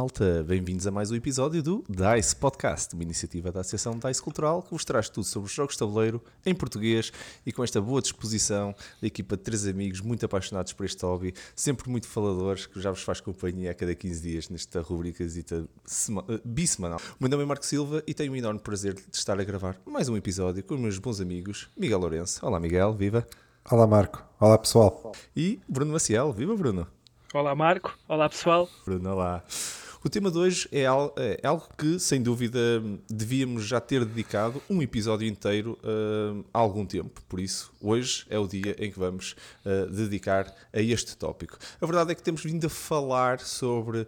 [0.00, 0.42] malta?
[0.42, 4.70] Bem-vindos a mais um episódio do DICE Podcast, uma iniciativa da Associação DICE Cultural que
[4.70, 7.12] vos traz tudo sobre os jogos de tabuleiro em português
[7.44, 11.34] e com esta boa disposição da equipa de três amigos muito apaixonados por este hobby,
[11.54, 16.40] sempre muito faladores, que já vos faz companhia a cada 15 dias nesta rubrica uh,
[16.46, 16.98] bissemanal.
[16.98, 19.76] O meu nome é Marco Silva e tenho o enorme prazer de estar a gravar
[19.84, 22.40] mais um episódio com os meus bons amigos Miguel Lourenço.
[22.46, 23.26] Olá Miguel, viva!
[23.70, 25.12] Olá Marco, olá pessoal.
[25.36, 26.86] E Bruno Maciel, viva Bruno!
[27.34, 28.66] Olá Marco, olá pessoal.
[28.86, 29.44] Bruno, olá.
[30.02, 32.58] O tema de hoje é algo, é algo, que, sem dúvida,
[33.06, 37.20] devíamos já ter dedicado um episódio inteiro uh, há algum tempo.
[37.28, 41.58] Por isso, hoje é o dia em que vamos uh, dedicar a este tópico.
[41.78, 44.06] A verdade é que temos vindo a falar sobre uh,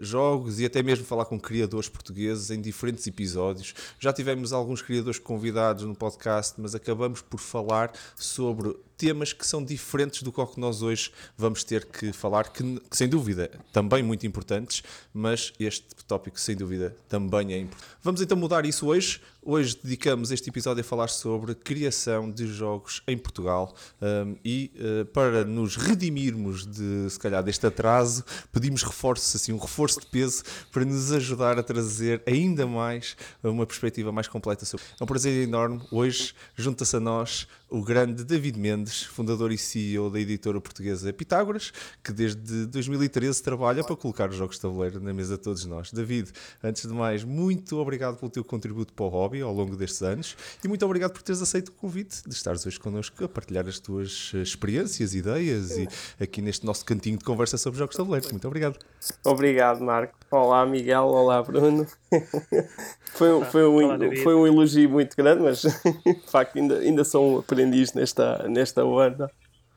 [0.00, 3.72] jogos e até mesmo falar com criadores portugueses em diferentes episódios.
[4.00, 9.64] Já tivemos alguns criadores convidados no podcast, mas acabamos por falar sobre temas que são
[9.64, 14.26] diferentes do que nós hoje vamos ter que falar, que, que, sem dúvida também muito
[14.26, 14.82] importantes,
[15.14, 17.90] mas este tópico sem dúvida também é importante.
[18.02, 19.18] Vamos então mudar isso hoje.
[19.42, 25.06] Hoje dedicamos este episódio a falar sobre criação de jogos em Portugal um, e uh,
[25.06, 30.42] para nos redimirmos de se calhar deste atraso, pedimos reforço, assim, um reforço de peso
[30.70, 34.84] para nos ajudar a trazer ainda mais uma perspectiva mais completa sobre.
[35.00, 35.80] É um prazer enorme.
[35.90, 41.72] Hoje junta-se a nós o grande David Mendes, fundador e CEO da editora portuguesa Pitágoras,
[42.02, 45.92] que desde 2013 trabalha para colocar os jogos de tabuleiro na mesa de todos nós.
[45.92, 46.30] David,
[46.62, 50.36] antes de mais, muito obrigado pelo teu contributo para o hobby ao longo destes anos
[50.64, 53.78] e muito obrigado por teres aceito o convite de estares hoje connosco a partilhar as
[53.78, 55.88] tuas experiências, ideias e
[56.20, 58.26] aqui neste nosso cantinho de conversa sobre jogos de tabuleiro.
[58.30, 58.78] Muito obrigado.
[59.24, 60.18] Obrigado, Marco.
[60.30, 61.04] Olá, Miguel.
[61.04, 61.86] Olá, Bruno.
[63.14, 65.62] foi, foi, um, foi um elogio muito grande, mas
[66.04, 69.30] de facto ainda, ainda sou um aprendiz nesta, nesta onda.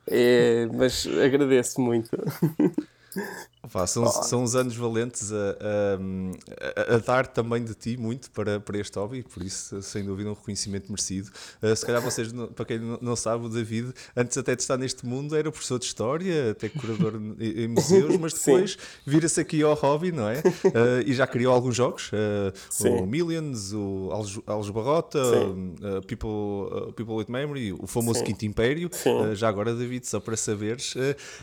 [0.08, 2.10] É, mas agradeço muito.
[3.88, 5.56] São, são uns anos valentes a,
[6.92, 10.30] a, a, dar também de ti muito para, para este hobby, por isso, sem dúvida,
[10.30, 11.32] um reconhecimento merecido.
[11.62, 15.06] Uh, se calhar vocês, para quem não sabe, o David, antes até de estar neste
[15.06, 20.12] mundo, era professor de História, até curador em, museus, mas depois vira-se aqui ao hobby,
[20.12, 20.40] não é?
[20.40, 24.10] Uh, e já criou alguns jogos, uh, o Millions, o
[24.46, 25.20] Algebarrota,
[26.06, 28.26] People, People with Memory, o famoso Sim.
[28.26, 28.90] Quinto Império.
[29.36, 30.96] já agora, David, só para saberes,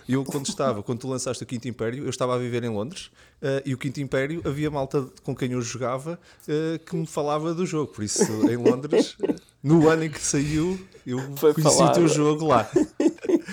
[0.06, 3.10] eu quando estava, quando tu lançaste o Quinto Império, eu estava a viver em Londres
[3.40, 7.54] uh, e o Quinto Império havia malta com quem eu jogava uh, que me falava
[7.54, 7.92] do jogo.
[7.92, 9.16] Por isso, em Londres,
[9.62, 11.92] no ano em que saiu, eu Foi conheci falar.
[11.92, 12.68] o teu jogo lá.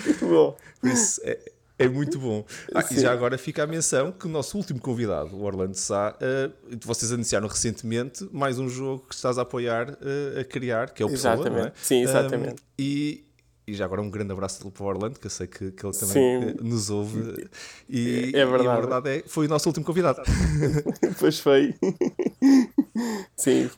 [0.04, 0.56] muito bom.
[0.80, 1.38] Por isso, é,
[1.78, 2.44] é muito bom.
[2.74, 6.16] Ah, e já agora fica a menção que o nosso último convidado, o Orlando Sá,
[6.16, 11.02] uh, vocês anunciaram recentemente mais um jogo que estás a apoiar, uh, a criar, que
[11.02, 11.68] é o Pessoa, Exatamente.
[11.68, 11.72] É?
[11.80, 12.54] Sim, exatamente.
[12.54, 13.27] Um, e
[13.68, 15.92] e já agora um grande abraço para o Orlando, que eu sei que, que ele
[15.92, 16.56] também Sim.
[16.62, 17.48] nos ouve.
[17.86, 18.64] E, é verdade.
[18.64, 20.22] E a verdade é foi o nosso último convidado.
[21.20, 21.74] pois foi.
[23.36, 23.68] Sim.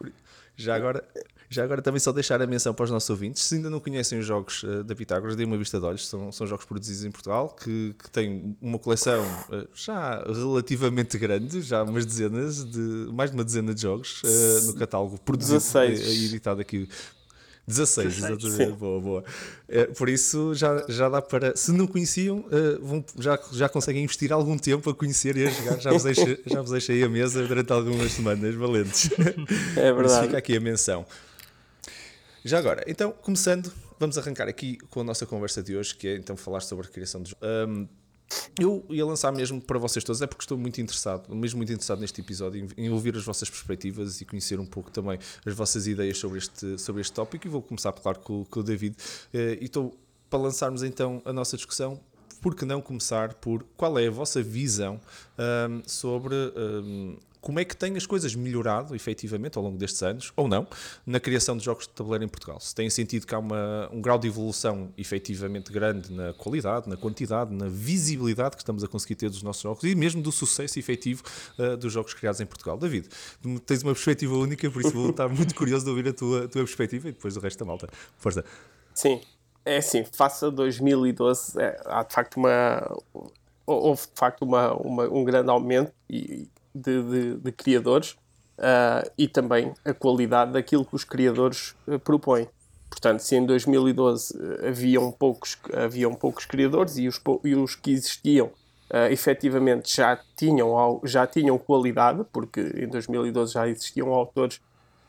[0.55, 1.03] Já agora,
[1.49, 3.43] já agora também só deixar a menção para os nossos ouvintes.
[3.43, 6.07] Se ainda não conhecem os jogos uh, da Pitágoras, deem uma vista de olhos.
[6.07, 11.63] São, são jogos produzidos em Portugal que, que têm uma coleção uh, já relativamente grande,
[11.63, 16.27] já umas dezenas de mais de uma dezena de jogos uh, no catálogo produzido e
[16.27, 16.89] editado aqui
[17.71, 18.73] 16, exatamente.
[18.73, 19.25] Boa, boa.
[19.69, 21.57] É, por isso já, já dá para.
[21.57, 25.51] Se não conheciam, uh, vão, já, já conseguem investir algum tempo a conhecer e a
[25.51, 25.81] jogar.
[25.81, 26.03] Já vos,
[26.47, 29.11] já vos deixei a mesa durante algumas semanas valentes.
[29.77, 30.27] É verdade.
[30.27, 31.07] fica aqui a menção.
[32.45, 36.17] Já agora, então, começando, vamos arrancar aqui com a nossa conversa de hoje, que é
[36.17, 37.37] então falar sobre a criação de.
[37.43, 37.87] Um,
[38.59, 42.01] eu ia lançar mesmo para vocês todos, é porque estou muito interessado, mesmo muito interessado
[42.01, 45.87] neste episódio, em, em, ouvir as vossas perspectivas e conhecer um pouco também as vossas
[45.87, 47.47] ideias sobre este, sobre este tópico.
[47.47, 48.97] E vou começar, claro, com, com o David.
[49.33, 49.97] Uh, e estou
[50.29, 52.01] para lançarmos então a nossa discussão.
[52.41, 54.99] Por que não começar por qual é a vossa visão
[55.39, 56.35] um, sobre
[57.41, 60.67] como é que têm as coisas melhorado, efetivamente, ao longo destes anos, ou não,
[61.07, 62.61] na criação de jogos de tabuleiro em Portugal?
[62.61, 66.97] Se têm sentido que há uma, um grau de evolução efetivamente grande na qualidade, na
[66.97, 70.79] quantidade, na visibilidade que estamos a conseguir ter dos nossos jogos e mesmo do sucesso
[70.79, 71.23] efetivo
[71.59, 72.77] uh, dos jogos criados em Portugal.
[72.77, 73.09] David,
[73.65, 76.63] tens uma perspectiva única, por isso vou estar muito curioso de ouvir a tua, tua
[76.63, 77.89] perspectiva e depois o resto da malta.
[78.19, 78.45] Força.
[78.95, 79.21] Sim,
[79.65, 82.99] é assim, face a 2012, é, há de facto uma.
[83.67, 88.13] Houve de facto uma, uma um grande aumento e, de, de, de criadores
[88.59, 92.49] uh, e também a qualidade daquilo que os criadores uh, propõem.
[92.89, 97.93] Portanto, se em 2012 uh, haviam, poucos, haviam poucos criadores e os, e os que
[97.93, 98.51] existiam
[98.91, 104.61] uh, efetivamente já tinham, já tinham qualidade, porque em 2012 já existiam autores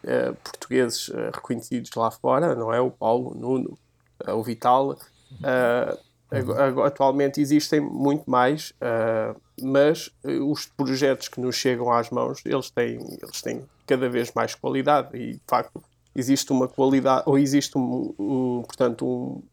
[0.04, 2.80] uh, portugueses uh, reconhecidos lá fora, não é?
[2.80, 3.78] O Paulo, o Nuno,
[4.28, 4.98] o Vital.
[6.32, 6.84] Uhum.
[6.84, 13.00] Atualmente existem muito mais, uh, mas os projetos que nos chegam às mãos, eles têm,
[13.22, 15.84] eles têm cada vez mais qualidade e, de facto,
[16.16, 19.44] existe uma qualidade, ou existe um, um portanto, um,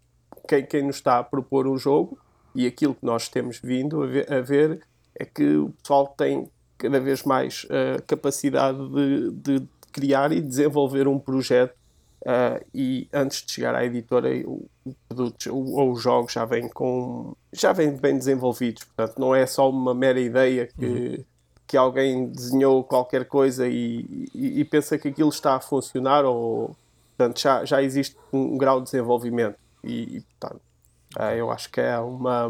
[0.46, 2.18] quem, quem nos está a propor um jogo
[2.54, 4.80] e aquilo que nós temos vindo a ver, a ver
[5.14, 11.08] é que o pessoal tem cada vez mais uh, capacidade de, de, criar e desenvolver
[11.08, 11.74] um projeto
[12.22, 16.68] uh, e antes de chegar à editora o, o produto ou os jogos já vêm
[16.68, 21.24] com já vêm bem desenvolvidos portanto não é só uma mera ideia que uhum.
[21.66, 26.76] que alguém desenhou qualquer coisa e, e, e, pensa que aquilo está a funcionar ou
[27.16, 30.60] portanto já, já existe um grau de desenvolvimento e, e portanto
[31.18, 32.48] uh, eu acho que é uma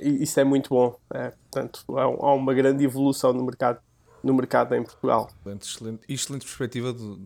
[0.00, 0.96] isso é muito bom.
[1.12, 3.78] É, portanto, há, uma grande evolução no mercado
[4.24, 5.30] no mercado em Portugal.
[5.40, 7.18] Excelente, excelente, excelente perspectiva de,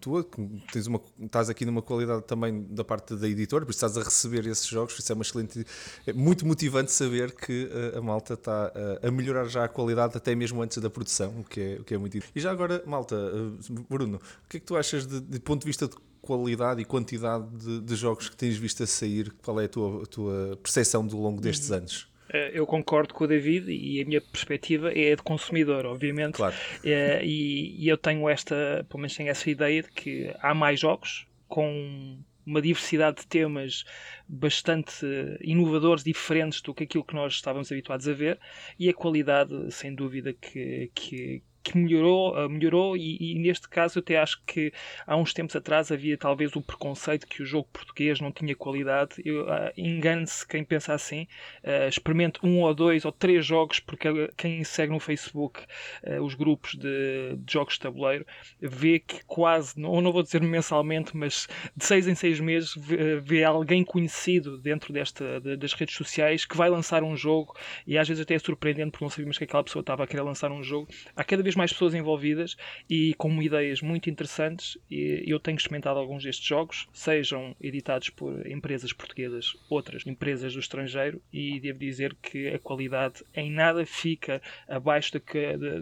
[0.00, 3.84] tua, que tens uma, estás aqui numa qualidade também da parte da editora, por isso
[3.84, 5.66] estás a receber esses jogos, isso é uma excelente,
[6.06, 8.72] é muito motivante saber que a, eh, a malta está
[9.02, 11.84] a, a, melhorar já a qualidade até mesmo antes da produção, o que é, o
[11.84, 15.06] que é muito E já agora, malta, eh, Bruno, o que é que tu achas
[15.06, 18.82] de, de ponto de vista de qualidade e quantidade de, de, jogos que tens visto
[18.82, 19.32] a sair?
[19.42, 21.78] Qual é a tua, a tua percepção ao longo destes uhum.
[21.78, 22.13] anos?
[22.34, 26.34] Eh, eu concordo com o David e a minha perspectiva é de consumidor, obviamente.
[26.34, 26.54] Claro.
[26.82, 30.80] É, e, e, eu tenho esta, pelo menos tenho essa ideia de que há mais
[30.80, 33.84] jogos com uma diversidade de temas
[34.28, 35.06] bastante
[35.40, 38.38] inovadores, diferentes do que aquilo que nós estávamos habituados a ver,
[38.78, 43.98] e a qualidade, sem dúvida, que, que, que melhorou, uh, melhorou e, e, neste caso
[43.98, 44.72] eu até acho que
[45.06, 49.20] há uns tempos atrás havia talvez o preconceito que o jogo português não tinha qualidade.
[49.22, 51.26] Uh, Engane-se quem pensa assim.
[51.62, 55.60] Uh, experimente um ou dois ou três jogos, porque quem segue no Facebook
[56.06, 58.26] uh, os grupos de, de, jogos de tabuleiro
[58.60, 63.18] vê que quase, ou não vou dizer mensalmente, mas de seis em seis meses vê,
[63.18, 67.56] vê alguém conhecido dentro desta, de, das redes sociais que vai lançar um jogo
[67.86, 70.22] e às vezes até é surpreendente porque não sabíamos que aquela pessoa estava a querer
[70.22, 70.88] lançar um jogo.
[71.16, 72.56] Há cada vez vez mais pessoas envolvidas
[72.90, 74.76] e com ideias muito interessantes.
[74.90, 80.60] E eu tenho experimentado alguns destes jogos, sejam editados por empresas portuguesas, outras empresas do
[80.60, 85.12] estrangeiro, e devo dizer que a qualidade em nada fica abaixo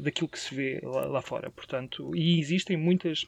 [0.00, 1.50] daquilo que se vê lá, lá fora.
[1.50, 3.26] Portanto, e existem muitas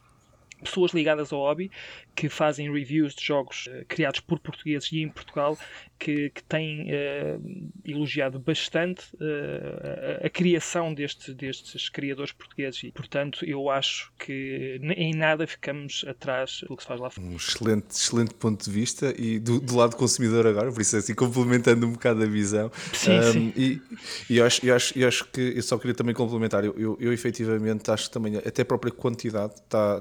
[0.64, 1.70] pessoas ligadas ao hobby
[2.14, 5.58] que fazem reviews de jogos uh, criados por portugueses e em Portugal
[5.99, 12.93] que, que têm uh, elogiado bastante uh, a, a, criação deste, destes criadores portugueses e,
[12.93, 17.26] portanto, eu acho que em nada ficamos atrás do que se faz lá fora.
[17.26, 20.99] Um excelente, excelente ponto de vista e do, do lado consumidor agora, por isso é
[20.99, 22.70] assim, complementando um bocado a visão.
[22.93, 23.52] Sim, um, sim.
[23.56, 23.81] E,
[24.28, 26.96] e eu, acho, eu, acho, eu acho que eu só queria também complementar, eu, eu,
[27.00, 29.99] eu efetivamente acho que também até a própria quantidade está,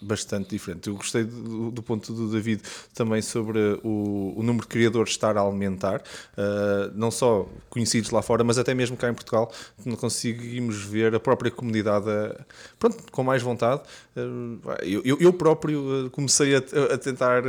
[0.00, 0.88] bastante diferente.
[0.88, 2.62] Eu gostei do, do ponto do David
[2.94, 8.22] também sobre o, o número de criadores estar a aumentar, uh, não só conhecidos lá
[8.22, 9.50] fora, mas até mesmo cá em Portugal,
[9.84, 12.44] não conseguimos ver a própria comunidade uh,
[12.78, 13.82] pronto, com mais vontade.
[14.16, 17.42] Uh, eu, eu, próprio comecei a, a, tentar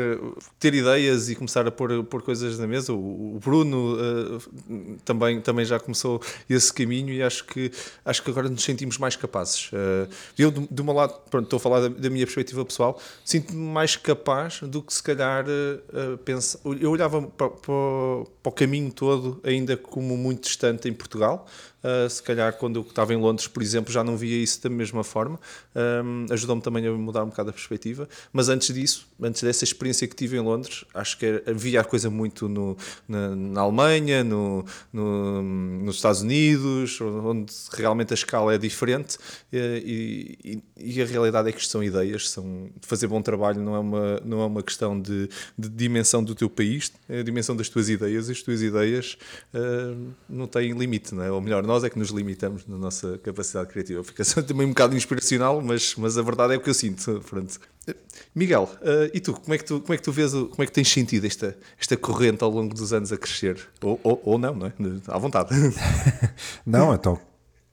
[0.60, 2.92] ter ideias e começar a pôr, pôr coisas na mesa.
[2.94, 3.98] O, o Bruno
[5.06, 7.72] também, também já começou esse caminho e acho que,
[8.04, 9.72] acho que agora nos sentimos mais capazes.
[10.38, 13.60] eu, de, de um lado, pronto, estou a falar da, da minha perspectiva pessoal, sinto-me
[13.60, 16.60] mais capaz do que se calhar uh, pensa.
[16.80, 21.46] Eu olhava para, para, para, o caminho todo ainda como muito distante em Portugal.
[21.84, 24.70] Uh, se calhar quando eu estava em Londres, por exemplo, já não via isso da
[24.70, 25.40] mesma forma.
[25.76, 28.10] Um, Ajudou-me também a mudar um bocado a perspectiva.
[28.34, 32.10] Mas antes disso, antes dessa experiência que tive em Londres, acho que havia a coisa
[32.10, 32.76] muito no,
[33.08, 39.18] na, na Alemanha, no, no, nos Estados Unidos, onde realmente a escala é diferente
[39.52, 43.80] e, e, e, a realidade é que são ideias, são fazer bom trabalho não é
[43.80, 47.70] uma, não é uma questão de, de dimensão do teu país, é a dimensão das
[47.70, 49.18] tuas ideias e as tuas ideias
[49.54, 51.32] uh, não têm limite, não é?
[51.32, 54.04] ou melhor, nós é que nos limitamos na nossa capacidade criativa.
[54.04, 57.22] Fica também um bocado inspiracional, mas, mas a verdade é o que eu sinto.
[57.30, 57.60] Pronto.
[58.34, 60.66] Miguel, uh, e tu como, é que tu, como é que tu vês, como é
[60.66, 63.60] que tens sentido esta, esta corrente ao longo dos anos a crescer?
[63.82, 64.74] Ou, ou, ou não, não é?
[65.08, 65.50] À vontade.
[66.66, 67.20] não, então,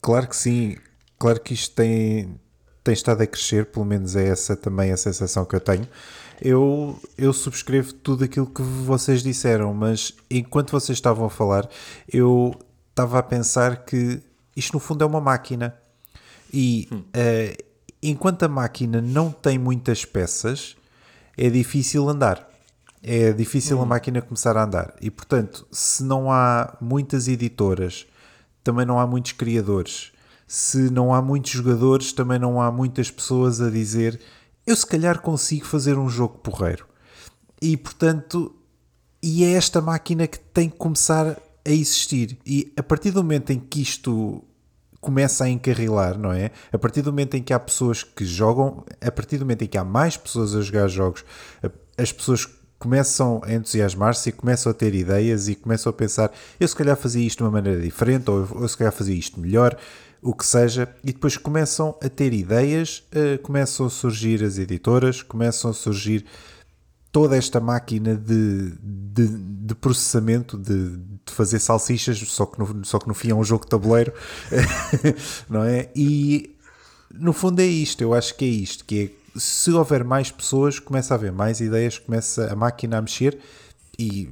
[0.01, 0.77] claro que sim.
[1.19, 2.39] Claro que isto tem,
[2.83, 5.89] tem estado a crescer, pelo menos é essa também a sensação que eu tenho.
[6.41, 11.69] Eu, eu subscrevo tudo aquilo que vocês disseram, mas enquanto vocês estavam a falar,
[12.13, 12.55] eu
[12.95, 14.23] estava a pensar que
[14.57, 15.75] isto no fundo é uma máquina.
[16.53, 16.99] E hum.
[16.99, 17.65] uh,
[18.01, 20.77] enquanto a máquina não tem muitas peças,
[21.37, 22.49] é difícil andar.
[23.03, 23.87] É difícil a hum.
[23.87, 24.95] máquina começar a andar.
[25.01, 28.07] E portanto, se não há muitas editoras,
[28.63, 30.13] também não há muitos criadores.
[30.47, 34.21] Se não há muitos jogadores, também não há muitas pessoas a dizer
[34.67, 36.87] eu se calhar consigo fazer um jogo porreiro.
[37.61, 38.55] E portanto,
[39.23, 42.39] e é esta máquina que tem que começar a existir.
[42.47, 44.43] E a partir do momento em que isto
[45.01, 46.51] começa a encarrilar, não é?
[46.73, 49.69] A partir do momento em que há pessoas que jogam, a partir do momento em
[49.69, 51.25] que há mais pessoas a jogar jogos,
[51.99, 56.31] as pessoas começam a entusiasmar-se e começam a ter ideias e começam a pensar
[56.61, 59.41] eu se calhar fazia isto de uma maneira diferente ou eu se calhar fazia isto
[59.41, 59.77] melhor,
[60.21, 65.23] o que seja, e depois começam a ter ideias, uh, começam a surgir as editoras,
[65.23, 66.25] começam a surgir
[67.15, 72.99] toda esta máquina de, de, de processamento, de, de, fazer salsichas, só que, no, só
[72.99, 74.13] que no fim é um jogo de tabuleiro,
[75.49, 75.91] não é?
[75.95, 76.57] E
[77.15, 80.81] no fundo é isto, eu acho que é isto, que é se houver mais pessoas,
[80.81, 83.39] começa a haver mais ideias, começa a máquina a mexer
[83.97, 84.29] e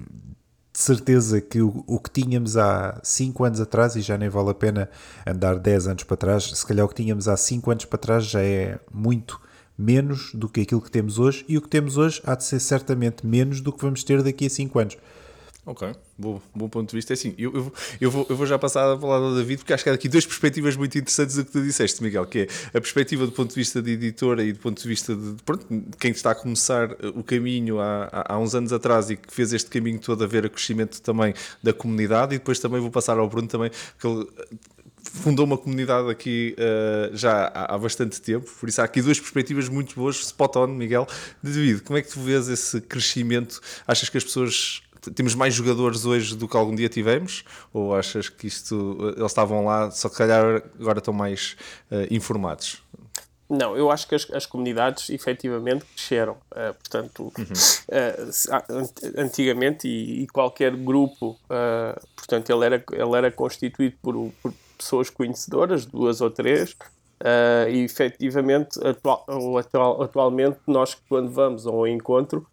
[0.73, 4.51] de certeza que o, o que tínhamos há 5 anos atrás, e já nem vale
[4.51, 4.91] a pena
[5.25, 8.25] andar 10 anos para trás, se calhar o que tínhamos há 5 anos para trás
[8.25, 9.41] já é muito
[9.77, 12.61] menos do que aquilo que temos hoje, e o que temos hoje há de ser
[12.61, 14.97] certamente menos do que vamos ter daqui a 5 anos.
[15.65, 17.13] Ok, bom, bom ponto de vista.
[17.13, 19.73] É assim, eu, eu, eu, vou, eu vou já passar a palavra ao David, porque
[19.73, 22.49] acho que há aqui duas perspectivas muito interessantes do que tu disseste, Miguel, que é
[22.77, 25.65] a perspectiva do ponto de vista de editora e do ponto de vista de, pronto,
[26.01, 29.71] quem está a começar o caminho há, há, uns anos atrás e que fez este
[29.71, 33.29] caminho todo a ver o crescimento também da comunidade, e depois também vou passar ao
[33.29, 34.27] Bruno também, que ele
[35.03, 39.19] fundou uma comunidade aqui uh, já há, há, bastante tempo, por isso há aqui duas
[39.19, 41.07] perspectivas muito boas, spot on, Miguel.
[41.43, 43.61] David, como é que tu vês esse crescimento?
[43.87, 44.83] Achas que as pessoas
[45.15, 47.45] temos mais jogadores hoje do que algum dia tivemos?
[47.73, 51.57] Ou achas que isto eles estavam lá, só que calhar agora estão mais
[51.91, 52.83] uh, informados?
[53.53, 56.39] Não, eu acho que as, as comunidades efetivamente cresceram.
[56.53, 57.45] Uh, portanto, uhum.
[57.45, 64.55] uh, antigamente, e, e, qualquer grupo, uh, portanto, ele era, ele era constituído por, por
[64.83, 66.77] pessoas conhecedoras, duas ou três,
[67.71, 69.25] e efetivamente, atual,
[69.59, 72.47] atual, atualmente, nós quando vamos a um encontro,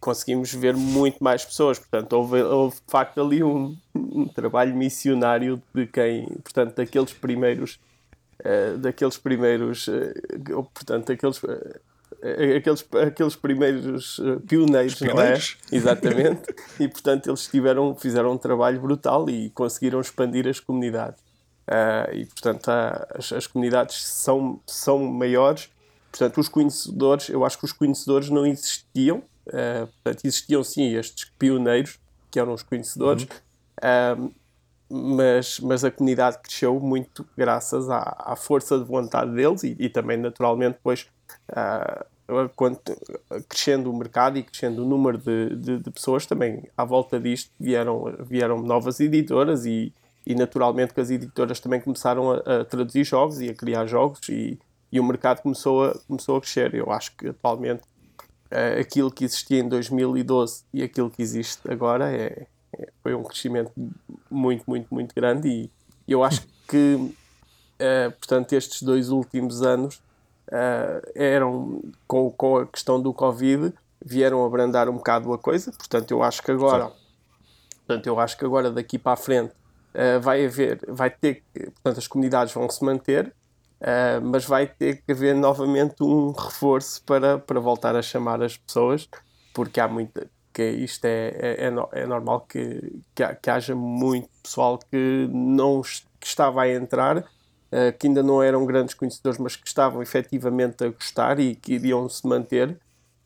[0.00, 1.78] conseguimos ver muito mais pessoas.
[1.78, 7.80] Portanto, houve, houve de facto ali um, um trabalho missionário de quem, portanto, daqueles primeiros,
[8.40, 11.40] uh, daqueles primeiros, uh, portanto, daqueles.
[12.26, 15.34] Uh, aqueles, aqueles primeiros pioneiros, não é?
[15.70, 16.54] Exatamente.
[16.80, 21.20] e portanto eles tiveram, fizeram um trabalho brutal e conseguiram expandir as comunidades.
[22.12, 25.70] e portanto as, as comunidades são, são maiores.
[26.10, 31.30] Portanto, os conhecedores, eu acho que os conhecedores não existiam, Uh, portanto, existiam sim estes
[31.38, 31.98] pioneiros,
[32.30, 33.26] que eram os conhecedores,
[33.82, 34.26] uhum.
[34.26, 34.34] uh,
[34.88, 39.88] mas, mas a comunidade cresceu muito graças à, à força de vontade deles e, e
[39.88, 41.08] também, naturalmente, depois,
[41.50, 42.04] uh,
[42.56, 42.80] quando,
[43.48, 47.50] crescendo o mercado e crescendo o número de, de, de, pessoas, também à volta disto
[47.58, 49.92] vieram, vieram novas editoras e,
[50.26, 54.28] e naturalmente que as editoras também começaram a, a traduzir jogos e a criar jogos
[54.28, 54.58] e,
[54.90, 56.74] e o mercado começou a, começou a crescer.
[56.74, 57.82] Eu acho que atualmente
[58.50, 63.22] uh, aquilo que existia em 2012 e aquilo que existe agora é, é, foi um
[63.22, 63.70] crescimento
[64.28, 65.70] muito, muito, muito grande e
[66.08, 70.00] eu acho que, uh, portanto, estes dois últimos anos
[70.48, 73.72] uh, eram, com, com a questão do Covid,
[74.04, 76.92] vieram abrandar um bocado a coisa, portanto, eu acho que agora,
[77.86, 79.52] portanto, eu acho que agora daqui para a frente
[80.20, 83.32] vai haver, vai ter, portanto, as comunidades vão se manter,
[83.80, 88.56] Uh, mas vai ter que haver novamente um reforço para, para voltar a chamar as
[88.56, 89.06] pessoas,
[89.52, 90.28] porque há muita.
[90.52, 95.82] que isto é, é, é, é normal que, que, haja muito pessoal que não
[96.18, 97.24] que estava a entrar, uh,
[97.98, 102.08] que ainda não eram grandes conhecedores, mas que estavam efetivamente a gostar e que iriam
[102.08, 102.78] se manter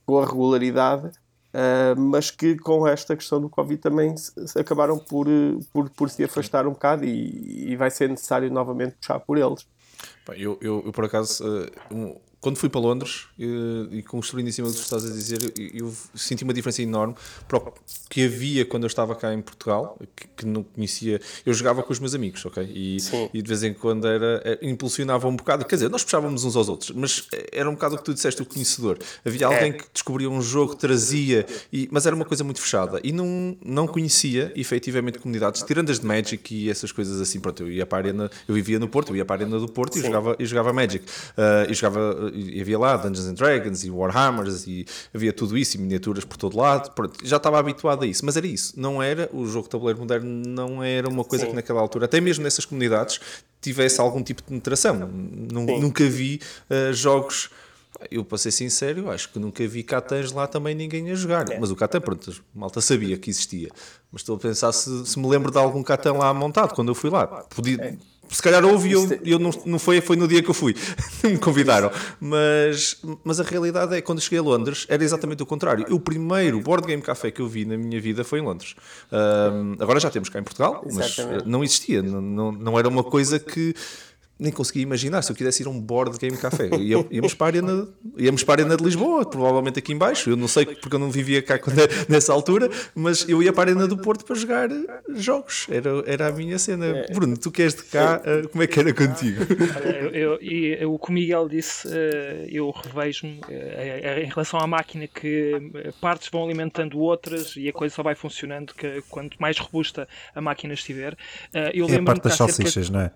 [0.06, 1.10] com a regularidade.
[1.52, 4.14] Uh, mas que com esta questão do Covid também
[4.56, 5.26] acabaram por,
[5.72, 9.66] por, por se afastar um bocado e, e vai ser necessário novamente puxar por eles.
[10.28, 14.68] Eu, eu, eu, por acaso, uh, quando fui para Londres uh, e construindo em cima
[14.68, 17.14] do que estás a dizer, eu, eu, senti uma diferença enorme
[17.46, 17.72] para o
[18.08, 21.20] que havia quando eu estava cá em Portugal, que, que não conhecia.
[21.44, 22.64] Eu jogava com os meus amigos, ok?
[22.64, 22.96] E,
[23.34, 25.66] e de vez em quando era, era, impulsionava um bocado.
[25.66, 28.40] Quer dizer, nós puxávamos uns aos outros, mas era um bocado o que tu disseste,
[28.40, 28.98] o conhecedor.
[29.24, 33.12] Havia alguém que descobria um jogo, trazia, e, mas era uma coisa muito fechada e
[33.12, 37.38] não, não conhecia efetivamente comunidades, tirando as de Magic e essas coisas assim.
[37.38, 39.58] Pronto, eu ia para a arena, eu vivia no Porto, eu ia para a arena
[39.58, 41.04] do Porto e jogava, e jogava Magic.
[41.04, 45.76] Uh, e jogava e havia lá Dungeons and Dragons e Warhammers e havia tudo isso
[45.76, 46.92] e miniaturas por todo lado.
[46.92, 48.74] Pronto, já estava habituado a isso, mas era isso.
[48.76, 51.50] Não era o jogo de tabuleiro moderno, não era uma coisa Sim.
[51.50, 53.20] que naquela altura, até mesmo nessas comunidades,
[53.60, 54.94] tivesse algum tipo de penetração.
[54.96, 57.50] Nunca vi uh, jogos.
[58.10, 61.50] Eu, para ser sincero, acho que nunca vi Catans lá também ninguém a jogar.
[61.50, 61.58] É.
[61.58, 63.68] Mas o Catan, pronto, malta sabia que existia.
[64.10, 66.94] Mas estou a pensar se, se me lembro de algum Catan lá montado quando eu
[66.94, 67.26] fui lá.
[67.26, 67.98] Podia,
[68.30, 70.74] se calhar houve e eu, eu não, não foi, foi no dia que eu fui,
[71.24, 71.90] me convidaram.
[72.20, 75.86] Mas, mas a realidade é que quando cheguei a Londres era exatamente o contrário.
[75.94, 78.74] O primeiro board game café que eu vi na minha vida foi em Londres.
[79.10, 83.04] Um, agora já temos cá em Portugal, mas não existia, não, não, não era uma
[83.04, 83.74] coisa que
[84.40, 86.70] nem conseguia imaginar se eu quisesse ir a um board game café.
[87.10, 90.30] Íamos para a arena, íamos para a arena de Lisboa, provavelmente aqui embaixo.
[90.30, 91.60] Eu não sei porque eu não vivia cá
[92.08, 94.68] nessa altura, mas eu ia para a arena do Porto para jogar
[95.14, 95.66] jogos.
[95.68, 96.86] Era, era a minha cena.
[96.86, 97.12] É.
[97.12, 99.44] Bruno, tu que és de cá, eh, como é que era contigo?
[100.12, 105.06] Eu, eu, o que o Miguel disse, eh, eu revejo-me eh, em relação à máquina
[105.06, 105.60] que
[106.00, 110.40] partes vão alimentando outras e a coisa só vai funcionando que quanto mais robusta a
[110.40, 111.16] máquina estiver.
[111.74, 113.10] Eu é a parte das salsichas, não é?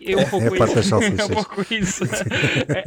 [0.00, 0.94] É um pouco é isso.
[0.94, 2.04] É um pouco isso.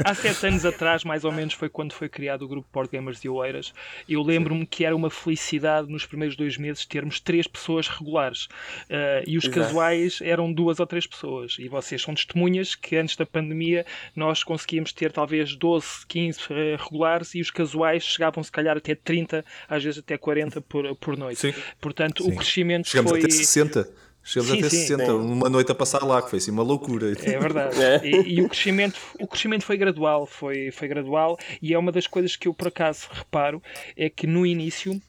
[0.03, 3.19] Há sete anos atrás, mais ou menos, foi quando foi criado o grupo Port Gamers
[3.19, 3.73] de Oeiras.
[4.07, 8.45] Eu lembro-me que era uma felicidade nos primeiros dois meses termos três pessoas regulares.
[8.89, 9.59] Uh, e os Exato.
[9.59, 11.57] casuais eram duas ou três pessoas.
[11.59, 16.39] E vocês são testemunhas que antes da pandemia nós conseguíamos ter talvez 12, 15
[16.77, 21.17] regulares e os casuais chegavam se calhar até 30, às vezes até 40 por, por
[21.17, 21.39] noite.
[21.39, 21.53] Sim.
[21.79, 22.31] Portanto, Sim.
[22.31, 23.19] o crescimento Chegamos foi...
[23.19, 23.89] até 60.
[24.23, 25.13] Chegamos sim, até sim, 60, tem.
[25.13, 27.11] uma noite a passar lá, que foi assim uma loucura.
[27.11, 27.81] É verdade.
[27.81, 28.01] É.
[28.03, 32.07] E, e, o, crescimento, o crescimento foi gradual, foi, foi gradual, e é uma das
[32.07, 33.61] coisas que eu por acaso reparo,
[33.97, 34.99] é que no início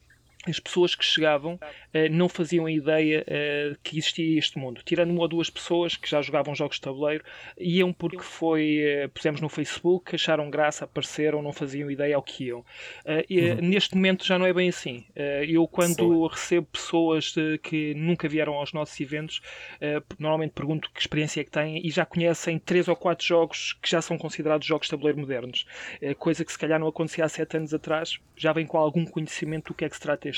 [0.49, 4.83] as pessoas que chegavam uh, não faziam a ideia uh, que existia este mundo.
[4.85, 7.25] Tirando uma ou duas pessoas que já jogavam jogos de tabuleiro,
[7.59, 12.45] iam porque foi, uh, pusemos no Facebook, acharam graça, apareceram, não faziam ideia ao que
[12.45, 12.65] iam.
[13.29, 13.57] E, uhum.
[13.63, 15.05] Neste momento já não é bem assim.
[15.49, 16.29] eu, quando Sim.
[16.31, 19.41] recebo pessoas que nunca vieram aos nossos eventos,
[20.19, 23.91] normalmente pergunto que experiência é que têm e já conhecem três ou quatro jogos que
[23.91, 25.67] já são considerados jogos de tabuleiro modernos.
[26.19, 29.69] coisa que se calhar não acontecia há sete anos atrás, já vem com algum conhecimento
[29.69, 30.29] do que é que se trata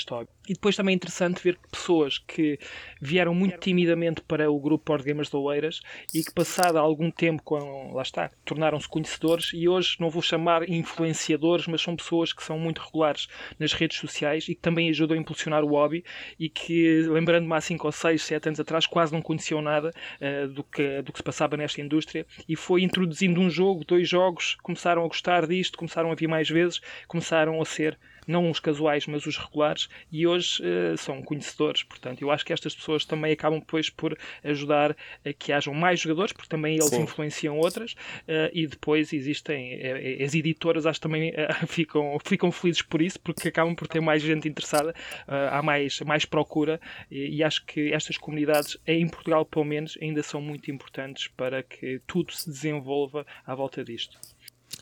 [0.47, 2.57] E depois também é interessante ver que pessoas que
[3.01, 5.81] vieram muito timidamente para o grupo Board Gamers de Oeiras
[6.13, 10.69] e que passado algum tempo, com, lá está, tornaram-se conhecedores e hoje não vou chamar
[10.69, 13.27] influenciadores, mas são pessoas que são muito regulares
[13.59, 16.03] nas redes sociais e que também ajudam a impulsionar o hobby
[16.39, 20.47] e que, lembrando-me há 5 ou 6, 7 anos atrás, quase não conheciam nada uh,
[20.47, 24.55] do, que, do que se passava nesta indústria e foi introduzindo um jogo, dois jogos,
[24.63, 29.07] começaram a gostar disto, começaram a vir mais vezes, começaram a ser não os casuais,
[29.07, 31.83] mas os regulares, e hoje uh, são conhecedores.
[31.83, 35.99] Portanto, eu acho que estas pessoas também acabam depois por ajudar a que hajam mais
[35.99, 37.03] jogadores, porque também eles Sim.
[37.03, 41.33] influenciam outras, uh, e depois existem uh, as editoras, acho que também
[41.67, 44.93] ficam, ficam felizes por isso, porque acabam por ter mais gente interessada,
[45.27, 50.21] há mais, mais procura, e, e acho que estas comunidades, em Portugal pelo menos, ainda
[50.21, 54.19] são muito importantes para que tudo se desenvolva à volta disto.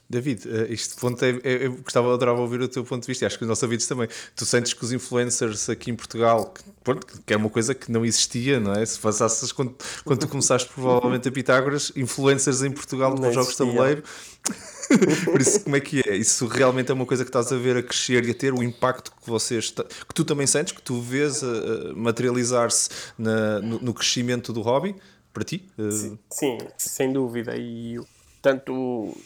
[0.08, 3.28] David, este ponto é, é, eu gostava, adorava ouvir o teu ponto de vista e
[3.28, 4.08] acho que os nossos ouvintes também.
[4.36, 8.06] Tu sentes que os influencers aqui em Portugal, que, que é uma coisa que não
[8.06, 8.86] existia, não é?
[8.86, 13.58] Se passasses quando, quando tu começaste provavelmente a Pitágoras, influencers em Portugal com jogos de
[13.58, 14.04] tabuleiro.
[15.26, 16.16] Por isso, como é que é?
[16.16, 18.62] Isso realmente é uma coisa que estás a ver a crescer e a ter o
[18.62, 24.54] impacto que vocês que tu também sentes, que tu vês a, materializar-se no, no, crescimento
[24.54, 24.96] do hobby
[25.34, 25.68] para ti?
[25.90, 27.58] Sim, sim sem dúvida.
[27.58, 28.00] E
[28.40, 29.18] tanto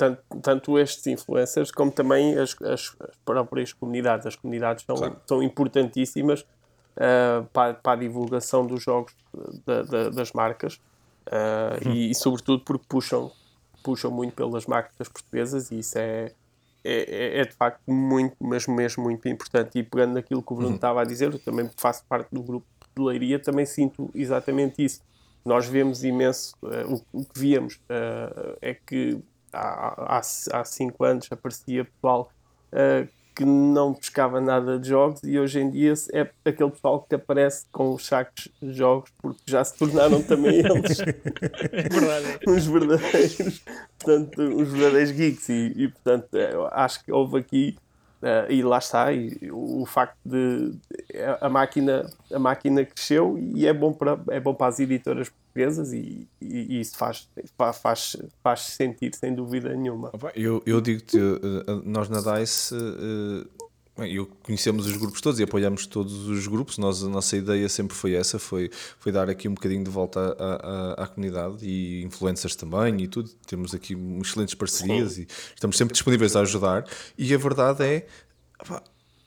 [0.00, 4.26] tanto, tanto estes influencers como também as, as, próprias comunidades.
[4.26, 5.20] As comunidades são, claro.
[5.26, 9.14] são importantíssimas uh, para, para, a divulgação dos jogos
[9.66, 10.76] da, da, das marcas
[11.26, 11.92] uh, hum.
[11.92, 13.30] e, e, sobretudo, porque puxam,
[13.82, 16.32] puxam muito pelas marcas portuguesas e isso é,
[16.82, 19.78] é, é, é de facto muito, mesmo, mesmo muito importante.
[19.78, 20.76] E pegando naquilo que o Bruno uhum.
[20.76, 25.02] estava a dizer, eu também faço parte do grupo de Leiria, também sinto exatamente isso.
[25.44, 31.04] Nós vemos imenso, uh, o, o, que víamos uh, é que há, há, há cinco
[31.04, 32.30] anos aparecia pessoal
[32.72, 37.14] uh, que não pescava nada de jogos e hoje em dia é aquele pessoal que
[37.14, 40.98] aparece com os sacos de jogos porque já se tornaram também eles.
[42.46, 43.62] Uns verdadeiros.
[43.98, 47.78] Portanto, uns verdadeiros geeks e, e portanto é, acho que houve aqui
[48.22, 50.72] Uh, e lá está, e o, facto de
[51.40, 55.94] a máquina, a máquina cresceu e é bom para, é bom para as editoras portuguesas
[55.94, 60.12] e, e, e isso faz, faz, faz sentir sem dúvida nenhuma.
[60.34, 63.59] Eu, eu digo-te, eh, nós na DICE eh,
[64.06, 66.78] eu conhecemos os grupos todos e apoiamos todos os grupos.
[66.78, 70.36] Nós, a nossa ideia sempre foi essa: foi, foi dar aqui um bocadinho de volta
[70.38, 73.30] à, à, à comunidade e influencers também e tudo.
[73.46, 75.22] Temos aqui excelentes parcerias Sim.
[75.22, 76.84] e estamos sempre disponíveis a ajudar.
[77.16, 78.06] E a verdade é.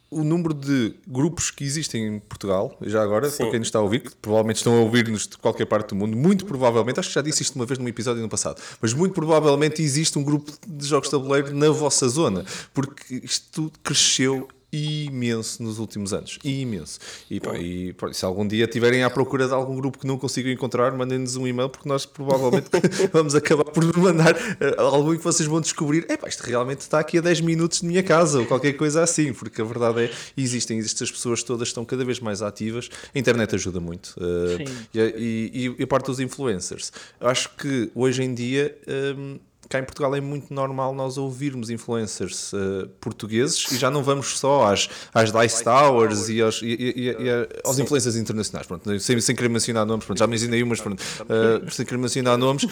[0.09, 3.37] o número de grupos que existem em Portugal, já agora, Sim.
[3.37, 5.95] para quem nos está a ouvir, que provavelmente estão a ouvir-nos de qualquer parte do
[5.95, 8.93] mundo, muito provavelmente, acho que já disse isto uma vez num episódio no passado, mas
[8.93, 14.47] muito provavelmente existe um grupo de jogos de tabuleiro na vossa zona, porque isto cresceu
[14.73, 16.39] imenso nos últimos anos.
[16.43, 16.99] Imenso.
[17.29, 20.17] E, pá, e pá, se algum dia tiverem à procura de algum grupo que não
[20.17, 22.69] consigam encontrar, mandem-nos um e-mail, porque nós provavelmente
[23.13, 26.05] vamos acabar por mandar uh, algo que vocês vão descobrir.
[26.09, 29.03] É pá, isto realmente está aqui a 10 minutos de minha casa, ou qualquer coisa
[29.03, 32.89] assim, porque a verdade é existem, existem as pessoas todas estão cada vez mais ativas.
[33.13, 34.15] A internet ajuda muito.
[34.17, 34.99] Uh, e,
[35.53, 36.91] e, e, a parte dos influencers.
[37.19, 38.75] Acho que hoje em dia.
[39.17, 44.03] Um, cá em Portugal é muito normal nós ouvirmos influencers uh, portugueses e já não
[44.03, 48.67] vamos só às, às Dice Towers e aos, e, e, e, aos influencers internacionais.
[48.67, 52.37] Pronto, sem, sem querer mencionar nomes, pronto, já mencionei umas, pronto, uh, sem querer mencionar
[52.37, 52.65] nomes.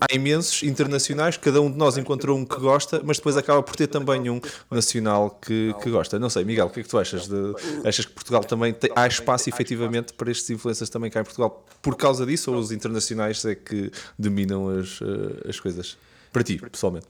[0.00, 3.76] Há imensos internacionais, cada um de nós encontrou um que gosta, mas depois acaba por
[3.76, 6.18] ter também um nacional que, que gosta.
[6.18, 7.28] Não sei, Miguel, o que é que tu achas?
[7.28, 11.24] De, achas que Portugal também tem, há espaço efetivamente para estes influencers também cá em
[11.24, 15.96] Portugal por causa disso ou os internacionais é que dominam as, uh, as coisas?
[16.34, 17.06] Para ti, pessoalmente.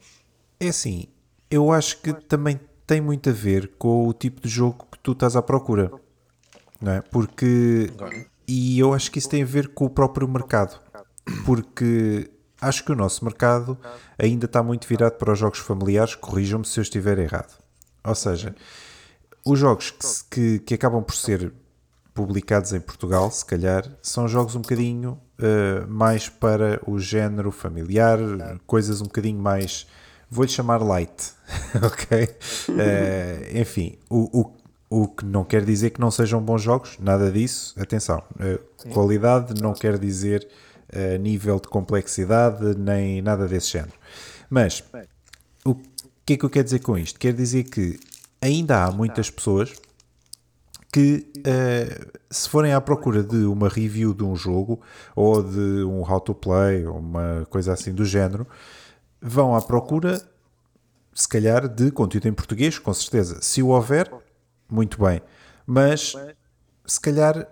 [0.61, 1.07] É assim,
[1.51, 5.13] eu acho que também tem muito a ver com o tipo de jogo que tu
[5.13, 5.91] estás à procura.
[6.79, 7.01] Não é?
[7.01, 7.91] Porque.
[8.47, 10.79] E eu acho que isso tem a ver com o próprio mercado.
[11.47, 13.79] Porque acho que o nosso mercado
[14.19, 16.15] ainda está muito virado para os jogos familiares.
[16.15, 17.59] Corrijam-me se eu estiver errado.
[18.05, 18.55] Ou seja,
[19.43, 21.51] os jogos que, que, que acabam por ser
[22.13, 28.19] publicados em Portugal, se calhar, são jogos um bocadinho uh, mais para o género familiar,
[28.67, 29.87] coisas um bocadinho mais,
[30.31, 31.33] vou-lhe chamar light,
[31.83, 32.25] ok?
[32.69, 34.53] Uh, enfim, o, o,
[35.03, 39.61] o que não quer dizer que não sejam bons jogos, nada disso, atenção, uh, qualidade
[39.61, 40.47] não quer dizer
[41.21, 43.95] nível de complexidade, nem nada desse género.
[44.49, 44.85] Mas,
[45.65, 45.75] o
[46.25, 47.19] que é que eu quero dizer com isto?
[47.19, 47.99] Quer dizer que
[48.41, 49.73] ainda há muitas pessoas
[50.95, 54.81] que uh, se forem à procura de uma review de um jogo
[55.17, 58.47] ou de um how to play ou uma coisa assim do género,
[59.21, 60.23] vão à procura,
[61.13, 63.43] se calhar, de conteúdo em português, com certeza.
[63.43, 64.09] Se o houver,
[64.71, 65.21] muito bem.
[65.67, 66.15] Mas
[66.87, 67.45] se calhar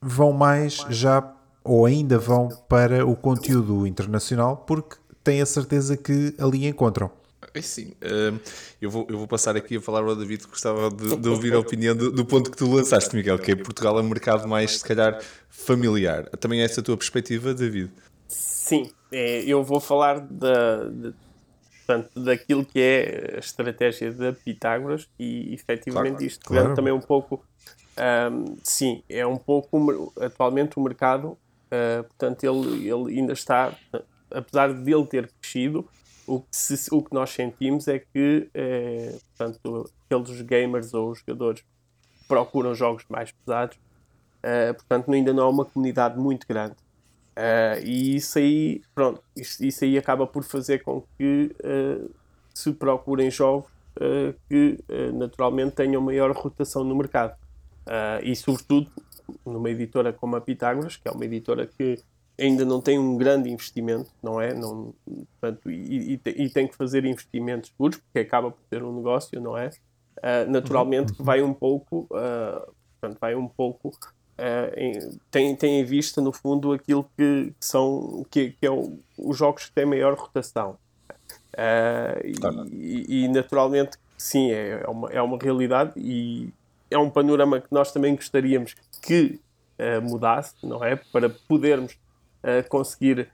[0.00, 6.32] vão mais já ou ainda vão para o conteúdo internacional porque têm a certeza que
[6.38, 7.10] ali encontram.
[7.54, 8.40] É sim, uh,
[8.82, 11.54] eu, vou, eu vou passar aqui a falar ao David que gostava de, de ouvir
[11.54, 14.48] a opinião do, do, ponto que tu lançaste, Miguel, que é Portugal é um mercado
[14.48, 16.28] mais, se calhar, familiar.
[16.30, 17.92] Também é essa a tua perspectiva, David?
[18.26, 21.14] Sim, é, eu vou falar da, de,
[21.86, 26.74] portanto, daquilo que é a estratégia da Pitágoras e efetivamente claro, isto claro.
[26.74, 27.44] também um pouco.
[27.96, 33.72] Um, sim, é um pouco atualmente o mercado, uh, portanto, ele, ele ainda está,
[34.28, 35.88] apesar de ele ter crescido,
[36.26, 41.64] o que, se, o que nós sentimos é que é, portanto, aqueles gamers ou jogadores
[42.26, 46.74] procuram jogos mais pesados, uh, portanto ainda não há uma comunidade muito grande.
[47.36, 51.54] Uh, e isso aí, pronto, isso, isso, aí acaba por fazer com que
[52.54, 53.68] se procurem jogos
[54.48, 54.78] que
[55.12, 57.36] naturalmente tenham maior rotação no mercado.
[58.22, 58.90] e sobretudo
[59.44, 61.98] numa editora como a Pitágoras, que é uma editora que
[62.38, 64.52] ainda não tem um grande investimento, não é?
[64.52, 64.92] Não,
[65.40, 69.40] portanto, e, e, e, tem que fazer investimentos puros, porque acaba por ser um negócio,
[69.40, 69.70] não é?
[70.18, 75.80] Uh, naturalmente que vai um pouco, uh, portanto, vai um pouco, uh, em, tem, tem
[75.80, 79.86] em vista, no fundo, aquilo que, são, que, que é o, os jogos que têm
[79.86, 80.76] maior rotação.
[82.40, 82.66] Claro.
[82.68, 86.52] E, e, naturalmente, sim, é, é, uma, é uma realidade e
[86.90, 89.38] é um panorama que nós também gostaríamos que
[90.02, 90.96] mudasse, não é?
[90.96, 91.96] Para podermos
[92.68, 93.30] conseguir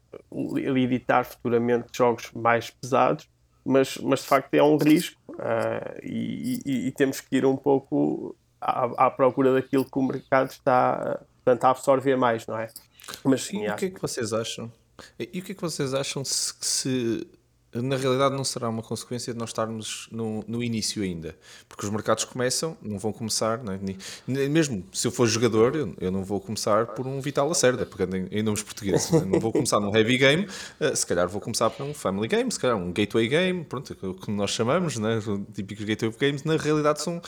[0.76, 3.28] editar futuramente jogos mais pesados,
[3.64, 7.56] mas, mas de facto é um risco uh, e, e, e, temos que ir um
[7.56, 12.68] pouco à, à, procura daquilo que o mercado está portanto, a absorver mais, não é?
[13.24, 14.70] Mas sim, e o que é que vocês acham?
[15.18, 17.26] E o que é que vocês acham se, se
[17.72, 21.36] na realidade não será uma consequência de nós estarmos no, no início ainda,
[21.68, 23.78] porque os mercados começam, não vão começar, não é?
[24.48, 28.16] mesmo se eu for jogador, eu, eu, não vou começar por um Vital Lacerda, pegando
[28.16, 29.24] em, em nomes portugueses, não, é?
[29.24, 30.48] não vou começar num heavy game,
[30.80, 33.96] uh, se calhar vou começar por um family game, se calhar um gateway game, pronto,
[34.02, 35.20] o que nós chamamos, né?
[35.54, 37.22] típicos gateway games, na realidade são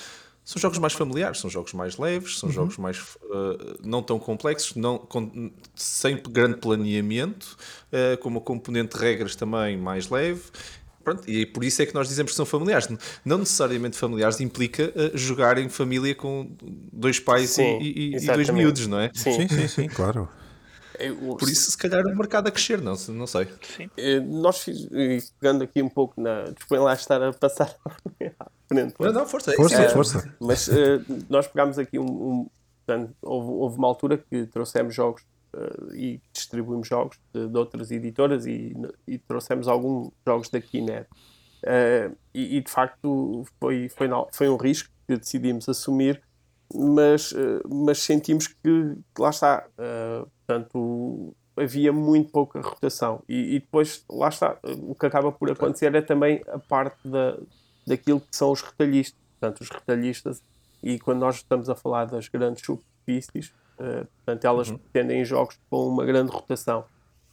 [0.45, 2.55] são jogos mais familiares, são jogos mais leves, são uhum.
[2.55, 7.57] jogos mais uh, não tão complexos, não, com, sem grande planeamento,
[7.93, 10.43] uh, com uma componente de regras também mais leve.
[11.05, 12.89] Pronto, e por isso é que nós dizemos que são familiares.
[13.25, 16.51] Não necessariamente familiares implica uh, jogar em família com
[16.93, 19.11] dois pais sim, e, e, e, dois miúdos, não é?
[19.15, 20.29] Sim, sim, sim, sim claro.
[21.11, 23.49] Por isso, se calhar, o mercado a crescer, não, não sei.
[23.77, 23.91] Sim.
[24.27, 24.65] Nós,
[25.41, 26.45] pegando aqui um pouco na.
[26.45, 27.75] Desculpem lá estar a passar
[28.73, 28.95] frente.
[28.99, 29.53] Não, não, força.
[29.53, 30.37] Força, é, força.
[30.41, 30.73] Mas uh,
[31.29, 32.05] nós pegámos aqui um.
[32.05, 32.47] um
[32.85, 35.23] portanto, houve, houve, uma altura que trouxemos jogos
[35.55, 38.75] uh, e distribuímos jogos de, de outras editoras e,
[39.07, 41.09] e, trouxemos alguns jogos da Kinect.
[41.63, 46.21] Uh, e, e, de facto foi, foi, foi um risco que decidimos assumir,
[46.75, 47.35] mas,
[47.69, 49.67] mas sentimos que, lá está,
[50.47, 53.23] portanto, havia muito pouca rotação.
[53.29, 57.39] E, e, depois, lá está, o que acaba por acontecer é também a parte da,
[57.87, 59.21] daquilo que são os retalhistas.
[59.39, 60.43] Portanto, os retalhistas,
[60.83, 64.79] e quando nós estamos a falar das grandes superfícies, uh, portanto, elas uhum.
[64.79, 66.85] pretendem jogos com uma grande rotação.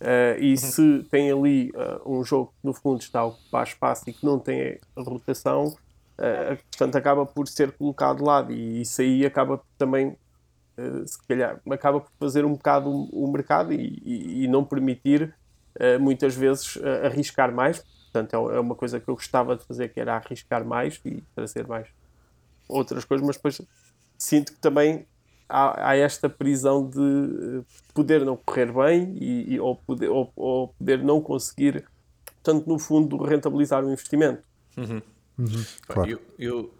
[0.01, 0.57] Uh, e uhum.
[0.57, 4.25] se tem ali uh, um jogo que no fundo está a ocupar espaço e que
[4.25, 5.75] não tem a rotação,
[6.19, 10.15] uh, portanto acaba por ser colocado de lado e isso aí acaba também
[11.05, 15.35] se calhar acaba por fazer um bocado o, o mercado e, e, e, não permitir
[15.99, 19.99] muitas vezes arriscar mais portanto é, é uma coisa que eu gostava de fazer que
[19.99, 21.85] era arriscar mais e trazer mais
[22.69, 23.61] outras coisas mas depois
[24.17, 25.05] sinto que também
[25.49, 30.31] há, há, esta prisão de eh, poder não correr bem e, e ou, poder, ou,
[30.35, 31.83] ou, poder não conseguir,
[32.43, 34.43] tanto no fundo, rentabilizar o investimento.
[34.77, 35.01] Uhum.
[35.39, 35.65] Uhum.
[35.87, 36.11] Claro.
[36.37, 36.73] Eu,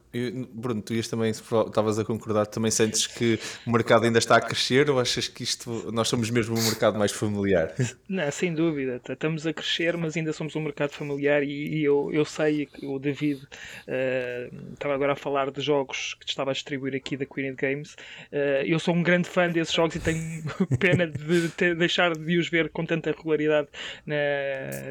[0.51, 4.41] Bruno, tu ias também, estavas a concordar, também sentes que o mercado ainda está a
[4.41, 7.73] crescer ou achas que isto, nós somos mesmo um mercado mais familiar?
[8.09, 12.09] Não, sem dúvida, estamos a crescer, mas ainda somos um mercado familiar e, e eu,
[12.11, 16.53] eu sei que o David uh, estava agora a falar de jogos que estava a
[16.53, 17.93] distribuir aqui da Queen Games.
[18.31, 20.43] Uh, eu sou um grande fã desses jogos e tenho
[20.79, 23.67] pena de ter, deixar de os ver com tanta regularidade
[24.07, 24.15] na,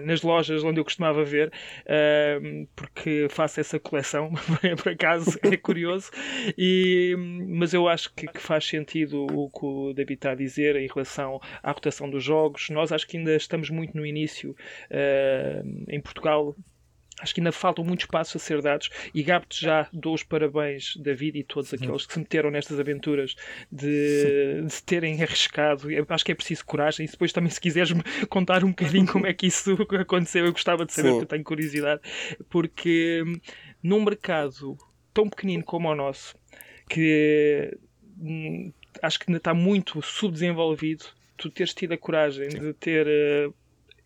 [0.04, 4.33] nas lojas onde eu costumava ver, uh, porque faço essa coleção,
[4.81, 6.11] por acaso caso é curioso,
[6.57, 7.14] e,
[7.49, 10.87] mas eu acho que, que, faz sentido o que o David está a dizer em
[10.87, 12.68] relação à rotação dos jogos.
[12.71, 14.55] Nós acho que ainda estamos muito no início
[14.90, 16.55] uh, em Portugal.
[17.21, 20.97] Acho que ainda faltam muitos passos a ser dados e Gapto já dou os parabéns,
[20.97, 23.35] David e todos aqueles que se meteram nestas aventuras
[23.73, 25.90] de, de terem arriscado.
[25.90, 27.07] Eu acho que é preciso coragem.
[27.07, 30.53] E depois também, se quiseres me contar um bocadinho como é que isso aconteceu, eu
[30.53, 31.14] gostava de saber, Sim.
[31.14, 32.01] porque eu tenho curiosidade.
[32.49, 33.33] Porque hum,
[33.83, 34.79] num mercado
[35.18, 36.37] tão pequenino como o nosso,
[36.88, 37.76] que
[38.20, 42.61] hum, acho que ainda está muito subdesenvolvido, tu teres tido a coragem Sim.
[42.61, 43.54] de ter uh,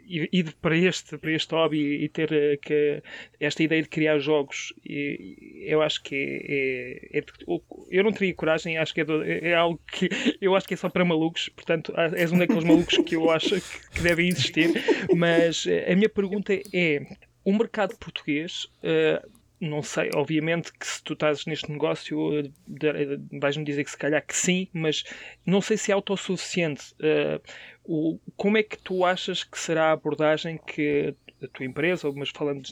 [0.09, 3.03] ido para este, para este hobby e ter uh, que,
[3.39, 7.25] esta ideia de criar jogos, e, eu acho que é, é, é,
[7.91, 9.05] Eu não teria coragem, acho que é,
[9.51, 10.09] é, algo que
[10.41, 13.61] eu acho que é só para malucos, portanto, és um daqueles malucos que eu acho
[13.61, 14.71] que, que devem existir.
[15.15, 17.07] Mas uh, a minha pergunta é:
[17.45, 18.65] o mercado português.
[18.83, 22.19] Uh, não sei, obviamente que se tu estás neste negócio
[23.41, 25.05] vais-me dizer que se calhar que sim, mas
[25.47, 26.93] não sei se é autossuficiente.
[26.95, 27.41] Uh,
[27.85, 32.31] o, como é que tu achas que será a abordagem que a tua empresa, mas
[32.31, 32.63] falando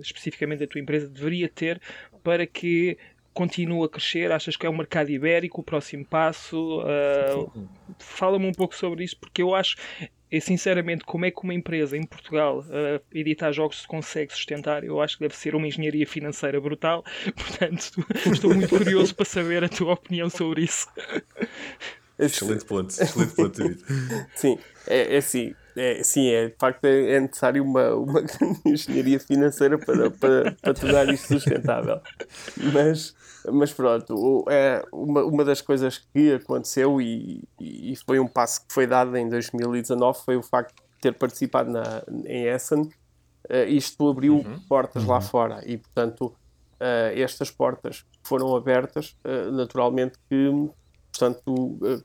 [0.00, 1.80] especificamente da tua empresa, deveria ter
[2.22, 2.96] para que
[3.34, 4.32] continue a crescer?
[4.32, 6.80] Achas que é um mercado ibérico o próximo passo?
[6.80, 9.76] Uh, Fala-me um pouco sobre isso, porque eu acho
[10.30, 14.84] e sinceramente, como é que uma empresa em Portugal uh, editar jogos se consegue sustentar?
[14.84, 17.04] Eu acho que deve ser uma engenharia financeira brutal.
[17.34, 17.92] Portanto,
[18.32, 20.86] estou muito curioso para saber a tua opinião sobre isso.
[22.18, 23.82] Excelente ponto, excelente ponto, David.
[24.34, 25.54] Sim, é, é assim.
[25.76, 30.56] É, sim, é, de facto é, é necessário uma, uma grande engenharia financeira para, para,
[30.60, 32.00] para tornar isto sustentável.
[32.72, 33.14] Mas,
[33.50, 38.72] mas pronto, é, uma, uma das coisas que aconteceu e, e foi um passo que
[38.72, 42.82] foi dado em 2019 foi o facto de ter participado na, em Essen.
[43.48, 44.60] Uh, isto abriu uhum.
[44.68, 45.10] portas uhum.
[45.10, 50.68] lá fora e, portanto, uh, estas portas foram abertas, uh, naturalmente que,
[51.10, 52.04] portanto,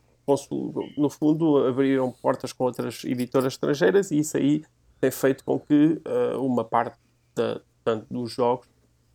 [0.97, 4.63] no fundo, abriram portas com outras editoras estrangeiras e isso aí
[4.99, 6.01] tem feito com que
[6.37, 6.97] uma parte
[7.35, 8.67] da, portanto, dos jogos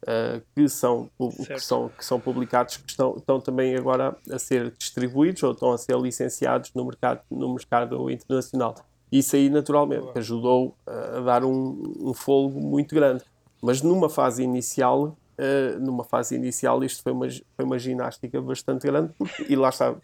[0.02, 4.72] uh, que, são, que, são, que são publicados que estão, estão também agora a ser
[4.78, 8.74] distribuídos ou estão a ser licenciados no mercado, no mercado internacional.
[9.10, 13.24] Isso aí, naturalmente, ajudou a dar um, um folgo muito grande.
[13.60, 17.26] Mas numa fase inicial, Uh, numa fase inicial isto foi uma,
[17.56, 20.00] foi uma ginástica bastante grande porque, e lá está uh,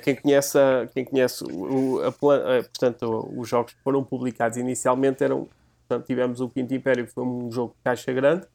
[0.00, 2.12] quem conhece, a, quem conhece o, a, uh,
[2.62, 5.48] portanto, os jogos que foram publicados inicialmente eram
[5.88, 8.46] portanto, tivemos o Quinto Império que foi um jogo de caixa grande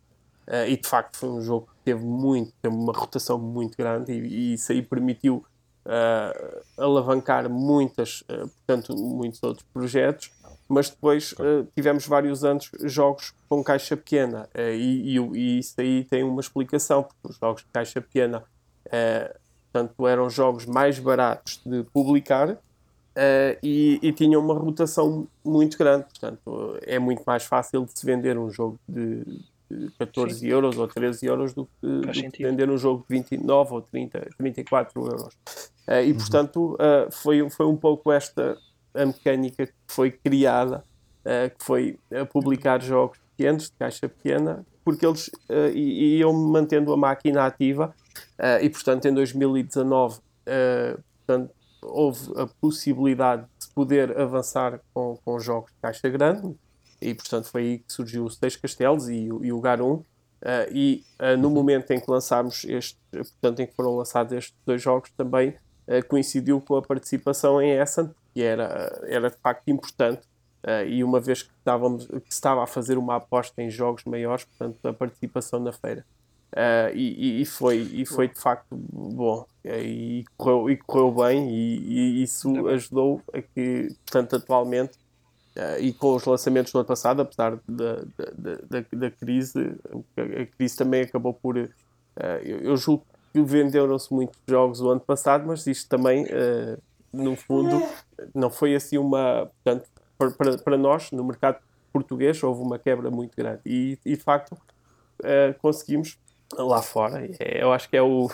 [0.46, 4.12] Uh, e de facto foi um jogo que teve muito, teve uma rotação muito grande
[4.12, 5.46] e, e isso aí permitiu
[5.86, 10.32] uh, alavancar muitas, uh, portanto, muitos outros projetos,
[10.67, 11.36] mas depois
[11.76, 17.04] tivemos vários anos jogos com caixa pequena e, e, e, isso aí tem uma explicação,
[17.04, 18.43] porque os jogos de caixa pequena
[19.72, 22.58] portanto, eram jogos mais baratos de publicar
[23.62, 28.38] e, e tinham uma rotação muito grande, portanto é muito mais fácil de se vender
[28.38, 29.43] um jogo de
[30.00, 30.48] 14 Sim.
[30.48, 34.30] euros ou 13 euros do que, do que vender um jogo de 29 ou 30,
[34.38, 35.36] 34 euros.
[35.88, 36.17] Uh, e uhum.
[36.17, 38.58] portanto uh, foi, foi um pouco esta
[38.93, 40.84] a mecânica que foi criada,
[41.26, 42.00] uh, que foi
[42.32, 45.32] publicar jogos pequenos, de caixa pequena, porque eles
[45.74, 47.93] iam mantendo a máquina ativa
[48.38, 55.39] Uh, e, portanto, em 2019, uh, portanto, houve a possibilidade de poder avançar com, com
[55.39, 56.56] jogos de caixa grande,
[57.02, 60.04] e, portanto, foi aí que surgiu os Seis Castelos e, e o Garum.
[60.41, 61.06] Uh, e
[61.39, 61.54] no uhum.
[61.54, 65.56] momento em que lançámos este, portanto, em que foram lançados estes dois jogos, também
[66.08, 70.22] coincidiu com a participação em Essen, que era, era de facto importante
[70.63, 74.46] Uh, e uma vez que, estávamos, que estava a fazer uma aposta em jogos maiores,
[74.46, 76.06] portanto, a participação na feira.
[76.54, 82.19] Uh, e, e, foi, e foi de facto bom e correu, e correu bem e,
[82.19, 84.91] e isso ajudou a que, portanto, atualmente
[85.58, 87.96] uh, e com os lançamentos do ano passado, apesar da,
[88.38, 89.76] da, da, da crise,
[90.15, 91.72] a crise também acabou por eu,
[92.60, 93.04] eu, julgo
[93.41, 96.28] venderam-se muitos jogos o ano passado, mas isto também
[97.12, 97.82] no fundo
[98.34, 101.58] não foi assim uma portanto, para, para nós, no mercado
[101.91, 103.62] português, houve uma quebra muito grande.
[103.65, 106.17] E, e de facto, uh, conseguimos
[106.58, 107.26] lá fora.
[107.39, 108.30] É, eu acho que é o.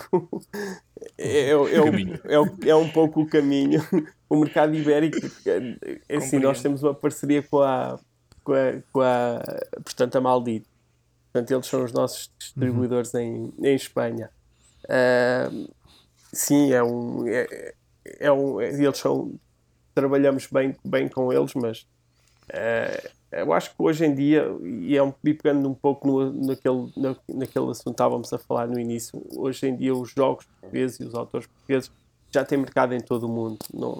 [1.18, 1.88] é, é, é, o,
[2.24, 3.82] é, o, é um pouco o caminho.
[4.28, 7.98] O mercado ibérico, é, assim, nós temos uma parceria com a,
[8.44, 9.42] com a, com a
[9.84, 10.68] portanto, a Maldito.
[11.32, 13.52] Portanto, eles são os nossos distribuidores uhum.
[13.60, 14.30] em, em Espanha.
[14.84, 15.70] Uh,
[16.32, 17.26] sim, é um.
[17.26, 17.74] É,
[18.18, 19.38] é um eles são
[19.94, 21.80] trabalhamos bem, bem com eles, mas
[22.50, 26.46] uh, eu acho que hoje em dia, e é um, e pegando um pouco no,
[26.46, 30.46] naquele, na, naquele assunto que estávamos a falar no início, hoje em dia os jogos
[30.46, 31.90] portugueses e os autores portugueses
[32.30, 33.58] já têm mercado em todo o mundo.
[33.72, 33.90] Não,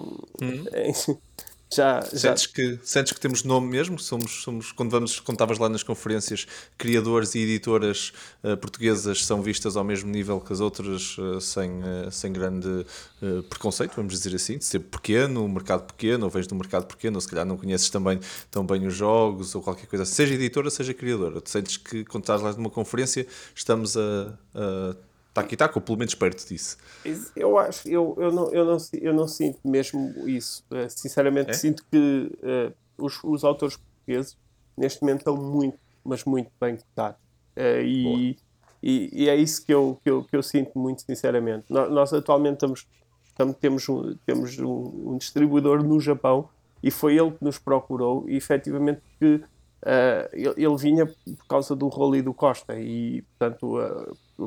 [0.41, 0.65] uhum.
[1.73, 2.49] já, sentes, já...
[2.53, 3.97] Que, sentes que temos nome mesmo?
[3.97, 6.45] Somos, somos quando, vamos, quando estavas lá nas conferências,
[6.77, 8.11] criadores e editoras
[8.43, 12.85] uh, portuguesas são vistas ao mesmo nível que as outras, uh, sem, uh, sem grande
[13.49, 17.17] preconceito, vamos dizer assim, de ser pequeno, um mercado pequeno, ou de um mercado pequeno,
[17.17, 20.71] ou se calhar não conheces também tão bem os jogos ou qualquer coisa, seja editora,
[20.71, 21.39] seja criadora.
[21.45, 24.95] Sentes que quando estás lá numa conferência estamos a, a
[25.31, 26.77] Está aqui, está, ou pelo menos perto disso.
[27.33, 30.61] Eu acho, eu, eu, não, eu, não, eu não sinto mesmo isso.
[30.69, 31.53] Eh, sinceramente, é?
[31.53, 34.37] sinto que uh, os, os autores portugueses
[34.77, 37.17] neste momento estão muito, mas muito bem cotados.
[37.55, 38.37] Uh, e,
[38.83, 41.63] e, e, é isso que eu, que eu, que eu sinto muito sinceramente.
[41.69, 42.85] Nós, nós atualmente estamos,
[43.25, 46.49] estamos, temos, um, temos um, um, distribuidor no Japão
[46.83, 51.73] e foi ele que nos procurou e efetivamente que uh, ele, ele, vinha por causa
[51.73, 53.77] do Roli do Costa e portanto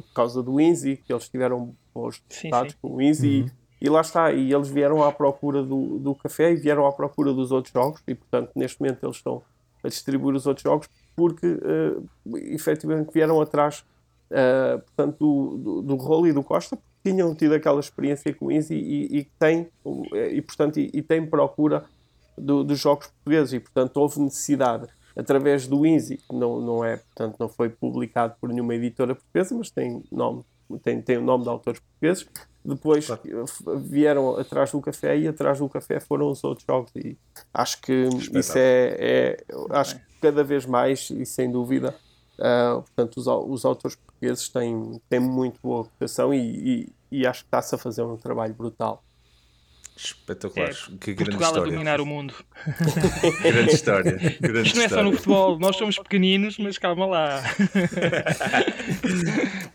[0.00, 3.46] por causa do Inzi, que eles tiveram bons resultados com o Inzi, uhum.
[3.80, 6.92] e, e, lá está, e eles vieram à procura do, do café e vieram à
[6.92, 9.42] procura dos outros jogos, e portanto neste momento eles estão
[9.82, 13.84] a distribuir os outros jogos porque uh, efetivamente vieram atrás
[14.30, 18.46] uh, portanto, do, do, do Rolo e do Costa, porque tinham tido aquela experiência com
[18.46, 19.68] o Inzi e, e, tem,
[20.32, 21.84] e, portanto, e, e tem procura
[22.36, 26.96] do, dos jogos portugueses, e portanto houve necessidade através do INSI, que não, não é,
[26.96, 30.44] portanto, não foi publicado por nenhuma editora portuguesa, mas tem nome,
[30.82, 32.26] tem, tem o nome de autores portugueses.
[32.64, 33.22] Depois claro.
[33.78, 36.90] vieram atrás do café e atrás do café foram os outros jogos.
[36.96, 37.16] E
[37.52, 41.94] acho que isso é, é acho que cada vez mais e sem dúvida,
[42.38, 47.42] uh, portanto, os, os autores portugueses têm, têm muito boa reputação e, e, e acho
[47.42, 49.02] que está-se a fazer um trabalho brutal.
[49.96, 50.70] Espetacular.
[50.70, 51.68] É, que grande Portugal história.
[51.68, 52.34] a dominar o mundo.
[53.42, 54.12] grande história.
[54.40, 57.42] Grande Isto não é só no futebol, nós somos pequeninos, mas calma lá.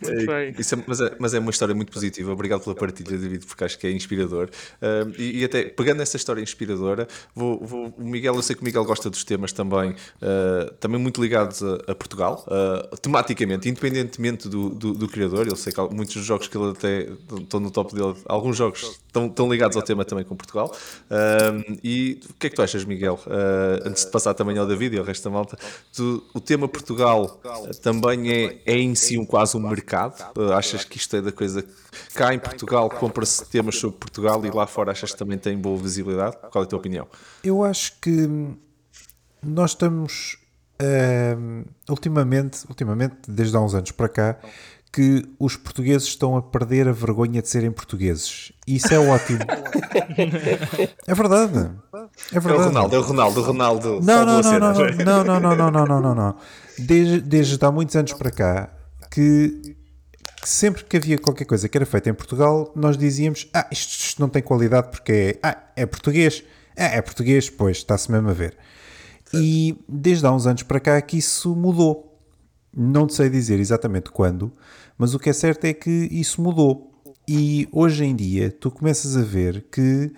[0.03, 2.33] é, isso é, mas, é, mas, é, uma história muito positiva.
[2.33, 4.49] Obrigado pela partilha, David, porque acho que é inspirador.
[4.81, 8.61] Uh, e, e, até pegando essa história inspiradora, vou, vou, o Miguel, eu sei que
[8.61, 13.69] o Miguel gosta dos temas também, uh, também muito ligados a, a Portugal, uh, tematicamente,
[13.69, 15.47] independentemente do, do, do, criador.
[15.47, 17.07] Eu sei que muitos dos jogos que ele até
[17.41, 20.75] estão no top dele, alguns jogos estão, estão ligados ao tema também com Portugal.
[21.83, 23.19] E o que é que tu achas, Miguel?
[23.25, 25.57] Uh, antes de passar também ao David e ao resto da malta,
[25.93, 27.39] tu, o tema Portugal
[27.81, 30.19] também é, é em si um, quase um mercado?
[30.37, 31.63] Uh, achas que isto é da coisa
[32.13, 35.77] cá em Portugal compra-se temas sobre Portugal e lá fora achas que também tem boa
[35.77, 36.37] visibilidade?
[36.51, 37.07] Qual é a tua opinião?
[37.43, 38.27] Eu acho que
[39.41, 40.37] nós estamos
[40.81, 44.39] uh, ultimamente, ultimamente, desde há uns anos para cá,
[44.91, 48.51] que os portugueses estão a perder a vergonha de serem portugueses.
[48.65, 49.39] Isso é ótimo.
[51.07, 51.71] é verdade.
[52.33, 52.61] É verdade.
[52.61, 53.99] É o Ronaldo, é o Ronaldo, o Ronaldo.
[54.01, 56.35] Não, não, não, não, não, não, não, não, não, não, não, não.
[56.77, 58.69] Desde, desde há muitos anos para cá
[59.11, 59.75] que,
[60.41, 63.91] que, sempre que havia qualquer coisa que era feita em Portugal, nós dizíamos: Ah, isto,
[63.91, 66.43] isto não tem qualidade porque é, ah, é português.
[66.75, 68.57] Ah, é português, pois, está-se mesmo a ver.
[69.31, 72.09] E desde há uns anos para cá que isso mudou
[72.75, 74.51] não sei dizer exatamente quando,
[74.99, 76.91] mas o que é certo é que isso mudou.
[77.27, 80.11] E hoje em dia tu começas a ver que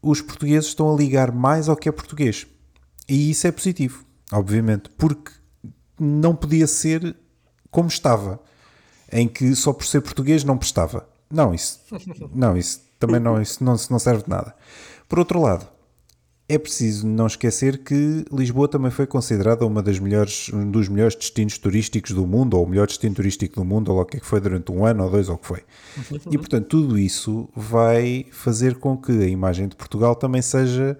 [0.00, 2.46] os portugueses estão a ligar mais ao que é português.
[3.08, 5.32] E isso é positivo, obviamente, porque
[5.98, 7.16] não podia ser
[7.70, 8.40] como estava.
[9.10, 11.08] em que só por ser português não prestava.
[11.30, 11.80] Não, isso,
[12.34, 14.54] não, isso também não, isso não, não serve de nada.
[15.08, 15.66] Por outro lado,
[16.48, 21.14] é preciso não esquecer que Lisboa também foi considerada uma das melhores, um dos melhores
[21.14, 24.20] destinos turísticos do mundo, ou o melhor destino turístico do mundo, ou o que é
[24.20, 25.62] que foi durante um ano ou dois, ou o que foi.
[26.30, 30.96] E portanto, tudo isso vai fazer com que a imagem de Portugal também seja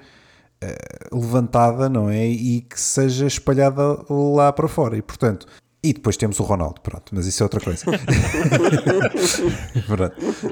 [0.62, 2.26] uh, levantada, não é?
[2.26, 4.98] E que seja espalhada lá para fora.
[4.98, 5.46] E portanto,
[5.82, 7.86] e depois temos o Ronaldo, pronto, mas isso é outra coisa.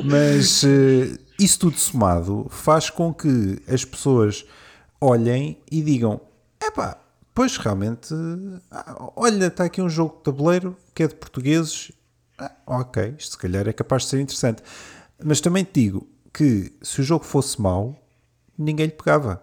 [0.02, 4.46] mas uh, isso tudo somado faz com que as pessoas
[5.00, 6.20] olhem e digam:
[6.62, 6.98] epá,
[7.34, 8.14] pois realmente,
[8.70, 11.92] ah, olha, está aqui um jogo de tabuleiro que é de portugueses.
[12.38, 14.62] Ah, ok, isto se calhar é capaz de ser interessante.
[15.22, 17.96] Mas também te digo que se o jogo fosse mau,
[18.58, 19.42] ninguém lhe pegava.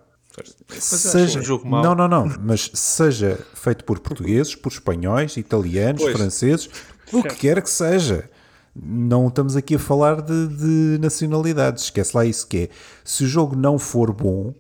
[0.70, 1.84] seja, um jogo mau.
[1.84, 6.16] Não, não, não, mas seja feito por portugueses, por espanhóis, italianos, pois.
[6.16, 6.70] franceses,
[7.12, 8.30] o que quer que seja.
[8.76, 12.70] Não estamos aqui a falar de, de nacionalidades, esquece lá isso que é.
[13.04, 14.52] Se o jogo não for bom,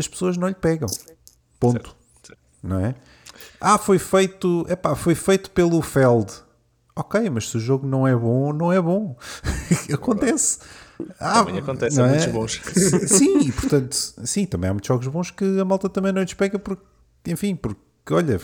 [0.00, 0.88] as pessoas não lhe pegam.
[1.58, 1.96] Ponto.
[2.22, 2.94] Certo, Não é?
[3.60, 6.32] Ah, foi feito, epá, foi feito pelo Feld.
[6.96, 9.16] Ok, mas se o jogo não é bom, não é bom.
[9.92, 10.58] acontece.
[11.18, 12.08] Ah, também acontece, há é?
[12.08, 12.60] muitos bons.
[13.08, 16.34] Sim, e portanto, sim, também há muitos jogos bons que a malta também não lhes
[16.34, 16.82] pega porque,
[17.26, 17.80] enfim, porque,
[18.10, 18.38] olha,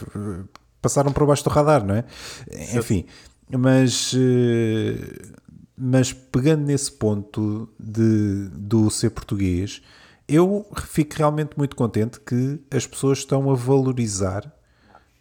[0.81, 2.05] passaram por baixo do radar, não é?
[2.51, 2.79] Certo.
[2.79, 3.07] Enfim,
[3.51, 5.35] mas, eh,
[5.77, 9.83] mas pegando nesse ponto de, do ser português,
[10.29, 14.53] eu fico realmente muito contente que as pessoas estão a valorizar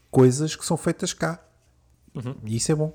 [0.09, 1.43] coisas que são feitas cá.
[2.13, 2.35] Uhum.
[2.45, 2.93] E isso é bom.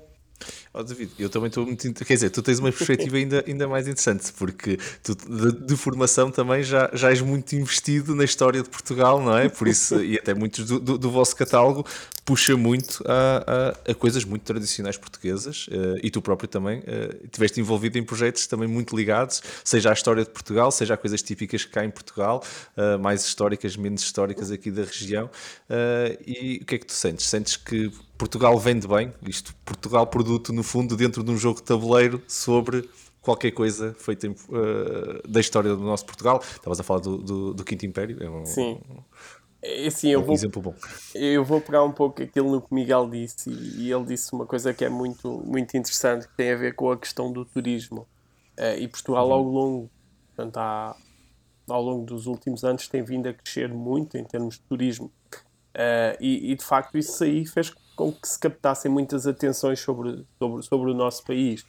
[0.73, 1.93] Oh, David, eu também estou muito.
[2.05, 6.31] Quer dizer, tu tens uma perspectiva ainda, ainda mais interessante, porque tu de, de, formação
[6.31, 9.49] também já, já és muito investido na história de Portugal, não é?
[9.49, 11.85] Por isso, e até muitos do, do, do vosso catálogo
[12.23, 17.59] puxa muito a, a, a, coisas muito tradicionais portuguesas uh, e tu próprio também uh,
[17.59, 21.65] envolvido em projetos também muito ligados, seja à história de Portugal, seja a coisas típicas
[21.65, 22.43] cá em Portugal,
[22.77, 25.29] uh, mais históricas, menos históricas aqui da região.
[26.25, 27.25] e o que é que tu sentes?
[27.25, 31.63] Sentes que Portugal vende bem, isto, Portugal produto no fundo dentro de um jogo de
[31.63, 32.89] tabuleiro sobre
[33.21, 36.41] qualquer coisa feita uh, da história do nosso Portugal.
[36.43, 38.21] Estavas a falar do, do, do Quinto Império.
[38.21, 38.79] É um, Sim.
[39.61, 40.75] É assim, eu, é um vou, exemplo bom.
[41.13, 44.33] eu vou pegar um pouco aquilo no que o Miguel disse e, e, ele disse
[44.33, 47.45] uma coisa que é muito, muito interessante que tem a ver com a questão do
[47.45, 48.07] turismo.
[48.57, 49.33] Uh, e Portugal uhum.
[49.33, 49.91] ao longo,
[50.27, 50.95] portanto, há,
[51.69, 55.11] ao longo dos últimos anos tem vindo a crescer muito em termos de turismo.
[55.75, 60.25] Uh, e, e, de facto isso aí fez com que se captassem muitas atenções sobre,
[60.39, 61.61] sobre, sobre o nosso país.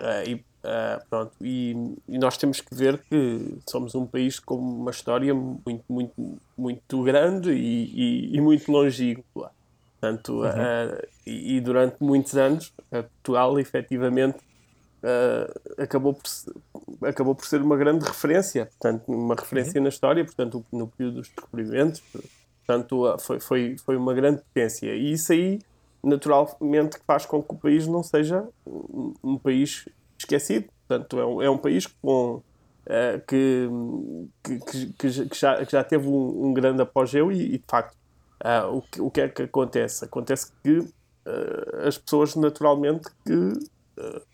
[0.00, 4.56] Uh, e, uh, pronto, e, e, nós temos que ver que somos um país com
[4.56, 9.50] uma história muito, muito, muito grande e, e, e muito longínqua.
[9.98, 10.48] Portanto, uhum.
[10.48, 14.38] uh, e, durante muitos anos, Portugal efetivamente
[15.78, 19.84] acabou, por, acabou por ser uma grande referência, portanto, uma referência uhum.
[19.84, 22.02] na história, portanto, no período dos descobrimentos,
[22.66, 24.92] Portanto, foi, foi, foi uma grande potência.
[24.92, 25.60] E isso aí,
[26.02, 28.46] naturalmente, faz com que o país não seja
[29.22, 29.88] um, país
[30.18, 30.66] esquecido.
[30.88, 32.42] Portanto, é um, é um país com, uh,
[33.26, 33.68] que,
[34.42, 37.96] que, que, já, que já teve um, um grande apogeu e, e de facto,
[38.44, 40.04] uh, o, que, o que é que acontece?
[40.04, 43.52] Acontece que uh, as pessoas, naturalmente, que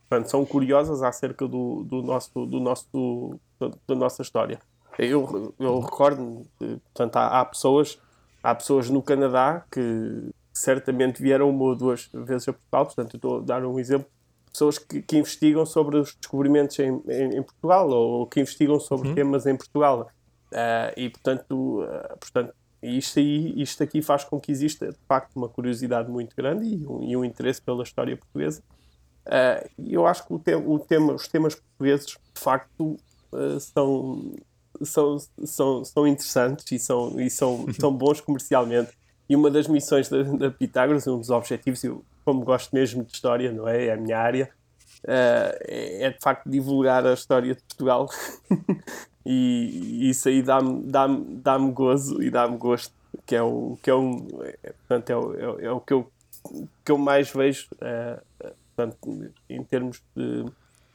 [0.09, 3.39] portanto, são curiosas acerca do, do nosso, do nosso,
[3.87, 4.59] da nossa história.
[4.99, 7.99] Eu, eu recordo, portanto, há, há pessoas
[8.43, 13.39] há pessoas no Canadá que certamente vieram uma ou duas vezes a Portugal, portanto, estou
[13.39, 14.07] a dar um exemplo,
[14.53, 19.09] pessoas que, que investigam sobre os descobrimentos em, em, em Portugal ou, que investigam sobre
[19.09, 19.15] uhum.
[19.15, 20.11] temas em Portugal.
[20.53, 25.35] Uh, e, portanto, uh, portanto isto, aí, isto aqui faz com que exista, de facto,
[25.37, 28.63] uma curiosidade muito grande e um, e um interesse pela história portuguesa.
[29.25, 32.99] Uh, e eu acho que o, te o tema, os temas portugueses, de facto,
[33.61, 34.35] são
[34.83, 38.93] são, são, são interessantes e são, e são, são bons comercialmente.
[39.29, 43.13] E uma das missões da, da Pitágoras, um dos objetivos, eu, como gosto mesmo de
[43.13, 43.87] história, não é?
[43.87, 44.51] É a minha área,
[45.05, 48.09] uh, é, é, de facto divulgar a história de Portugal.
[49.25, 52.93] e, e, isso aí dá-me dá -me, dá -me gozo e dá-me gosto,
[53.25, 56.11] que é o, que é um, é, portanto, é, o, é, é, o que eu,
[56.85, 60.45] que eu mais vejo, uh, portanto, em termos de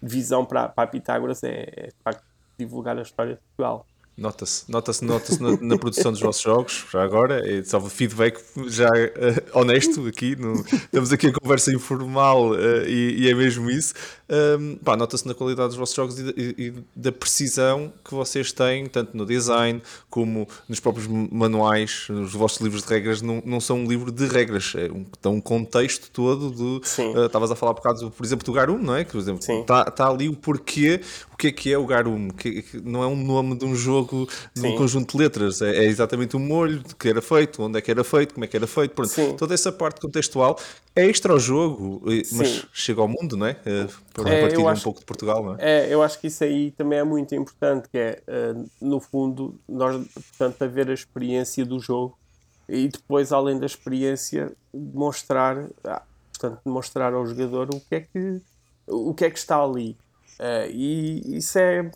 [0.02, 2.24] visão para, para a Pitágoras, é, é de facto
[2.58, 3.86] divulgar a história de Portugal.
[4.18, 9.60] Nota-se, nota-se, nota-se na, na, produção dos vossos jogos, já agora, só feedback já uh,
[9.60, 13.94] honesto aqui, no, estamos aqui a conversa informal uh, e, e, é mesmo isso.
[14.60, 18.52] um, pá, nota-se na qualidade dos vossos jogos e, e, e, da precisão que vocês
[18.52, 23.22] têm, tanto no design como nos próprios manuais, nos vossos livros de regras.
[23.22, 26.78] Não, não são um livro de regras, é um, um contexto todo do.
[26.78, 29.06] Uh, estavas uh, a falar por causa, por exemplo, do Garum, não é?
[29.06, 31.02] Que, por exemplo, está tá ali o porquê,
[31.38, 33.76] o que é que é o Garum, que, que não é um nome de um
[33.76, 37.62] jogo, de um conjunto de letras, é, é, exatamente o molho, de que era feito,
[37.62, 40.60] onde é que era feito, como é que era feito, pronto, toda essa parte contextual
[40.96, 42.64] é extra ao jogo, mas Sim.
[42.74, 43.56] chega ao mundo, não é?
[43.64, 45.86] Eh, para é, partilhar um pouco de Portugal, não é?
[45.86, 45.94] é?
[45.94, 50.08] Eu acho que isso aí também é muito importante, que é, uh, no fundo, nós,
[50.08, 52.18] portanto, haver a experiência do jogo
[52.68, 58.42] e depois, além da experiência, demonstrar, ah, portanto, demonstrar ao jogador o que é que,
[58.88, 59.96] o que, é que está ali.
[60.40, 61.90] Uh, e isso é,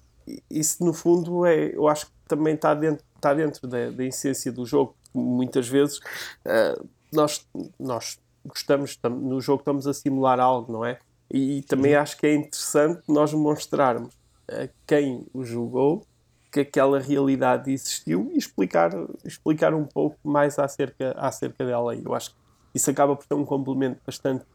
[0.50, 4.52] isso no fundo, é, eu acho que também está dentro, está dentro da, da essência
[4.52, 4.96] do jogo.
[5.14, 7.46] Muitas vezes uh, nós,
[7.80, 11.00] nós gostamos, no jogo estamos a simular algo, não é?
[11.30, 14.14] E também acho que é interessante nós mostrarmos
[14.50, 16.06] a quem o julgou
[16.52, 18.92] que aquela realidade existiu e explicar,
[19.24, 21.96] explicar um pouco mais acerca, acerca dela.
[21.96, 22.41] Eu acho que
[22.74, 24.46] isso acaba por ter um complemento bastante,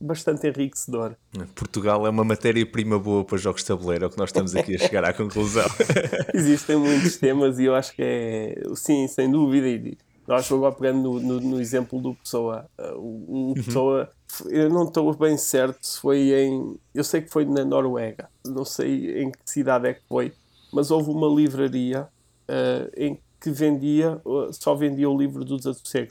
[0.00, 1.14] bastante enriquecedor.
[1.54, 4.74] Portugal é uma matéria-prima boa para jogos de tabuleiro, é o que nós estamos aqui
[4.74, 5.66] a chegar à conclusão.
[6.34, 9.96] Existem muitos temas e eu acho que é, sim, sem dúvida, e
[10.26, 13.54] nós agora pegando no, no, no, exemplo do Pessoa, uh, um uhum.
[13.54, 14.10] Pessoa,
[14.46, 16.76] eu não estou bem certo se foi em.
[16.92, 20.32] Eu sei que foi na Noruega, não sei em que cidade é que foi,
[20.72, 22.08] mas houve uma livraria
[22.48, 26.10] uh, em que vendia, uh, só vendia o livro do Desassossego.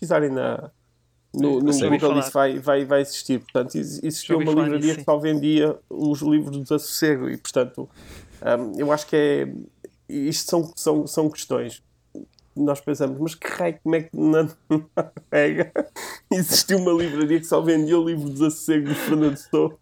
[0.00, 0.70] Pesquisarem na,
[1.34, 3.40] no, no Google isso vai, vai, vai existir.
[3.40, 7.88] Portanto, existia uma livraria que só vendia os livros do Desassossego e, portanto,
[8.42, 9.52] um, eu acho que é.
[10.08, 11.82] Isto são, são, são questões
[12.56, 15.72] nós pensamos, mas que raio, como é que na Noruega
[16.30, 19.76] existiu uma livraria que só vendia o livro dos Assossegos de Fernando Pessoa?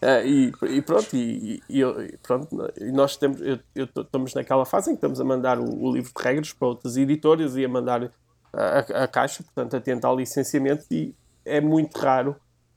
[0.00, 2.56] Uh, e, e, pronto, e, e, e pronto,
[2.92, 6.12] nós temos, eu, eu, estamos naquela fase em que estamos a mandar o, o, livro
[6.16, 8.12] de regras para outras editoras e a mandar
[8.52, 12.36] a, a, caixa, portanto, a tentar licenciamento, e é muito raro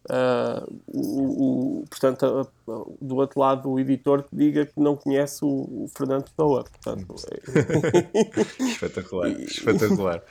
[0.10, 2.50] Uh, o, o, portanto,
[3.02, 6.64] do outro lado, o editor que diga que não conhece o, o Fernando Pessoa.
[6.64, 8.64] Portanto, é...
[8.64, 10.24] espetacular, espetacular.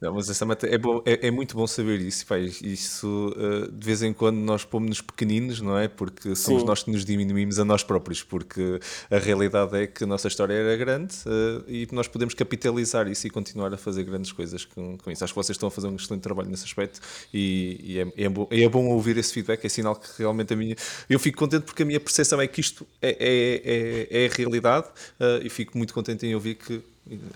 [0.00, 2.26] Não, mas essa é, bom, é, é, muito bom saber isso.
[2.26, 5.88] Pá, isso uh, de vez em quando nós pomos-nos pequeninos, não é?
[5.88, 6.66] Porque somos Sim.
[6.66, 8.22] nós que nos diminuímos a nós próprios.
[8.22, 8.80] Porque
[9.10, 13.26] a realidade é que a nossa história era grande uh, e nós podemos capitalizar isso
[13.26, 15.24] e continuar a fazer grandes coisas com, com isso.
[15.24, 17.00] Acho que vocês estão a fazer um excelente trabalho nesse aspecto
[17.32, 20.56] e, e é, é, bom, é bom ouvir esse feedback, é sinal que realmente a
[20.56, 20.76] minha.
[21.08, 24.34] Eu fico contente porque a minha percepção é que isto é, é, é, é a
[24.34, 26.82] realidade uh, e fico muito contente em ouvir que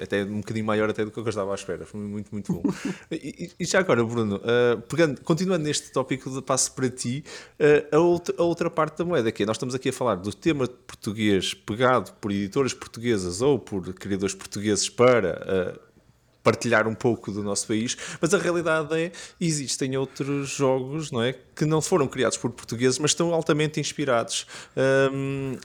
[0.01, 1.85] até um bocadinho maior até do que eu estava à espera.
[1.85, 2.63] Foi muito, muito bom.
[3.11, 7.25] e, e, já agora, Bruno, uh, pegando, continuando neste tópico, de passo para ti
[7.59, 10.15] uh, a, outra, a outra parte da moeda, que é, nós estamos aqui a falar
[10.17, 15.81] do tema português pegado por editoras portuguesas ou por criadores portugueses para
[16.47, 21.33] partilhar um pouco do nosso país, mas a realidade é existem outros jogos, não é,
[21.33, 24.47] que não foram criados por portugueses, mas estão altamente inspirados
[25.13, 25.57] um,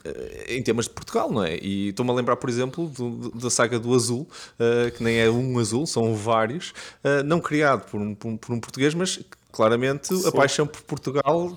[0.48, 1.56] em temas de Portugal, não é?
[1.58, 4.22] E estou-me a lembrar, por exemplo, do, da saga do Azul,
[4.58, 6.70] uh, que nem é um azul, são vários,
[7.04, 9.20] uh, não criado por um, por um, por português, mas
[9.52, 11.56] claramente a paixão por Portugal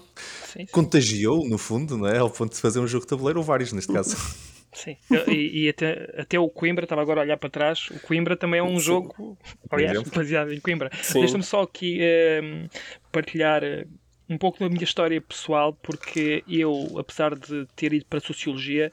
[0.53, 0.65] sim, sim.
[0.67, 2.19] contagiou, no fundo, não é?
[2.19, 4.15] Ao ponto de fazer um jogo de tabuleiro, ou vários neste caso.
[4.76, 4.97] Sim,
[5.28, 8.59] e, e, até, até o Coimbra, estava agora a olhar para trás, o Coimbra também
[8.59, 8.86] é um Sim.
[8.86, 9.38] jogo,
[9.71, 10.91] aliás, baseado em Coimbra.
[11.13, 12.69] Deixa-me só aqui uh,
[13.11, 13.88] partilhar uh,
[14.30, 18.91] um pouco da minha história pessoal, porque eu, apesar de ter ido para a Sociologia,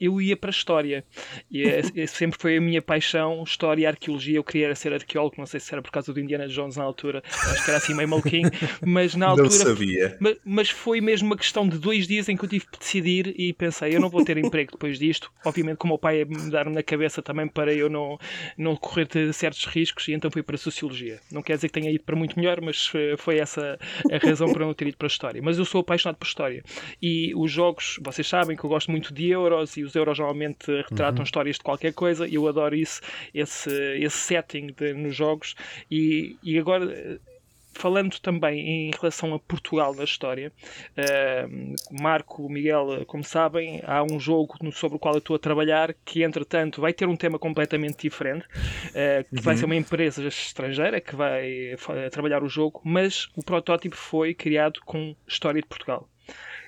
[0.00, 1.04] eu ia para a história.
[1.50, 4.36] E é, é, sempre foi a minha paixão, história e arqueologia.
[4.36, 7.22] Eu queria ser arqueólogo, não sei se era por causa do Indiana Jones na altura,
[7.26, 8.50] acho que era assim meio maluquinho,
[8.84, 9.48] mas na altura.
[9.48, 10.16] Não sabia.
[10.20, 13.34] Mas, mas, foi mesmo uma questão de dois dias em que eu tive que decidir
[13.38, 15.30] e pensei, eu não vou ter emprego depois disto.
[15.44, 18.18] Obviamente, como o pai ia me dar na cabeça também para eu não,
[18.56, 21.20] não correr certos riscos, e então fui para a Sociologia.
[21.30, 23.78] Não quer dizer que tenha ido para muito melhor, mas foi essa
[24.10, 25.40] a razão para não ter ido para a História.
[25.42, 26.62] Mas eu sou apaixonado por História.
[27.00, 30.16] E os jogos, vocês sabem que eu gosto muito de Euro euros e os euros
[30.16, 31.22] geralmente retratam uhum.
[31.22, 33.00] histórias de qualquer coisa e eu adoro isso,
[33.34, 35.54] esse, esse setting de, nos jogos.
[35.90, 37.20] E, e agora
[37.74, 40.52] falando também em relação a Portugal da história,
[40.90, 45.94] uh, Marco, Miguel, como sabem, há um jogo sobre o qual eu estou a trabalhar
[46.04, 49.42] que, entretanto, vai ter um tema completamente diferente, uh, que uhum.
[49.42, 51.74] vai ser uma empresa estrangeira que vai
[52.10, 56.06] trabalhar o jogo, mas o protótipo foi criado com história de Portugal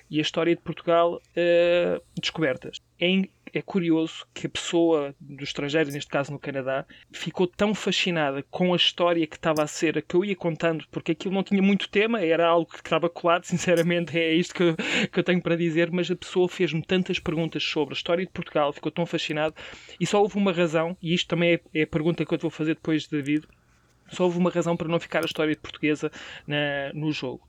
[0.09, 2.81] e a história de Portugal uh, descobertas.
[2.99, 8.43] É, é curioso que a pessoa do estrangeiro, neste caso no Canadá, ficou tão fascinada
[8.43, 11.61] com a história que estava a ser, que eu ia contando, porque aquilo não tinha
[11.61, 14.75] muito tema, era algo que estava colado, sinceramente, é isto que eu,
[15.11, 18.31] que eu tenho para dizer, mas a pessoa fez-me tantas perguntas sobre a história de
[18.31, 19.55] Portugal, ficou tão fascinado,
[19.99, 22.41] e só houve uma razão, e isto também é, é a pergunta que eu te
[22.41, 23.47] vou fazer depois, David,
[24.09, 26.11] só houve uma razão para não ficar a história portuguesa
[26.45, 27.47] na, no jogo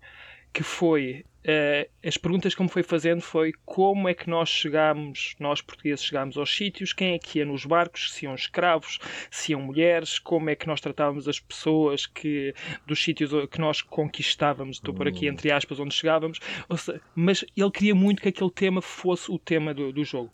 [0.56, 5.34] que foi uh, as perguntas que me foi fazendo foi como é que nós chegámos,
[5.38, 8.98] nós portugueses chegámos aos sítios, quem é que ia nos barcos, se iam escravos,
[9.30, 12.54] se iam mulheres, como é que nós tratávamos as pessoas que
[12.86, 15.32] dos sítios que nós conquistávamos, estou por aqui hum.
[15.32, 16.40] entre aspas, onde chegávamos,
[16.76, 20.32] seja, mas ele queria muito que aquele tema fosse o tema do, do jogo.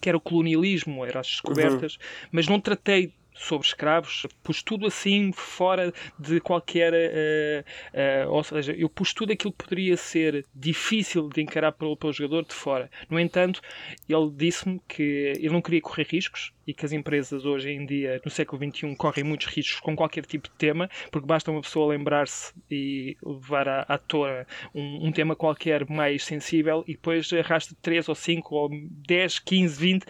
[0.00, 2.28] Que era o colonialismo, eram as descobertas, uhum.
[2.32, 6.92] mas não tratei sobre escravos, pus tudo assim fora de qualquer.
[6.92, 11.96] Uh, uh, ou seja, eu pus tudo aquilo que poderia ser difícil de encarar pelo,
[11.96, 12.90] pelo jogador de fora.
[13.08, 13.60] No entanto,
[14.08, 18.20] ele disse-me que ele não queria correr riscos e que as empresas hoje em dia,
[18.24, 21.92] no século XXI, correm muitos riscos com qualquer tipo de tema, porque basta uma pessoa
[21.92, 27.76] lembrar-se e levar à, à toa um, um, tema qualquer mais sensível e depois arrasta
[27.80, 28.70] 3 ou 5 ou
[29.06, 30.06] 10, 15, 20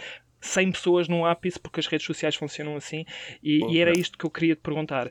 [0.47, 3.05] 100 pessoas num ápice, porque as redes sociais funcionam assim,
[3.42, 5.09] e, e era isto que eu queria te perguntar.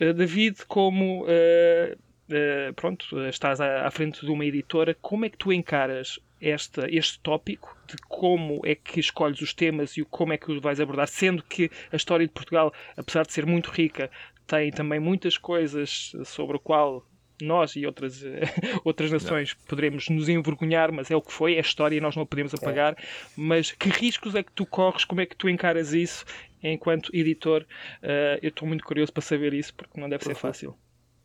[0.00, 5.28] Uh, David, como uh, uh, pronto, estás à, à, frente de uma editora, como é
[5.28, 10.32] que tu encaras esta, este tópico de como é que escolhes os temas e como
[10.32, 13.70] é que os vais abordar, sendo que a história de Portugal, apesar de ser muito
[13.70, 14.10] rica,
[14.46, 17.04] tem também muitas coisas sobre o qual
[17.40, 18.22] nós e outras,
[18.84, 19.66] outras nações não.
[19.66, 22.54] poderemos nos envergonhar, mas é o que foi, é a história e nós não podemos
[22.54, 22.94] apagar.
[22.94, 22.96] É.
[23.36, 25.04] Mas que riscos é que tu corres?
[25.04, 26.24] Como é que tu encaras isso
[26.62, 27.62] enquanto editor?
[28.02, 30.74] Uh, eu estou muito curioso para saber isso porque não deve ser fácil.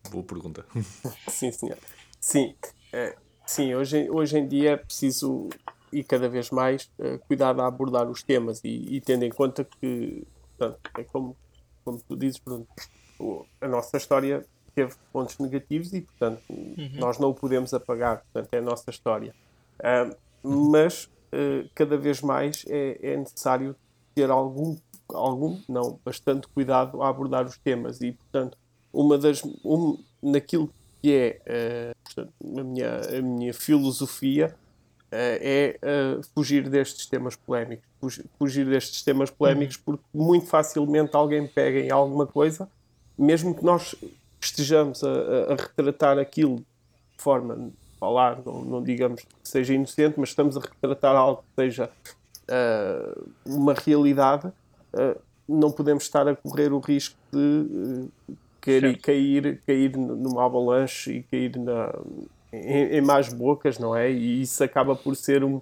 [0.09, 0.66] Boa pergunta.
[1.28, 1.78] sim, senhor.
[2.20, 2.55] Sim,
[2.93, 5.49] é, sim hoje, hoje em dia é preciso
[5.91, 9.66] e cada vez mais uh, cuidar a abordar os temas e, e tendo em conta
[9.66, 10.24] que
[10.57, 11.36] portanto, é como,
[11.84, 12.68] como tu dizes, Bruno,
[13.59, 16.91] a nossa história teve pontos negativos e, portanto, uhum.
[16.95, 18.24] nós não o podemos apagar.
[18.32, 19.34] Portanto, é a nossa história.
[19.80, 23.76] Uh, mas, uh, cada vez mais é, é, necessário
[24.15, 24.78] ter algum,
[25.09, 28.01] algum, não, bastante cuidado a abordar os temas.
[28.01, 28.57] E, portanto,
[28.93, 30.69] uma das, um, naquilo
[31.01, 31.41] que é
[31.93, 34.55] uh, portanto, a, minha, a minha filosofia
[35.13, 35.78] é
[36.34, 38.22] fugir destes temas polémicos.
[38.39, 39.82] Fugir destes temas polémicos uhum.
[39.84, 42.69] porque muito facilmente alguém pega em alguma coisa,
[43.17, 43.93] mesmo que nós
[44.41, 50.29] estejamos a, a, retratar aquilo de forma, falar, não, não, digamos que seja inocente, mas
[50.29, 51.89] estamos a retratar algo que seja
[52.49, 57.37] uh, uma realidade, uh, não podemos estar a correr o risco de
[58.27, 61.93] uh, cair, cair, cair numa avalanche e cair na,
[62.51, 64.11] em, em mais bocas, não é?
[64.11, 65.61] E isso acaba por ser um.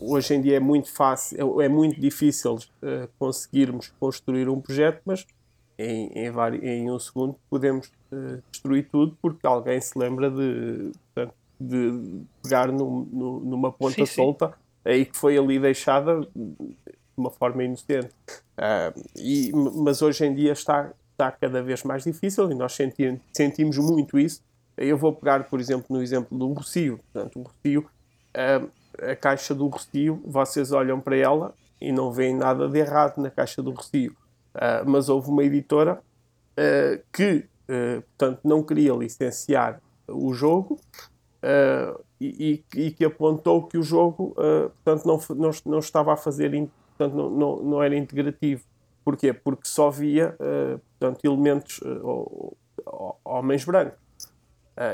[0.00, 2.58] hoje em dia é muito fácil, é muito difícil
[3.18, 5.26] conseguirmos construir um projeto, mas
[5.78, 11.34] em, em, em um segundo podemos uh, destruir tudo porque alguém se lembra de, portanto,
[11.60, 13.04] de pegar no,
[13.40, 14.54] numa ponta sim, solta sim.
[14.84, 16.74] aí que foi ali deixada de
[17.16, 18.10] uma forma inocente.
[18.58, 23.20] Uh, e, mas hoje em dia está, está cada vez mais difícil e nós senti,
[23.32, 24.42] sentimos muito isso.
[24.76, 27.00] Eu vou pegar, por exemplo, no exemplo do Rocio.
[27.12, 27.88] Portanto, o Rocio,
[28.34, 28.70] uh,
[29.00, 33.30] a caixa do Rocio, vocês olham para ela e não veem nada de errado na
[33.30, 34.16] caixa do Rocio
[34.58, 36.02] Uh, mas houve uma editora
[36.58, 40.80] uh, que, uh, portanto, não queria licenciar o jogo
[42.20, 44.34] e, e, que apontou que o jogo,
[44.84, 46.50] portanto, não, não, não, estava a fazer,
[46.96, 48.64] portanto, não, não, não era integrativo.
[49.04, 49.32] Porquê?
[49.32, 50.34] Porque só via,
[50.98, 51.78] portanto, elementos
[53.22, 53.98] homens brancos.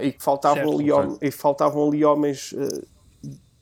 [0.03, 2.53] e que faltavam, certo, ali, e faltavam ali homens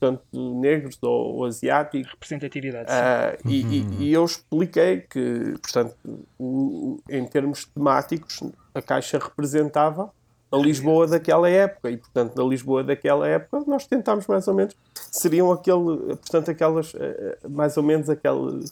[0.03, 2.11] tanto negros ou, ou asiáticos.
[2.11, 2.91] Representatividade.
[2.91, 3.97] Uh, e, e, uhum.
[4.01, 5.95] e, eu expliquei que, portanto,
[6.37, 8.43] o, em termos temáticos,
[8.75, 10.11] a Caixa representava
[10.51, 14.75] a Lisboa daquela época e, portanto, da Lisboa daquela época, nós tentámos mais ou menos,
[14.93, 18.65] seriam aquele, portanto, aquelas, eh, mais ou menos aquele,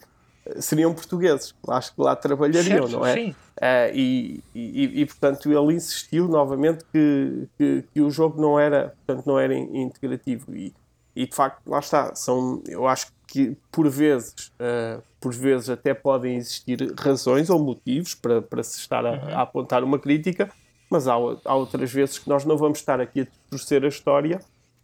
[0.58, 3.14] seriam portugueses, acho que lá trabalhariam, certo, não é?
[3.14, 3.30] Sim.
[3.30, 8.94] Uh, e, e, e, portanto, ele insistiu novamente que, que, que, o jogo não era,
[9.06, 10.54] portanto, não era integrativo.
[10.54, 10.74] E,
[11.20, 15.92] e de facto, lá está, são, eu acho que por vezes, uh, por vezes até
[15.92, 19.38] podem existir razões ou motivos para, para se estar a, uhum.
[19.38, 20.50] a apontar uma crítica,
[20.90, 24.40] mas há, há, outras vezes que nós não vamos estar aqui a torcer a história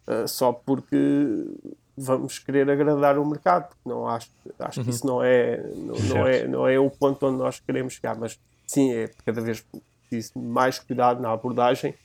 [0.07, 1.47] uh, só porque
[1.97, 4.29] vamos querer agradar o mercado, porque não acho,
[4.59, 4.85] acho uhum.
[4.85, 8.15] que isso não é, não, não, é, não é o ponto onde nós queremos chegar,
[8.15, 9.65] mas sim, é cada vez
[10.35, 11.95] mais cuidado na abordagem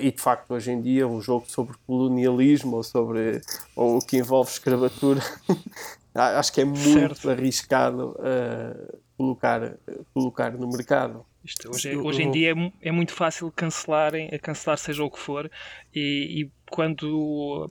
[0.00, 3.42] e de facto, hoje em dia, um jogo sobre colonialismo ou sobre
[3.74, 5.20] ou que envolve escravatura
[6.16, 7.30] Acho que é muito certo.
[7.30, 9.76] arriscado uh, colocar,
[10.14, 11.24] colocar no mercado.
[11.44, 15.18] Isto, hoje, é, hoje em dia é, é, muito fácil cancelarem, cancelar seja o que
[15.18, 15.50] for,
[15.94, 17.70] e, e quando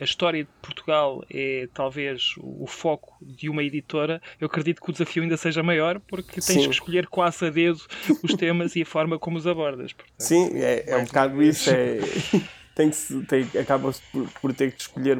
[0.00, 4.92] a história de Portugal é talvez o foco de uma editora, eu acredito que o
[4.92, 6.64] desafio ainda seja maior porque tens Sim.
[6.64, 7.80] que escolher quase a dedo
[8.22, 9.92] os temas e a forma como os abordas.
[9.92, 11.68] Portanto, Sim, é, é um bocado isso.
[11.70, 11.98] É,
[12.74, 15.18] tem que, tem, acabas por, por, ter que escolher.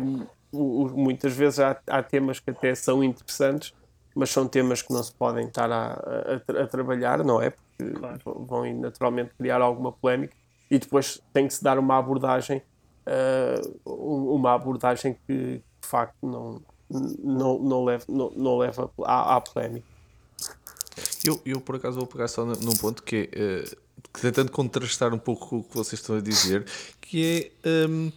[0.53, 3.75] Muitas vezes há, há, temas que até são interessantes,
[4.15, 7.51] mas são temas que não se podem estar a, a, a trabalhar, não é?
[7.51, 8.19] Porque claro.
[8.25, 10.35] vão naturalmente criar alguma polémica
[10.71, 12.63] e depois tem que se dar uma abordagem
[13.11, 16.63] uh, uma abordagem que de facto não,
[17.23, 19.87] não, não leva, não, não leva à, à polémica.
[21.25, 23.77] Eu, eu, por acaso, vou pegar só num ponto que é, uh,
[24.21, 26.67] tentando contrastar um pouco o que vocês estão a dizer,
[27.01, 28.11] que é, um,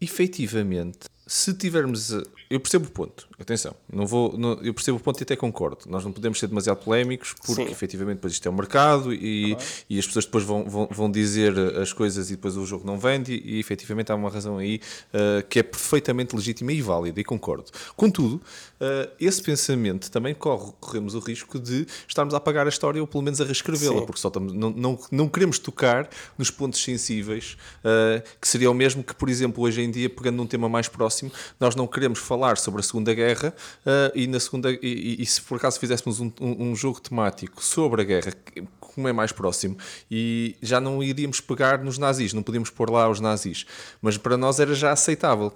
[0.00, 2.10] efetivamente, se tivermos
[2.54, 5.86] eu percebo o ponto, atenção, não vou, não, eu percebo o ponto e até concordo.
[5.88, 7.72] Nós não podemos ser demasiado polémicos porque Sim.
[7.72, 9.70] efetivamente depois isto é um mercado e, claro.
[9.90, 12.96] e as pessoas depois vão, vão, vão, dizer as coisas e depois o jogo não
[12.96, 14.80] vende e, e efetivamente há uma razão aí
[15.12, 17.72] uh, que é perfeitamente legítima e válida e concordo.
[17.96, 23.00] Contudo, uh, esse pensamento também corre, corremos o risco de estarmos a apagar a história
[23.00, 26.80] ou pelo menos a reescrevê-la, porque só estamos, não, não, não queremos tocar nos pontos
[26.80, 30.68] sensíveis, uh, que seria o mesmo que, por exemplo, hoje em dia, pegando num tema
[30.68, 33.54] mais próximo, nós não queremos falar falar sobre a Segunda Guerra
[33.86, 37.64] uh, e, na segunda, e, e, se por acaso fizéssemos um, um, um, jogo temático
[37.64, 38.32] sobre a guerra,
[38.80, 39.76] como é mais próximo,
[40.10, 43.64] e já não iríamos pegar nos nazis, não podíamos pôr lá os nazis.
[44.00, 45.50] Mas para nós era já aceitável.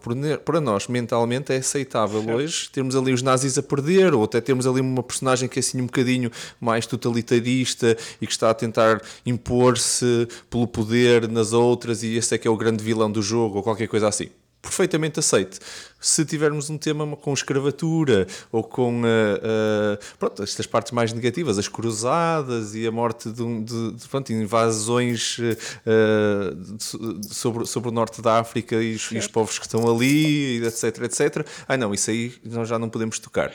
[0.44, 2.36] Para nós, mentalmente, é aceitável certo.
[2.36, 5.60] hoje termos ali os nazis a perder, ou até termos ali uma personagem que é
[5.60, 6.30] assim um bocadinho
[6.60, 12.38] mais totalitarista e que está a tentar impor-se pelo poder nas outras, e esse é
[12.38, 14.30] que é o grande vilão do jogo, ou qualquer coisa assim
[14.60, 15.58] perfeitamente aceite.
[16.00, 21.58] Se tivermos um tema com escravatura ou com uh, uh, pronto, estas partes mais negativas,
[21.58, 27.92] as cruzadas e a morte de, de, de pronto, invasões uh, de, sobre, sobre o
[27.92, 31.46] norte da África e os, e os, povos que estão ali, etc, etc.
[31.66, 33.52] Ah, não, isso aí nós já não podemos tocar.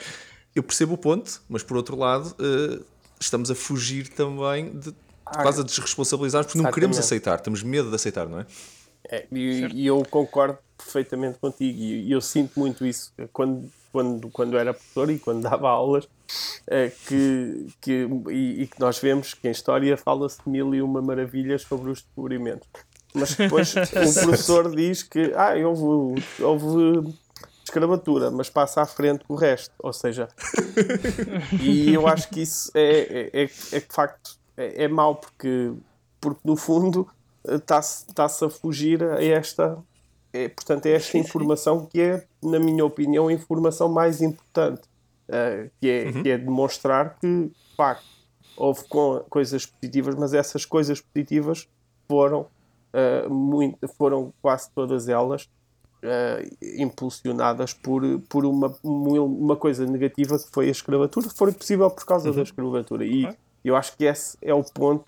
[0.54, 2.34] Eu percebo o ponto, mas por outro lado,
[3.18, 4.94] estamos a fugir também de
[5.24, 8.46] quase a desresponsabilizar porque não queremos aceitar, temos medo de aceitar, não é?
[9.10, 14.30] É, e, e, eu concordo perfeitamente contigo e, e, eu sinto muito isso quando, quando,
[14.30, 16.08] quando era professor e quando dava aulas
[16.66, 21.02] é, que, que, e, e, que nós vemos que em história fala-se mil e uma
[21.02, 22.66] maravilhas sobre os descobrimentos.
[23.14, 27.14] Mas depois o professor diz que ah, houve, houve
[27.62, 30.28] escravatura, mas passa à frente o resto, ou seja
[31.60, 35.72] e eu acho que isso é, é, é, é de facto é, é mau porque,
[36.20, 37.08] porque no fundo
[37.48, 39.78] está-se tá a fugir a esta,
[40.32, 44.82] é, portanto, é esta informação que é, na minha opinião, a informação mais importante,
[45.28, 46.22] uh, que, é, uhum.
[46.22, 48.04] que é demonstrar que, de facto,
[48.56, 48.82] houve
[49.28, 51.68] coisas positivas, mas essas coisas positivas
[52.08, 52.46] foram,
[52.92, 55.44] uh, muito, foram quase todas elas
[56.02, 62.04] uh, impulsionadas por, por uma, uma coisa negativa que foi a escravatura, foi possível por
[62.04, 62.36] causa uhum.
[62.36, 63.04] da escravatura.
[63.04, 63.28] E
[63.64, 65.04] eu acho que esse é o ponto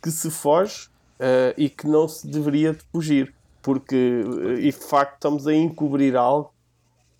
[0.00, 0.89] que se foge
[1.20, 5.54] uh, e que não se deveria de fugir, porque uh, e de facto estamos a
[5.54, 6.52] encobrir algo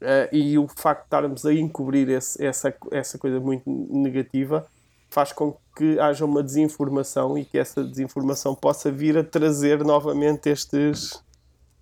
[0.01, 4.66] uh, e o facto de estarmos a encobrir esse, essa, essa coisa muito negativa
[5.11, 10.48] faz com que haja uma desinformação e que essa desinformação possa vir a trazer novamente
[10.48, 11.20] estes,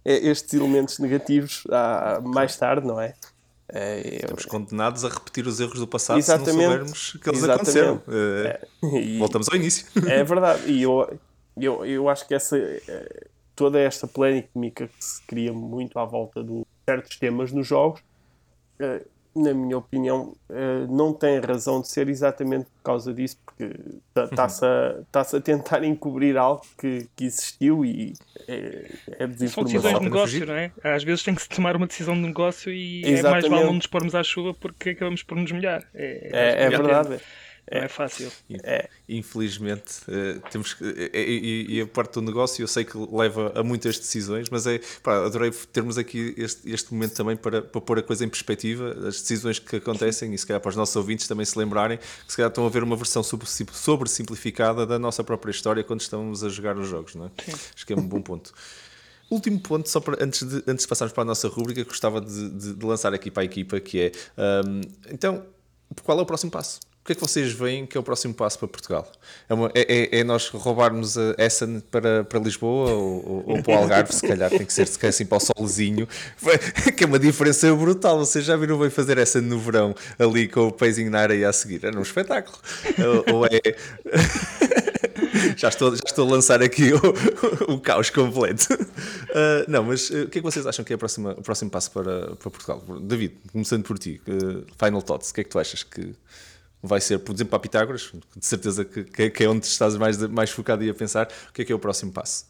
[0.03, 3.15] estes elementos negativos a, mais tarde, não é?
[3.71, 6.53] É, Estamos condenados a repetir os erros do passado Exatamente.
[6.53, 8.03] se não soubermos que eles aconteceram.
[8.09, 8.67] É.
[8.99, 9.87] E, Voltamos ao início.
[10.07, 10.73] É verdade.
[10.73, 11.19] E eu,
[11.61, 13.27] eu, eu acho que essa eh,
[13.59, 18.01] toda esta polémica que se cria muito à volta de certos temas nos jogos,
[18.79, 19.03] eh,
[19.35, 23.75] na minha opinião, eh, não tem razão de ser exatamente por causa disso, porque
[24.17, 28.15] está-se a, tá a tentar encobrir algo que, que existiu e
[28.47, 29.49] é, é desinformação.
[29.49, 30.73] São decisões de negócio, não é?
[30.83, 33.27] Às vezes tem que se tomar uma decisão de negócio e exatamente.
[33.27, 35.85] é mais vale não nos pormos à chuva porque acabamos por nos molhar.
[35.95, 37.21] É, é, é verdade.
[37.71, 38.31] É, é fácil.
[38.65, 38.89] É.
[39.09, 40.85] Infelizmente, uh, temos que.
[40.85, 44.67] Uh, e, e, a parte do negócio eu sei que leva a muitas decisões, mas
[44.67, 44.81] é.
[45.03, 48.91] Pá, adorei termos aqui este, este momento também para, para pôr a coisa em perspectiva,
[49.07, 52.05] as decisões que acontecem e se calhar para os nossos ouvintes também se lembrarem que
[52.31, 56.01] se calhar estão a ver uma versão sobre, sobre simplificada da nossa própria história quando
[56.01, 57.31] estamos a jogar os jogos, não é?
[57.45, 57.53] Sim.
[57.75, 58.53] Acho que é um bom ponto.
[59.31, 62.49] Último ponto, só para, antes, de, antes de passarmos para a nossa rúbrica, gostava de,
[62.49, 64.13] de, de lançar aqui para a equipa, que é
[64.67, 65.45] um, então,
[66.03, 66.81] qual é o próximo passo?
[67.09, 69.11] Que é que vocês veem que é o próximo passo para Portugal?
[69.49, 73.73] É, uma, é, é, é nós roubarmos a Essen para, para Lisboa ou, ou, para
[73.73, 74.15] o Algarve?
[74.15, 76.07] Se calhar tem que ser se calhar, assim para o solzinho,
[76.95, 78.19] que é uma diferença brutal.
[78.19, 81.53] Vocês já viram bem fazer Essen no verão ali com o peizinho na areia a
[81.53, 81.83] seguir?
[81.83, 82.59] Era um espetáculo.
[83.27, 83.59] ou, ou é.
[85.57, 88.75] já, estou, já estou a lançar aqui o, o caos completo.
[88.75, 91.71] Uh, não, mas uh, o que é que vocês acham que é próxima, o próximo
[91.71, 92.85] passo para, para Portugal?
[93.01, 96.15] David, começando por ti, uh, Final Thoughts, o que é que tu achas que
[96.83, 98.13] vai ser, por exemplo, para Pitágoras?
[98.37, 101.29] De certeza que, que é onde estás mais, mais focado e a pensar.
[101.49, 102.47] O que é que é o próximo passo?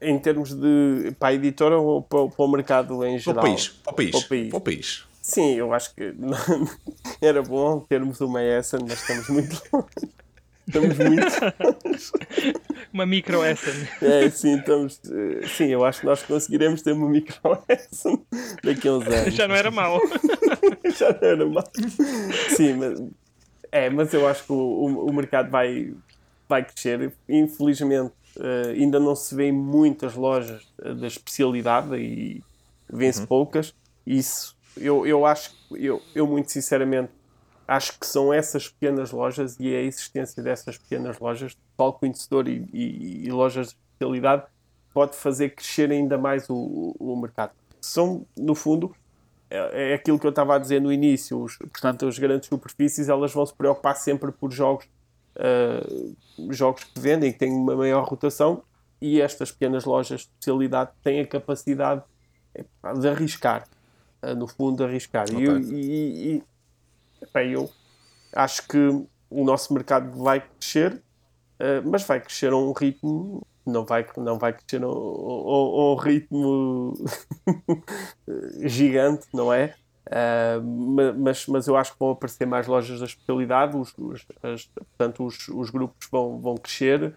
[0.00, 3.42] em termos de para a editora ou para, para o mercado em geral?
[3.42, 3.68] Para o país.
[3.68, 4.10] Para o país.
[4.10, 4.48] Para o país.
[4.50, 5.04] Para o país.
[5.20, 6.14] Sim, eu acho que
[7.20, 10.12] era bom termos uma essa, mas estamos muito longe.
[10.70, 12.60] Estamos muito.
[12.94, 13.88] uma micro Essen.
[14.00, 15.00] É, sim, estamos.
[15.10, 17.36] Eh, sim, eu acho que nós conseguiremos ter uma micro
[18.62, 19.34] daqui a uns anos.
[19.34, 20.00] Já não era mau.
[20.96, 21.64] Já não era mau.
[22.56, 23.02] Sim, mas.
[23.72, 25.92] É, mas eu acho que o, o, mercado vai,
[26.48, 27.12] vai crescer.
[27.28, 32.42] Infelizmente, uh, ainda não se vê muitas lojas uh, da especialidade e
[32.88, 33.26] vê-se uhum.
[33.26, 33.74] poucas.
[34.04, 37.10] Isso, eu, eu acho, eu, eu muito sinceramente
[37.70, 42.48] acho que são essas pequenas lojas e é a existência dessas pequenas lojas, tal conhecedor
[42.48, 44.42] e, e, e, lojas de especialidade,
[44.92, 47.52] pode fazer crescer ainda mais o, o mercado.
[47.80, 48.92] São, no fundo,
[49.48, 53.08] é, é, aquilo que eu estava a dizer no início, os, portanto, as grandes superfícies
[53.08, 54.86] elas vão se preocupar sempre por jogos,
[55.36, 58.64] uh, jogos que vendem, que têm uma maior rotação
[59.00, 62.02] e estas pequenas lojas de especialidade têm a capacidade
[63.00, 63.68] de arriscar,
[64.24, 65.26] uh, no fundo, de arriscar.
[65.30, 65.46] Okay.
[65.70, 66.42] E, e,
[67.32, 67.70] bem, eu
[68.34, 68.78] acho que
[69.28, 74.38] o nosso mercado vai crescer, uh, mas vai crescer a um ritmo, não vai, não
[74.38, 76.94] vai crescer a, um ritmo
[78.64, 79.74] gigante, não é?
[80.06, 84.64] Uh, mas, mas eu acho que vão aparecer mais lojas da especialidade, os, os, as,
[84.66, 87.14] portanto, os, os grupos vão, vão crescer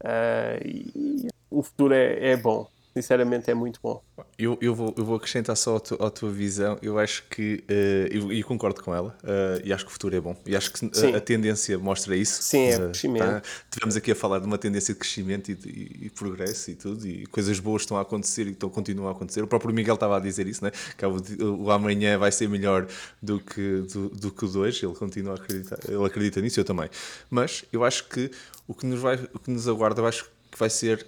[0.00, 4.02] uh, e o futuro é, é bom sinceramente é muito bom.
[4.38, 6.78] Eu, eu, vou, eu vou acrescentar só a, tu, a tua visão.
[6.82, 10.20] Eu acho que, uh, eu, concordo com ela, uh, e acho que o futuro é
[10.20, 10.36] bom.
[10.44, 12.42] E acho que a, a, tendência mostra isso.
[12.42, 13.24] Sim, é uh, crescimento.
[13.24, 16.74] Tá, tivemos aqui a falar de uma tendência de crescimento e, e, e, progresso e
[16.74, 19.42] tudo, e coisas boas estão a acontecer e estão, continuam a acontecer.
[19.42, 20.70] O próprio Miguel estava a dizer isso, né?
[20.96, 22.86] que o, o amanhã vai ser melhor
[23.22, 24.86] do que, do, do que o de hoje.
[24.86, 26.90] Ele continua a acreditar, ele acredita nisso, eu também.
[27.30, 28.30] Mas eu acho que
[28.68, 31.06] o que nos, vai, o que nos aguarda, eu acho que vai ser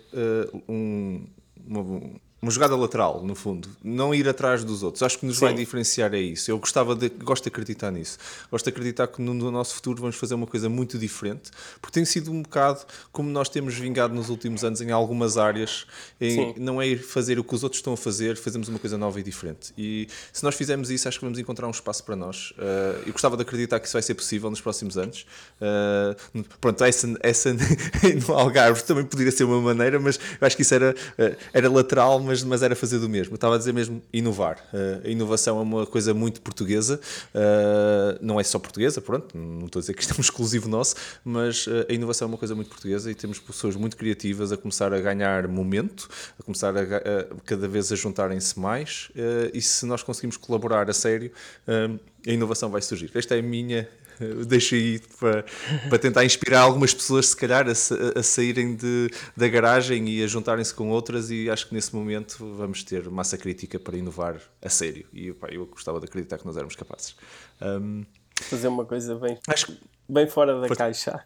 [0.69, 1.25] um
[1.67, 3.71] uma, uma jogada lateral, no fundo.
[3.83, 5.03] Não ir atrás dos outros.
[5.03, 5.47] Acho que nos Sim.
[5.47, 6.51] vai diferenciar é isso.
[6.51, 8.19] Eu gostava de, gosto de acreditar nisso.
[8.51, 11.95] Gosto de acreditar que no, no, nosso futuro vamos fazer uma coisa muito diferente, porque
[11.95, 15.87] tem sido um bocado como nós temos vingado nos últimos anos em algumas áreas,
[16.21, 18.99] em não é ir fazer o que os outros estão a fazer, fazemos uma coisa
[18.99, 19.73] nova e diferente.
[19.79, 22.51] E se nós fizermos isso, acho que vamos encontrar um espaço para nós.
[22.53, 25.25] Uh, eu gostava de acreditar que isso vai ser possível nos próximos anos.
[25.59, 27.55] Uh, pronto, essa, essa
[28.29, 31.71] no Algarve também poderia ser uma maneira, mas eu acho que isso era, uh, era
[31.71, 33.35] lateral, mas mas, mas era fazer do mesmo.
[33.35, 34.59] Eu estava a dizer mesmo inovar.
[34.73, 37.01] Uh, a inovação é uma coisa muito portuguesa,
[37.35, 40.69] uh, não é só portuguesa, pronto, não estou a dizer que isto é um exclusivo
[40.69, 44.51] nosso, mas uh, a inovação é uma coisa muito portuguesa e temos pessoas muito criativas
[44.51, 46.09] a começar a ganhar momento,
[46.39, 49.11] a começar a, a cada vez a juntarem-se mais
[49.53, 51.31] e se nós conseguimos colaborar a sério,
[51.67, 53.11] a inovação vai surgir.
[53.15, 53.89] Esta é a minha
[54.47, 55.45] deixo aí para,
[55.89, 60.27] para tentar inspirar algumas pessoas, se calhar, a, a saírem de, da garagem e a
[60.27, 61.31] juntarem-se com outras.
[61.31, 65.07] E acho que nesse momento vamos ter massa crítica para inovar a sério.
[65.13, 67.17] E pá, eu gostava de acreditar que nós éramos capazes.
[67.61, 68.05] Um,
[68.43, 71.25] Fazer uma coisa bem, acho, bem fora da caixa.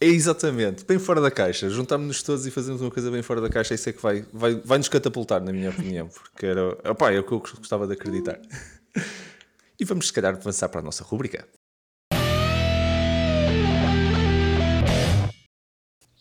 [0.00, 1.70] É exatamente, bem fora da caixa.
[1.70, 3.74] Juntámos-nos todos e fazemos uma coisa bem fora da caixa.
[3.74, 7.20] Isso é que vai, vai, vai nos catapultar, na minha opinião, porque era, opá, é
[7.20, 8.40] o que eu gostava de acreditar.
[9.78, 11.46] E vamos, se calhar, avançar para a nossa rubrica.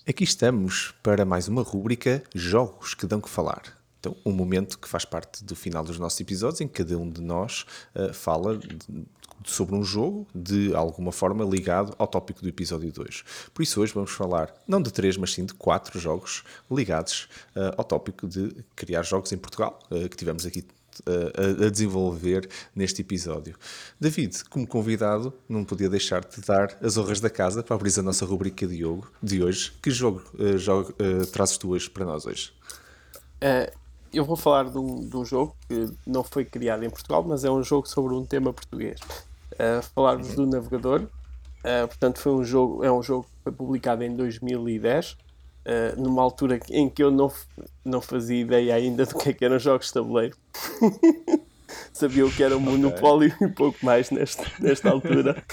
[0.09, 3.77] Aqui estamos para mais uma rúbrica Jogos que dão que falar.
[3.99, 7.09] Então, um momento que faz parte do final dos nossos episódios em que cada um
[7.09, 9.05] de nós uh, fala de,
[9.43, 13.25] sobre um jogo de alguma forma ligado ao tópico do episódio 2.
[13.53, 17.75] Por isso, hoje vamos falar não de três, mas sim de quatro jogos ligados uh,
[17.75, 20.65] ao tópico de criar jogos em Portugal, uh, que tivemos aqui
[21.05, 23.55] a, a, desenvolver neste episódio.
[23.99, 28.01] David, como convidado, não podia deixar de dar as honras da casa para abrir a
[28.01, 29.73] nossa rubrica de, jogo, de hoje.
[29.81, 32.51] Que jogo, uh, jogo uh, trazes tu hoje para nós hoje?
[33.41, 33.71] Uh,
[34.13, 37.43] eu vou falar de um, de um, jogo que não foi criado em Portugal, mas
[37.43, 38.99] é um jogo sobre um tema português.
[39.53, 40.35] Uh, Falar-vos uhum.
[40.35, 41.07] do Navegador.
[41.87, 45.17] portanto, foi um jogo, é um jogo que foi publicado em 2010
[45.67, 47.31] uh, numa altura em que eu não,
[47.83, 50.37] não fazia ideia ainda do que, é que eram jogos de tabuleiro.
[51.93, 55.43] sabia o que era o Monopólio e pouco mais nesta, nesta altura.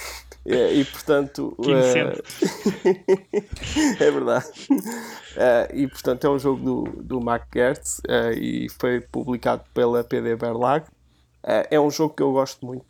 [0.47, 1.57] É, e portanto.
[1.59, 2.23] Inocente.
[3.99, 4.47] é verdade.
[4.71, 10.05] Uh, e portanto é um jogo do, do Mac Gertz uh, e foi publicado pela
[10.05, 10.87] PD Verlag.
[11.43, 12.85] Uh, é um jogo que eu gosto muito,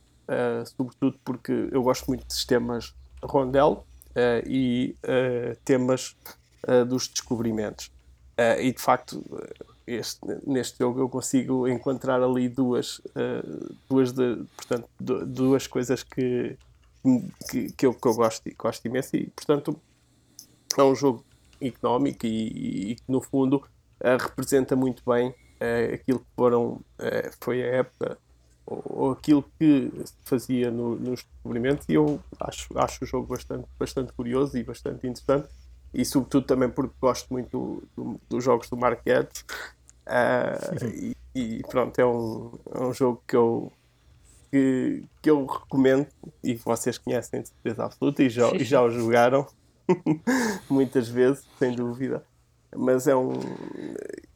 [0.77, 3.87] sobretudo porque eu gosto muito de sistemas rondel
[4.47, 4.95] e
[5.64, 6.16] temas
[6.87, 7.91] dos descobrimentos.
[8.61, 9.23] e de facto,
[9.87, 13.01] este, neste jogo eu consigo encontrar ali duas,
[13.89, 16.57] duas, de, portanto, duas coisas que,
[17.51, 19.15] que, que, eu, que eu gosto, gosto imenso.
[19.17, 19.79] E portanto
[20.77, 21.25] é um jogo
[21.61, 26.83] económico e, que no fundo uh, representa muito bem uh, aquilo que foram uh,
[27.41, 28.19] foi a época
[28.67, 31.87] ou, ou, aquilo que se fazia no, nos descobrimentos.
[31.89, 35.49] E eu acho, acho o jogo bastante, bastante curioso e bastante interessante
[35.95, 39.45] e sobretudo também porque gosto muito do, do, dos jogos do Mark Guedes
[40.95, 43.73] e, e, pronto, é um, é um jogo que eu
[44.51, 46.07] que, que eu recomendo
[46.43, 49.47] e que vocês conhecem de certeza absoluta e já, e já o jogaram
[50.71, 52.25] muitas vezes, sem dúvida.
[52.77, 53.33] Mas é um.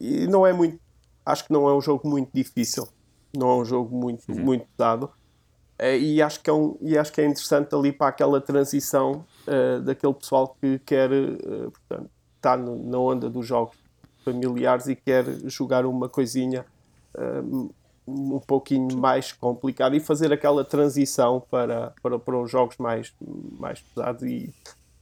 [0.00, 0.80] E não é muito.
[1.24, 2.88] Acho que não é um jogo muito difícil.
[3.36, 4.40] Não é um jogo muito, uhum.
[4.40, 5.10] muito pesado.
[5.78, 9.24] É, e, acho que é um, e acho que é interessante ali para aquela transição
[9.48, 13.76] uh, daquele pessoal que quer uh, portanto, está no, na onda dos jogos
[14.24, 16.64] familiares e quer jogar uma coisinha
[17.16, 17.70] uh,
[18.06, 23.12] um pouquinho mais complicado e fazer aquela transição para, para, para os jogos mais,
[23.58, 24.52] mais pesados e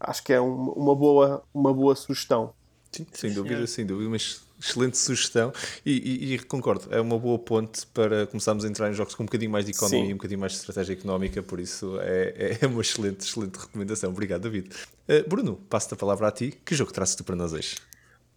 [0.00, 2.52] acho que é um, uma, boa, uma boa sugestão.
[2.90, 3.66] Sim, sem dúvida, é.
[3.66, 5.52] sem dúvida, mas excelente sugestão
[5.84, 9.22] e, e, e, concordo, é uma boa ponte para começarmos a entrar em jogos com
[9.22, 10.10] um bocadinho mais de economia Sim.
[10.10, 14.10] e um bocadinho mais de estratégia económica, por isso é, é uma excelente, excelente recomendação.
[14.10, 14.70] Obrigado, David.
[15.08, 16.58] Uh, Bruno, passo-te a palavra a ti.
[16.64, 17.76] Que jogo trazes tu para nós hoje?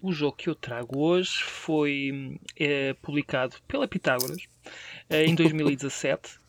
[0.01, 4.41] O jogo que eu trago hoje foi é, publicado pela Pitágoras
[5.09, 6.39] é, em 2017.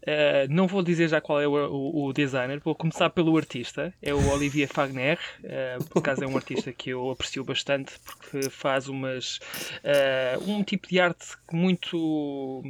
[0.00, 3.92] Uh, não vou dizer já qual é o, o, o, designer, vou começar pelo artista,
[4.00, 8.48] é o Olivier Fagner, uh, por acaso é um artista que eu aprecio bastante porque
[8.48, 9.36] faz umas
[9.84, 12.62] uh, um tipo de arte muito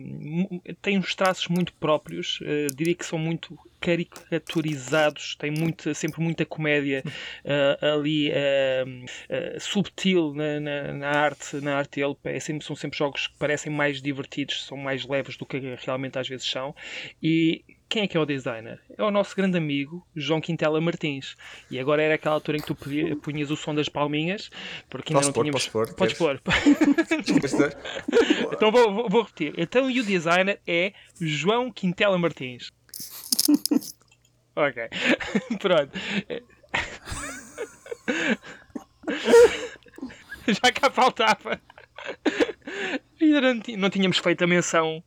[0.82, 2.40] tem uns traços muito próprios,
[2.74, 10.34] diria que são muito caricaturizados, tem muito, sempre muita comédia uh, ali uh, uh, subtil
[10.34, 12.16] na, na, na, arte, na arte dele.
[12.24, 16.18] É sempre, são sempre jogos que parecem mais divertidos, são mais leves do que realmente
[16.18, 16.74] às vezes são.
[17.22, 18.80] E quem é que é o designer?
[18.96, 21.36] É o nosso grande amigo João Quintela Martins.
[21.68, 22.76] E agora era aquela altura em que tu
[23.20, 24.48] punhas o som das palminhas,
[24.88, 25.68] porque ainda posso não pôr, tínhamos.
[25.96, 26.40] Posso pôr?
[26.40, 27.76] Podes pôr.
[28.52, 29.54] então vou, vou, vou repetir.
[29.58, 32.70] Então, e o designer é João Quintela Martins.
[34.56, 34.88] ok.
[35.60, 35.98] Pronto.
[40.46, 41.60] Já cá faltava.
[43.20, 45.02] Ainda não, não tínhamos feito a menção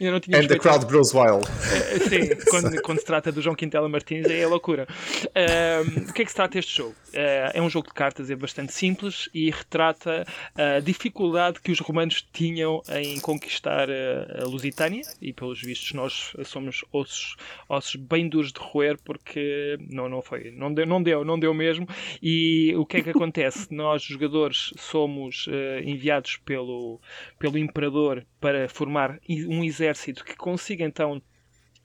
[0.00, 1.46] Ainda não And the crowd grows wild.
[1.46, 4.86] Uh, sim, quando, quando, se trata do João Quintela Martins é loucura.
[5.26, 6.94] Uh, o que é que se trata este jogo?
[7.08, 11.80] Uh, é um jogo de cartas, é bastante simples e retrata a dificuldade que os
[11.80, 17.36] romanos tinham em conquistar a Lusitânia e pelos vistos nós somos ossos,
[17.68, 21.54] ossos bem duros de roer porque não, não foi, não deu, não deu, não deu
[21.54, 21.86] mesmo.
[22.22, 23.72] E o que é que acontece?
[23.72, 25.46] Nós, jogadores, somos
[25.84, 27.00] enviados pelo,
[27.38, 29.18] pelo imperador para formar
[29.48, 31.20] um exército que consiga então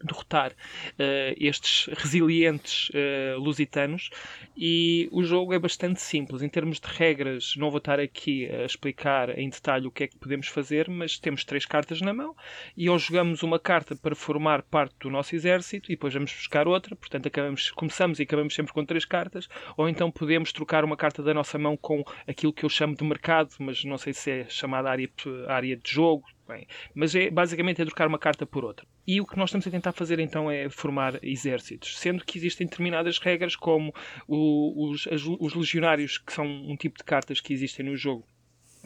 [0.04, 4.12] derrotar uh, estes resilientes uh, lusitanos.
[4.56, 6.42] E o jogo é bastante simples.
[6.42, 10.08] Em termos de regras não vou estar aqui a explicar em detalhe o que é
[10.08, 12.36] que podemos fazer mas temos três cartas na mão
[12.78, 16.68] e ou jogamos uma carta para formar parte do nosso exército e depois vamos buscar
[16.68, 16.96] outra.
[16.96, 19.48] Portanto acabamos, começamos e acabamos sempre com três cartas.
[19.78, 23.04] Ou então podemos trocar uma carta da nossa mão com aquilo que eu chamo de
[23.04, 25.10] mercado mas não sei se é chamada área,
[25.48, 26.68] área de jogo bem.
[26.94, 28.86] Mas é, basicamente é trocar uma carta por outra.
[29.08, 32.68] E o que nós estamos a tentar fazer então é formar exércitos, sendo que existem
[32.68, 33.94] determinadas regras, como
[34.28, 38.26] o, os, os legionários, que são um tipo de cartas que existem no jogo,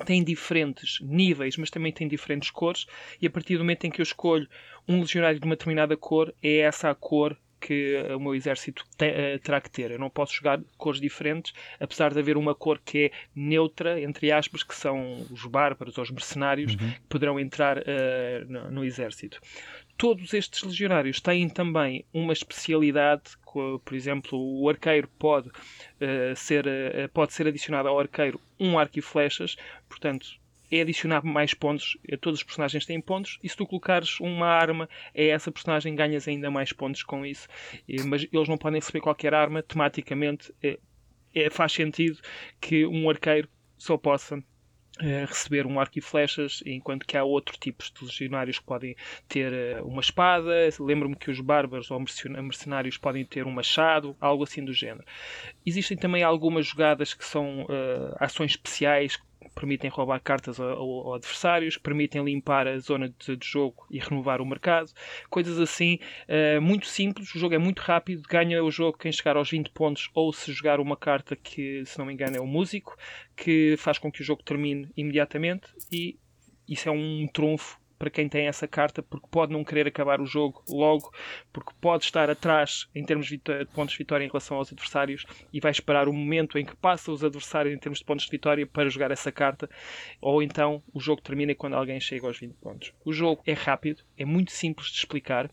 [0.06, 2.86] têm diferentes níveis, mas também têm diferentes cores,
[3.22, 4.48] e a partir do momento em que eu escolho
[4.88, 9.08] um legionário de uma determinada cor, é essa a cor que o meu exército te,
[9.08, 9.92] uh, terá que ter.
[9.92, 14.32] Eu não posso jogar cores diferentes, apesar de haver uma cor que é neutra, entre
[14.32, 16.78] aspas, que são os bárbaros ou os mercenários uhum.
[16.78, 17.82] que poderão entrar uh,
[18.48, 19.40] no, no, exército.
[19.98, 26.66] Todos estes legionários têm também uma especialidade, por exemplo, o arqueiro pode, uh, ser,
[27.14, 29.56] pode ser adicionado ao arqueiro um arco e flechas,
[29.88, 30.28] portanto,
[30.72, 31.98] é adicionar mais pontos.
[32.22, 36.28] Todos os personagens têm pontos, e se tu colocares uma arma a essa personagem, ganhas
[36.28, 37.48] ainda mais pontos com isso.
[38.06, 40.80] Mas eles não podem receber qualquer arma, tematicamente é,
[41.34, 42.20] é, faz sentido
[42.60, 44.42] que um arqueiro só possa
[45.28, 48.96] receber um arco e flechas, enquanto que há outro tipo de legionários que podem
[49.28, 50.52] ter uma espada.
[50.80, 55.04] Lembro-me que os bárbaros ou mercenários podem ter um machado, algo assim do género.
[55.66, 57.68] Existem também algumas jogadas que são
[58.20, 59.18] ações especiais
[59.56, 64.46] permitem roubar cartas ao, adversários, permitem limpar a zona de, de, jogo e renovar o
[64.46, 64.92] mercado,
[65.30, 65.98] coisas assim,
[66.28, 67.34] uh, muito simples.
[67.34, 70.52] O jogo é muito rápido, ganha o jogo quem chegar aos 20 pontos ou se
[70.52, 72.96] jogar uma carta que, se não me engano, é o músico,
[73.36, 76.20] que faz com que o jogo termine imediatamente e
[76.68, 80.26] isso é um trunfo para quem tem essa carta, porque pode não querer acabar o
[80.26, 81.12] jogo logo,
[81.52, 83.40] porque pode estar atrás em termos de
[83.74, 87.12] pontos de vitória em relação aos adversários e vai esperar o momento em que passa
[87.12, 89.70] os adversários em termos de pontos de vitória para jogar essa carta,
[90.22, 92.94] ou então o jogo termina quando alguém chega aos 20 pontos.
[93.04, 95.50] O jogo é rápido, é muito simples de explicar,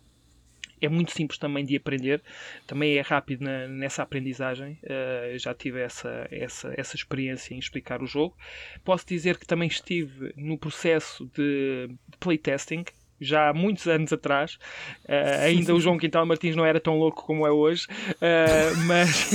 [0.83, 2.23] é muito simples também de aprender,
[2.67, 4.79] também é rápido na, nessa aprendizagem.
[4.83, 8.37] Uh, já tive essa, essa, essa experiência em explicar o jogo.
[8.85, 12.85] Posso dizer que também estive no processo de, de playtesting,
[13.23, 14.55] já há muitos anos atrás.
[15.05, 19.31] Uh, ainda o João Quintal Martins não era tão louco como é hoje, uh, mas,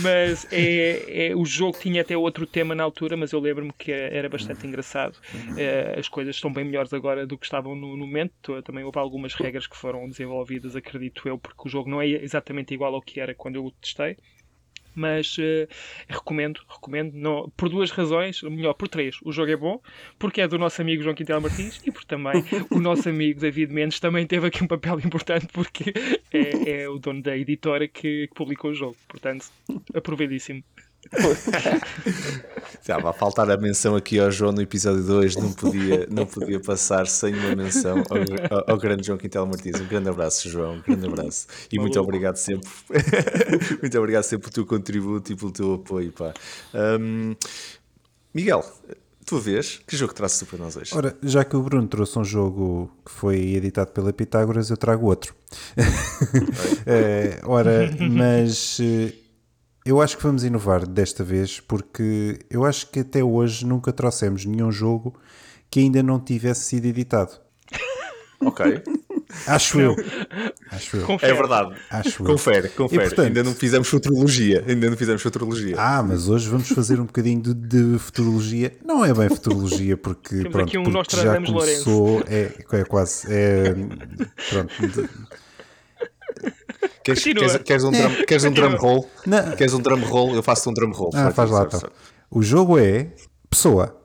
[0.02, 3.92] mas é, é, o jogo tinha até outro tema na altura, mas eu lembro-me que
[3.92, 5.16] era bastante engraçado.
[5.16, 8.62] Uh, as coisas estão bem melhores agora do que estavam no, no momento.
[8.62, 12.72] Também houve algumas regras que foram desenvolvidas, acredito eu, porque o jogo não é exatamente
[12.74, 14.16] igual ao que era quando eu o testei
[14.98, 15.68] mas uh,
[16.08, 19.16] recomendo, recomendo, não, por duas razões, melhor, por três.
[19.22, 19.80] O jogo é bom,
[20.18, 23.72] porque é do nosso amigo João Quintela Martins e porque também o nosso amigo David
[23.72, 25.92] Mendes também teve aqui um papel importante porque
[26.32, 28.96] é, é o dono da editora que, que publicou o jogo.
[29.08, 29.46] Portanto,
[29.94, 30.62] aproveitíssimo.
[32.84, 36.60] Já vai faltar a menção aqui ao João no episódio 2, não podia, não podia
[36.60, 39.80] passar sem uma menção ao, ao, ao grande João Quintela Martins.
[39.80, 41.46] Um grande abraço, João, um grande abraço.
[41.70, 41.94] E Maluco.
[41.94, 42.68] muito obrigado sempre,
[43.80, 46.12] muito obrigado sempre pelo teu contributo e pelo teu apoio.
[46.12, 46.32] Pá.
[46.74, 47.34] Um,
[48.34, 48.64] Miguel,
[49.24, 50.94] tua vez, que jogo trazes para nós hoje?
[50.94, 55.06] Ora, já que o Bruno trouxe um jogo que foi editado pela Pitágoras, eu trago
[55.06, 55.34] outro.
[56.86, 59.12] é, ora, mas eh,
[59.88, 64.44] eu acho que vamos inovar desta vez porque eu acho que até hoje nunca trouxemos
[64.44, 65.18] nenhum jogo
[65.70, 67.32] que ainda não tivesse sido editado.
[68.40, 68.64] Ok.
[69.48, 69.96] Acho eu.
[70.70, 71.06] Acho eu.
[71.06, 71.32] Confere.
[71.32, 71.74] É verdade.
[71.90, 73.06] Acho confere, confere.
[73.06, 74.64] portanto, ainda não fizemos futurologia.
[74.64, 75.74] Ainda não fizemos futurologia.
[75.76, 78.78] Ah, mas hoje vamos fazer um bocadinho de, de futurologia.
[78.84, 82.22] Não é bem futurologia, porque, Temos pronto, aqui um porque já começou.
[82.28, 83.26] É, é quase.
[83.28, 83.74] É,
[84.50, 84.86] pronto.
[84.86, 85.08] De,
[87.14, 89.10] Queres, queres, queres, um drum, queres um drum roll?
[89.26, 89.56] Não.
[89.56, 90.34] Queres um drum roll?
[90.34, 91.10] Eu faço um drum roll.
[91.14, 91.80] Ah, faz lá então.
[92.30, 93.08] O jogo é
[93.48, 93.96] Pessoa.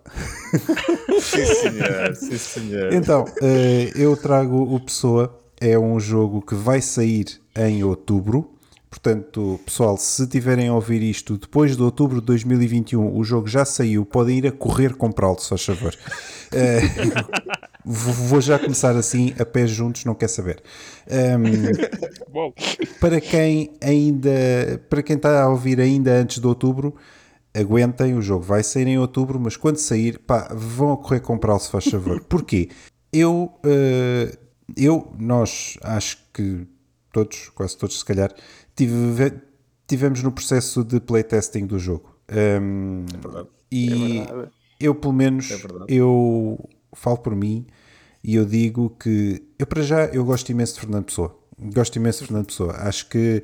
[1.19, 2.15] sim, senhor.
[2.15, 2.93] Sim, senhor.
[2.93, 5.39] Então, eh, eu trago o Pessoa.
[5.59, 7.25] É um jogo que vai sair
[7.55, 8.49] em outubro.
[8.89, 13.65] Portanto, pessoal, se tiverem a ouvir isto depois de outubro de 2021, o jogo já
[13.65, 15.95] saiu, podem ir a correr comprá-lo, se faz favor.
[17.85, 20.63] Vou já começar assim, a pés juntos, não quer saber.
[21.09, 22.53] Um,
[22.99, 24.29] para quem ainda,
[24.89, 26.95] para quem está a ouvir ainda antes de outubro,
[27.53, 31.59] aguentem, o jogo vai sair em outubro, mas quando sair, pá, vão a correr comprá-lo,
[31.59, 32.21] se faz favor.
[32.29, 32.69] Porquê?
[33.11, 34.37] Eu, uh,
[34.77, 36.65] eu, nós, acho que
[37.11, 38.33] todos, quase todos se calhar,
[38.75, 39.33] tive,
[39.85, 42.17] tivemos no processo de playtesting do jogo.
[42.31, 43.49] Um, é verdade.
[43.71, 44.51] E é verdade.
[44.79, 45.57] eu, pelo menos, é
[45.87, 47.65] eu falo por mim
[48.23, 51.37] e eu digo que eu para já eu gosto imenso de Fernando Pessoa.
[51.73, 52.73] Gosto imenso de Fernando Pessoa.
[52.77, 53.43] Acho que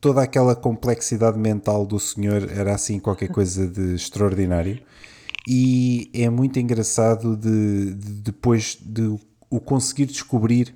[0.00, 4.80] toda aquela complexidade mental do senhor era assim qualquer coisa de extraordinário.
[5.46, 9.16] E é muito engraçado de, de depois de
[9.50, 10.74] o conseguir descobrir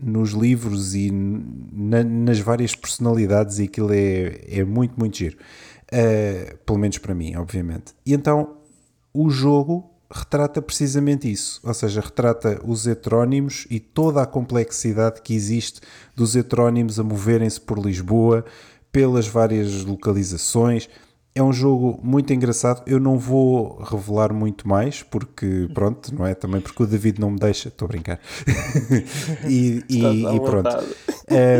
[0.00, 5.36] nos livros e na, nas várias personalidades e aquilo é, é muito, muito giro.
[5.92, 7.92] Uh, pelo menos para mim, obviamente.
[8.04, 8.56] E então
[9.12, 15.34] o jogo retrata precisamente isso, ou seja, retrata os heterónimos e toda a complexidade que
[15.34, 15.80] existe
[16.14, 18.44] dos heterónimos a moverem-se por Lisboa,
[18.92, 20.88] pelas várias localizações.
[21.34, 22.82] É um jogo muito engraçado.
[22.86, 26.34] Eu não vou revelar muito mais, porque pronto, não é?
[26.34, 27.68] Também porque o David não me deixa.
[27.68, 28.20] Estou a brincar.
[29.48, 30.76] e, e, e pronto.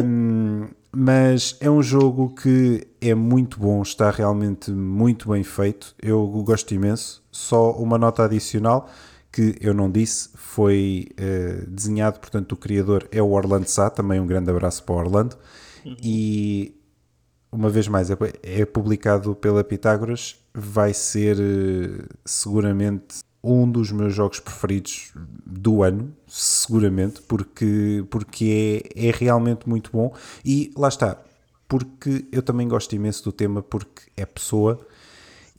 [0.04, 5.94] Um, mas é um jogo que é muito bom, está realmente muito bem feito.
[6.02, 7.21] Eu gosto imenso.
[7.32, 8.88] Só uma nota adicional
[9.32, 13.88] que eu não disse foi uh, desenhado, portanto, o criador é o Orlando Sá.
[13.88, 15.36] Também um grande abraço para o Orlando.
[15.84, 15.96] Uhum.
[16.02, 16.76] E
[17.50, 20.36] uma vez mais, é, é publicado pela Pitágoras.
[20.54, 25.12] Vai ser uh, seguramente um dos meus jogos preferidos
[25.44, 30.14] do ano, seguramente, porque, porque é, é realmente muito bom.
[30.44, 31.20] E lá está,
[31.66, 34.86] porque eu também gosto imenso do tema, porque é pessoa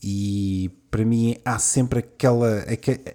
[0.03, 2.65] e para mim há sempre aquela,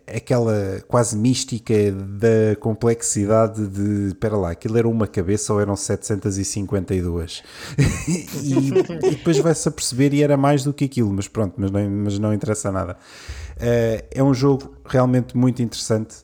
[0.06, 7.42] aquela quase mística da complexidade de, espera lá, aquilo era uma cabeça ou eram 752
[8.08, 8.68] e,
[9.06, 11.90] e, depois vai-se a perceber e era mais do que aquilo, mas pronto, mas não,
[11.90, 12.96] mas não interessa nada.
[13.58, 16.16] Uh, é um jogo realmente muito interessante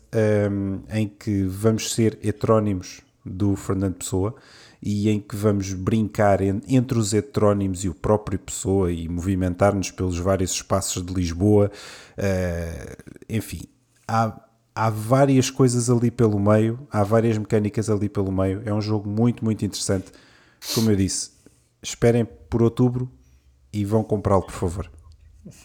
[0.50, 4.34] um, em que vamos ser heterónimos do Fernando Pessoa
[4.86, 10.18] e em que vamos brincar entre os heterónimos e o próprio Pessoa e movimentar-nos pelos
[10.18, 11.70] vários espaços de Lisboa.
[12.18, 13.62] Uh, enfim,
[14.06, 14.38] há,
[14.74, 18.60] há várias coisas ali pelo meio, há várias mecânicas ali pelo meio.
[18.66, 20.12] É um jogo muito, muito interessante.
[20.74, 21.30] Como eu disse,
[21.82, 23.10] esperem por outubro
[23.72, 24.90] e vão comprá-lo, por favor.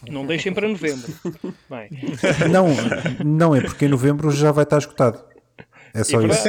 [0.08, 1.12] Não deixem para novembro.
[1.68, 1.90] Bem.
[2.50, 2.68] Não,
[3.24, 5.22] não é porque em novembro já vai estar esgotado.
[5.92, 6.44] É só isso.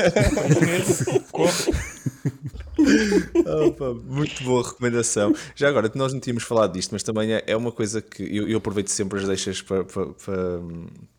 [3.67, 5.33] Opa, muito boa recomendação.
[5.55, 8.47] Já agora, nós não tínhamos falado disto, mas também é, é uma coisa que eu,
[8.47, 10.59] eu aproveito sempre as deixas para, para, para,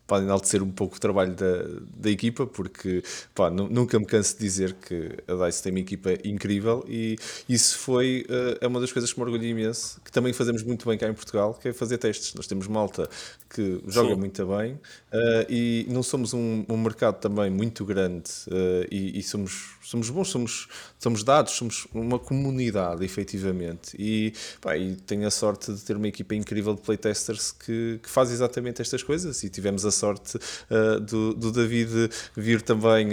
[0.05, 1.63] para enaltecer um pouco o trabalho da,
[1.95, 3.03] da equipa, porque
[3.33, 7.17] pá, nunca me canso de dizer que a DICE tem uma equipa incrível e
[7.47, 10.87] isso foi uh, é uma das coisas que me orgulho imenso, que também fazemos muito
[10.87, 12.33] bem cá em Portugal, que é fazer testes.
[12.33, 13.09] Nós temos malta
[13.49, 14.19] que joga Sim.
[14.19, 19.23] muito bem uh, e não somos um, um, mercado também muito grande uh, e, e,
[19.23, 20.67] somos, somos bons, somos,
[20.99, 23.95] somos dados, somos uma comunidade, efetivamente.
[23.97, 28.09] E, pá, e tenho a sorte de ter uma equipa incrível de playtesters que, que
[28.09, 33.09] faz exatamente estas coisas e tivemos a sorte uh, do, do David vir também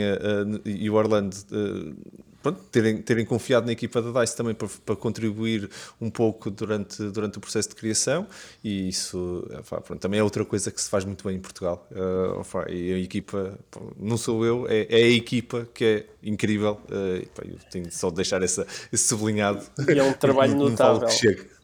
[0.65, 1.37] e o Orlando
[2.43, 5.69] pronto, terem, terem confiado na equipa da DICE também para, para, contribuir
[6.01, 8.27] um pouco durante, durante o processo de criação.
[8.63, 9.47] E isso
[9.85, 11.87] pronto, também é outra coisa que se faz muito bem em Portugal.
[11.91, 13.59] Uh, e a equipa,
[13.99, 16.81] não sou eu, é, é a equipa que é incrível.
[16.89, 19.63] Uh, eu tenho só de deixar essa, esse sublinhado.
[19.89, 21.09] E é um trabalho notável.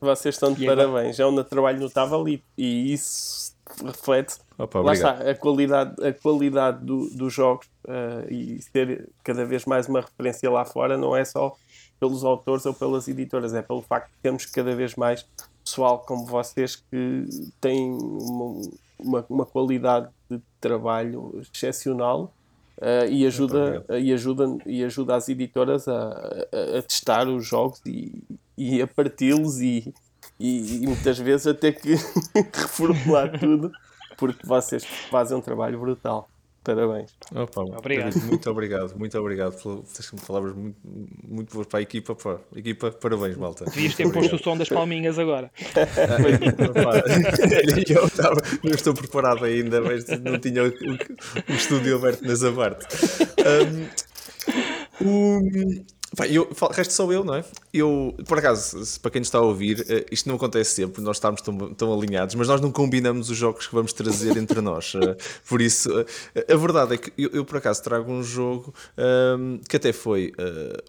[0.00, 3.45] vocês estão de e parabéns, é um trabalho notável e, e isso
[3.84, 9.44] reflete Opa, lá está, a qualidade, a qualidade do, dos jogos uh, e ser cada
[9.44, 11.54] vez mais uma referência lá fora não é só
[11.98, 15.26] pelos autores ou pelas editoras, é pelo facto de termos cada vez mais
[15.64, 17.26] pessoal como vocês que
[17.60, 18.62] têm uma,
[18.98, 22.32] uma, uma qualidade de trabalho excepcional
[22.78, 27.80] uh, e, ajuda, e, ajuda, e ajuda as editoras a, a, a testar os jogos
[27.84, 28.22] e,
[28.56, 29.92] e a parti-los e,
[30.38, 31.94] e, e, muitas vezes a ter que
[32.52, 33.70] reformular tudo
[34.16, 36.28] porque vocês fazem um trabalho brutal.
[36.64, 37.14] Parabéns.
[37.32, 38.16] Opa, obrigado.
[38.22, 42.12] Muito obrigado, muito obrigado pelas palavras muito, muito boas para a equipa.
[42.16, 43.66] Para a equipa, parabéns, malta.
[43.66, 45.48] Devias ter posto o som das palminhas agora.
[47.88, 52.34] eu, estava, não estou preparado ainda, mas não tinha o, o, o estúdio aberto na
[52.34, 52.84] Zabarte.
[55.00, 55.84] Um, um,
[56.30, 57.44] eu, resto sou eu, não é?
[57.72, 61.16] Eu, por acaso, para quem nos está a ouvir, eh, isto não acontece sempre, nós
[61.16, 64.94] estamos tão, tão alinhados, mas nós não combinamos os jogos que vamos trazer entre nós.
[64.94, 65.16] Eh,
[65.48, 65.90] por isso,
[66.34, 69.76] eh, a verdade é que eu, eu por acaso trago um jogo um, ehm, que
[69.76, 70.32] até foi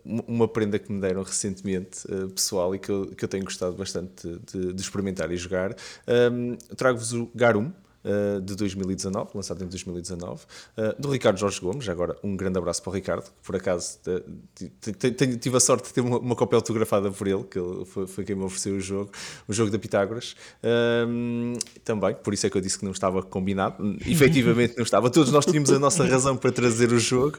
[0.05, 3.73] uma prenda que me deram recentemente, uh, pessoal, e que eu, que eu tenho gostado
[3.75, 5.71] bastante de, de experimentar e jogar.
[6.07, 7.71] Um, ehm, Trago-vos o Garum.
[8.07, 10.45] Eh, de 2019, lançado em 2019,
[10.77, 11.89] uh, do Ricardo Jorge Gomes.
[11.89, 15.93] Agora, um grande abraço para o Ricardo, que por acaso uh, tive a sorte de
[15.93, 18.79] ter uma, uma cópia autografada por ele, que ele foi, foi, quem me ofereceu o
[18.79, 19.11] jogo,
[19.45, 20.37] o jogo da Pitágoras.
[20.63, 23.75] Ehm, também, por isso é que eu disse que não estava combinado.
[24.07, 25.09] efetivamente não estava.
[25.09, 27.37] Todos nós tínhamos a nossa razão para trazer o jogo.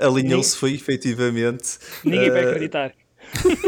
[0.00, 1.78] Alinhou-se, foi efetivamente.
[2.02, 2.94] Ninguém vai acreditar.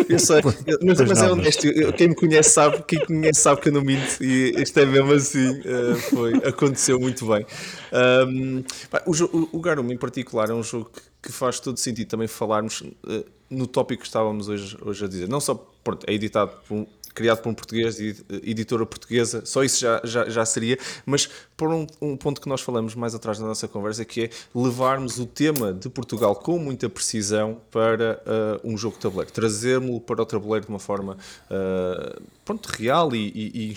[0.08, 0.40] Eu sei,
[0.82, 1.92] mas, mas é honesto.
[1.96, 5.12] Quem me conhece sabe, quem conhece sabe que eu não minto e isto é mesmo
[5.12, 5.60] assim.
[5.60, 7.46] Uh, foi, aconteceu muito bem.
[7.92, 8.62] Um,
[9.06, 10.90] o, o Garum em particular é um jogo
[11.22, 15.28] que, faz todo sentido também falarmos uh, no tópico que estávamos hoje, hoje a dizer.
[15.28, 15.54] Não só
[15.84, 17.98] pronto, é editado por um, criado por um português,
[18.42, 22.60] editora portuguesa, só isso já, já, já seria, mas por um, um, ponto que nós
[22.60, 26.88] falamos mais atrás da nossa conversa, que é levarmos o tema de Portugal com muita
[26.88, 28.22] precisão para
[28.64, 31.16] uh, um jogo de tabuleiro, trazermos-lo para o tabuleiro de uma forma
[31.50, 33.74] uh, pronto, real e, e, e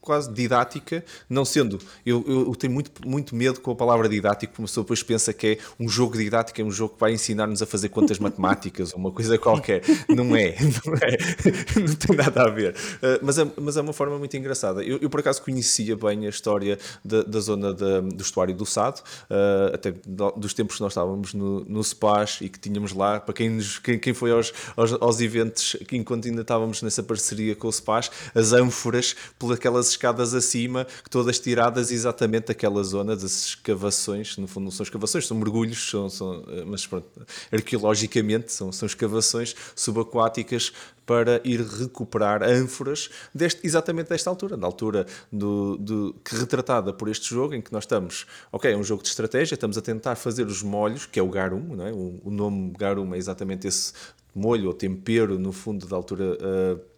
[0.00, 1.78] quase didática, não sendo.
[2.04, 5.32] Eu, eu, tenho muito, muito medo com a palavra didático, porque uma pessoa depois pensa
[5.32, 8.92] que é um jogo didático, é um jogo que vai ensinar-nos a fazer contas matemáticas
[8.92, 9.82] ou uma coisa qualquer.
[10.08, 11.16] Não é, não é,
[11.80, 12.74] não tem nada a ver.
[12.74, 14.82] Uh, mas, é, mas é uma forma muito engraçada.
[14.82, 18.66] Eu, eu por acaso conhecia bem a história da, da zona da, do estuário do
[18.66, 19.92] Sado, uh, até
[20.36, 23.78] dos tempos que nós estávamos no, no SPAS e que tínhamos lá, para quem, nos,
[23.78, 28.10] quem, quem foi aos, aos, aos eventos, enquanto ainda estávamos nessa parceria com o SPAS,
[28.34, 34.64] as ânforas pela aquelas escadas acima, todas tiradas exatamente daquela zona das escavações, no fundo
[34.64, 37.06] não são escavações, são mergulhos, são, são mas pronto,
[37.52, 40.72] arqueologicamente são, são escavações subaquáticas
[41.06, 47.08] para ir recuperar ânforas deste, exatamente desta altura, na altura do, do, que retratada por
[47.08, 50.16] este jogo, em que nós estamos, ok, é um jogo de estratégia, estamos a tentar
[50.16, 51.92] fazer os molhos, que é o garum, não é?
[51.92, 53.92] o, o nome garum é exatamente esse
[54.34, 56.91] molho ou tempero, no fundo, da altura uh,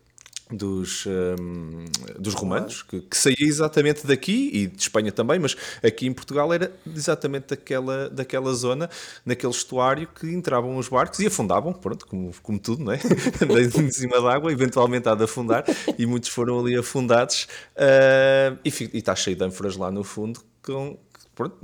[0.54, 1.84] dos, um,
[2.18, 6.52] dos romanos, que, que, saía exatamente daqui e de Espanha também, mas aqui em Portugal
[6.52, 8.88] era exatamente daquela, daquela zona,
[9.24, 13.00] naquele estuário que entravam os barcos e afundavam, pronto, como, como tudo, não é?
[13.78, 15.64] em cima d'água, eventualmente há de afundar,
[15.98, 20.96] e muitos foram ali afundados, uh, e, está cheio de ânforas lá no fundo com,
[21.34, 21.56] pronto,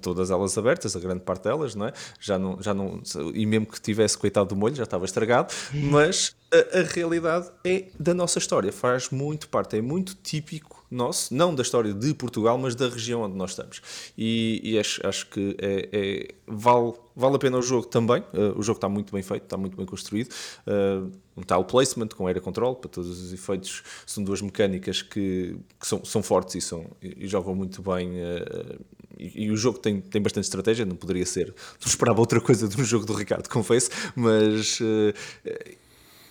[0.00, 1.92] todas elas abertas, a grande parte delas, não é?
[2.20, 3.00] Já não, já não,
[3.34, 7.86] e mesmo que tivesse coitado do molho, já estava estragado, mas a, a, realidade é
[7.98, 12.56] da nossa história, faz muito parte, é muito típico nosso, não da história de Portugal,
[12.56, 13.82] mas da região onde nós estamos.
[14.16, 18.56] E, e acho, acho que é, é, vale, vale a pena o jogo também, uh,
[18.56, 20.30] o jogo está muito bem feito, está muito bem construído.
[20.66, 25.56] Uh, um tile placement com era control para todos os efeitos são duas mecânicas que,
[25.78, 28.80] que são, são fortes e, são, e jogam muito bem uh,
[29.16, 31.46] e, o jogo tem, tem bastante estratégia, não poderia ser.
[31.80, 35.14] Não esperava outra coisa de um jogo do Ricardo, confesso, mas uh,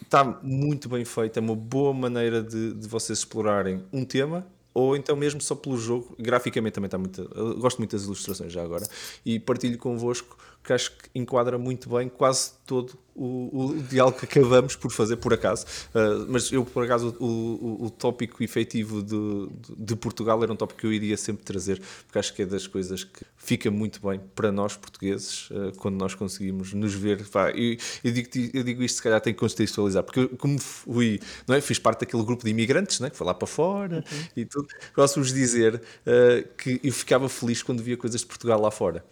[0.01, 1.37] está muito bem feito.
[1.37, 4.45] É uma boa maneira de, de vocês explorarem um tema
[4.75, 6.15] ou então mesmo só pelo jogo.
[6.19, 7.27] Graficamente também está muito.
[7.59, 8.85] gosto muito das ilustrações já agora.
[9.25, 14.25] E partilho convosco que acho que enquadra muito bem quase todo o, o diálogo que
[14.25, 15.65] acabamos por fazer por acaso.
[15.93, 20.55] Uh, mas eu, por acaso, o, o, o tópico efetivo de, de, Portugal era um
[20.55, 24.05] tópico que eu iria sempre trazer, porque acho que é das coisas que fica muito
[24.05, 27.25] bem para nós portugueses uh, quando nós conseguimos nos ver.
[27.29, 30.59] Pá, eu, eu, digo, eu digo isto, se calhar, tem que contextualizar, porque eu, como
[30.59, 31.61] fui, não é?
[31.61, 33.09] fiz parte daquele grupo de imigrantes não é?
[33.09, 34.27] que foi lá para fora uhum.
[34.35, 38.71] e tudo, posso-vos dizer uh, que eu ficava feliz quando via coisas de Portugal lá
[38.71, 39.05] fora.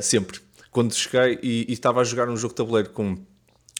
[0.00, 3.16] sempre quando cheguei e, estava a jogar um jogo de tabuleiro com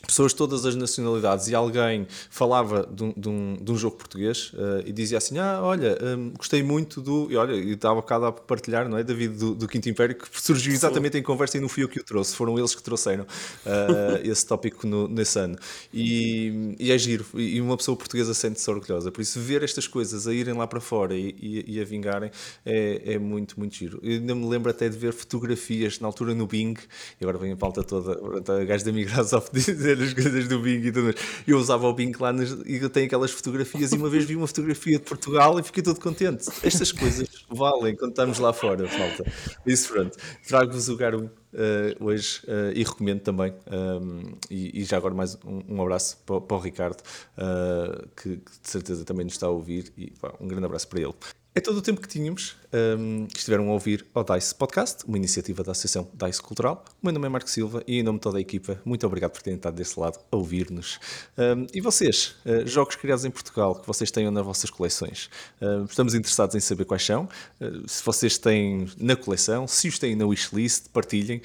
[0.07, 3.97] pessoas de todas as nacionalidades e alguém falava de um, de um, de um jogo
[3.97, 7.27] português uh, e dizia assim, ah, olha, um, gostei muito do...
[7.31, 10.27] E olha, e estava cada a partilhar, não é, David, do, do Quinto Império, que
[10.41, 11.19] surgiu exatamente Sim.
[11.19, 14.47] em conversa e não fui eu que o trouxe, foram eles que trouxeram uh, esse
[14.47, 15.57] tópico no, nesse ano.
[15.93, 19.11] E, e, é giro, e uma pessoa portuguesa sente-se orgulhosa.
[19.11, 22.31] Por isso, ver estas coisas a irem lá para fora e, e, e a vingarem
[22.65, 23.99] é, é, muito, muito giro.
[24.03, 26.75] Eu ainda me lembro até de ver fotografias na altura no Bing,
[27.21, 28.13] e agora vem a pauta toda,
[28.61, 31.15] a gajo da Microsoft dizer as coisas do Bing e tudo.
[31.47, 34.37] Eu usava o Bing lá nas, e eu tenho aquelas fotografias e uma vez vi
[34.37, 36.49] uma fotografia de Portugal e fiquei todo contente.
[36.63, 39.25] Estas coisas valem quando estamos lá fora, falta.
[39.67, 40.17] Isso pronto.
[40.47, 43.53] Trago-vos o Garum uh, hoje uh, e recomendo também.
[43.71, 47.01] Um, e, e, já agora mais um, um abraço para, para, o Ricardo,
[47.37, 50.89] uh, que, que, de certeza também nos está a ouvir e pá, um grande abraço
[50.89, 51.15] para ele.
[51.59, 55.17] É todo o tempo que tínhamos um, que estiveram a ouvir ao DICE Podcast, uma
[55.17, 56.85] iniciativa da Associação DICE Cultural.
[57.03, 59.33] O meu nome é Marco Silva e, em nome de toda a equipa, muito obrigado
[59.33, 61.01] por terem estado desse lado a ouvir-nos.
[61.37, 65.31] Um, e vocês, uh, jogos criados em Portugal que vocês tenham nas vossas coleções?
[65.61, 67.29] Uh, estamos interessados em saber quais são.
[67.61, 71.41] Uh, se vocês têm na coleção, se os têm na wishlist, partilhem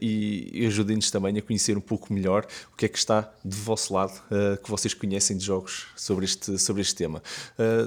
[0.00, 3.56] e, e ajudem-nos também a conhecer um pouco melhor o que é que está de
[3.56, 4.20] vosso lado,
[4.62, 7.22] que vocês conhecem de jogos sobre este, sobre este tema.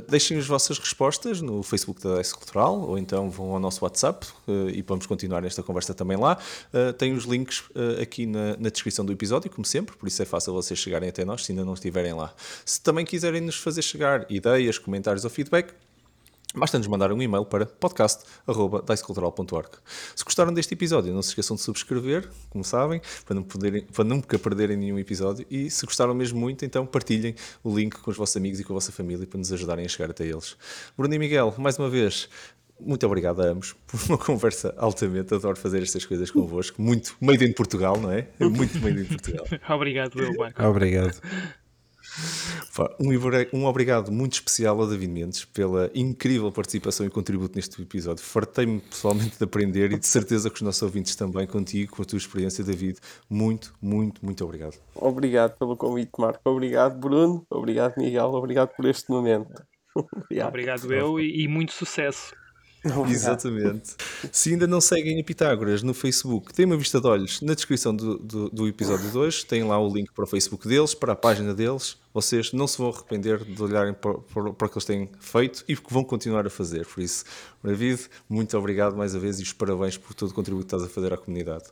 [0.07, 4.28] deixem as vossas respostas no Facebook da DICE Cultural ou então vão ao nosso WhatsApp
[4.48, 6.38] uh, e vamos continuar esta conversa também lá.
[6.74, 10.22] Uh, tem os links uh, aqui na, na, descrição do episódio, como sempre, por isso
[10.22, 12.34] é fácil vocês chegarem até nós se ainda não estiverem lá.
[12.66, 15.74] Se também quiserem nos fazer chegar ideias, comentários ou feedback,
[16.56, 19.69] Basta-nos mandar um e-mail para podcast.dicecultural.org.
[20.15, 24.06] Se gostaram deste episódio, não se esqueçam de subscrever, como sabem, para, não poderem, para
[24.06, 25.45] nunca perderem nenhum episódio.
[25.49, 28.73] E se gostaram mesmo muito, então partilhem o link com os vossos amigos e com
[28.73, 30.56] a vossa família para nos ajudarem a chegar até eles.
[30.98, 32.30] Bruno e Miguel, mais uma vez,
[32.80, 35.34] muito obrigado a ambos por uma conversa altamente.
[35.34, 36.82] Adoro fazer estas coisas convosco.
[36.82, 38.27] Muito made in Portugal, não é?
[38.40, 39.45] Muito made in Portugal.
[39.69, 40.64] obrigado, eu, Marco.
[40.64, 41.19] Obrigado.
[43.00, 48.24] Um, um obrigado muito especial ao David Mendes pela incrível participação e contributo neste episódio.
[48.24, 52.06] Fartei-me pessoalmente de aprender e de certeza que os nossos ouvintes também contigo, com a
[52.06, 53.00] tua experiência, David.
[53.30, 54.76] Muito, muito, muito obrigado.
[54.96, 56.40] Obrigado pelo convite, Marco.
[56.46, 57.46] Obrigado, Bruno.
[57.50, 58.34] Obrigado, Miguel.
[58.34, 59.52] Obrigado por este momento.
[59.96, 62.34] Obrigado, obrigado eu e, e muito sucesso.
[62.86, 63.12] Obrigado.
[63.12, 63.96] Exatamente.
[64.32, 67.96] Se ainda não seguem a Pitágoras no Facebook, tem uma vista de olhos na descrição
[67.96, 69.46] do, do, do episódio 2.
[69.46, 72.78] Tem lá o link para o Facebook deles, para a página deles vocês não se
[72.78, 76.50] vão arrepender de olharem para, o que eles têm feito e que vão continuar a
[76.50, 76.86] fazer.
[76.86, 77.26] Por isso,
[77.62, 80.90] David, muito obrigado mais uma vez e os parabéns por todo o contributo que estás
[80.90, 81.66] a fazer à comunidade.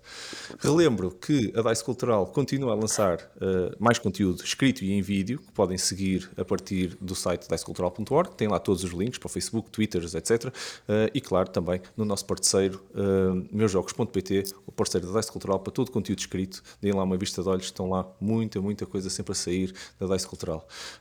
[0.60, 5.40] Relembro que a Dice Cultural continua a lançar uh, mais conteúdo escrito e em vídeo,
[5.40, 9.30] que podem seguir a partir do site dicecultural.org, tem lá todos os links para o
[9.30, 10.46] Facebook, Twitter, etc.
[10.46, 10.52] Uh,
[11.14, 15.88] e claro, também no nosso parceiro, uh, meusjogos.pt, o parceiro da Dice Cultural, para todo
[15.88, 16.62] o conteúdo escrito.
[16.82, 20.06] Deem lá uma vista de olhos, estão lá muita, muita coisa sempre a sair da
[20.08, 20.33] Dice Cultural.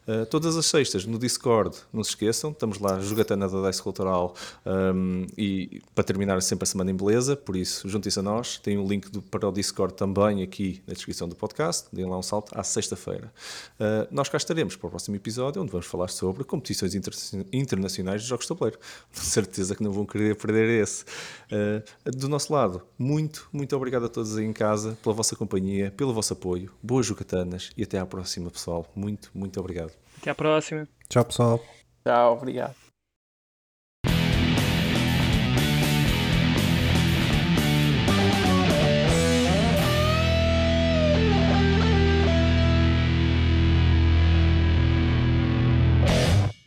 [0.06, 4.34] Uh, todas as sextas no Discord, não se esqueçam, estamos lá, jogatana da Dice Cultural,
[4.66, 8.58] um, e para terminar sempre a semana em beleza, por isso juntem-se a nós.
[8.58, 11.88] Tem um link do, para o Discord também aqui na descrição do podcast.
[11.92, 13.32] Deem lá um salto à sexta-feira.
[13.78, 17.12] Uh, nós cá estaremos para o próximo episódio, onde vamos falar sobre competições inter
[17.52, 18.78] internacionais de jogos de tabuleiro.
[19.14, 21.04] Com certeza que não vão querer perder esse.
[21.50, 25.92] Uh, do nosso lado, muito, muito obrigado a todos aí em casa pela vossa companhia,
[25.96, 26.72] pelo vosso apoio.
[26.82, 28.86] Boas jogatanas e até à próxima, pessoal.
[29.22, 29.92] Muito, muito obrigado.
[30.20, 30.88] Até à próxima.
[31.08, 31.60] Tchau, pessoal.
[32.04, 32.91] Tchau, obrigado.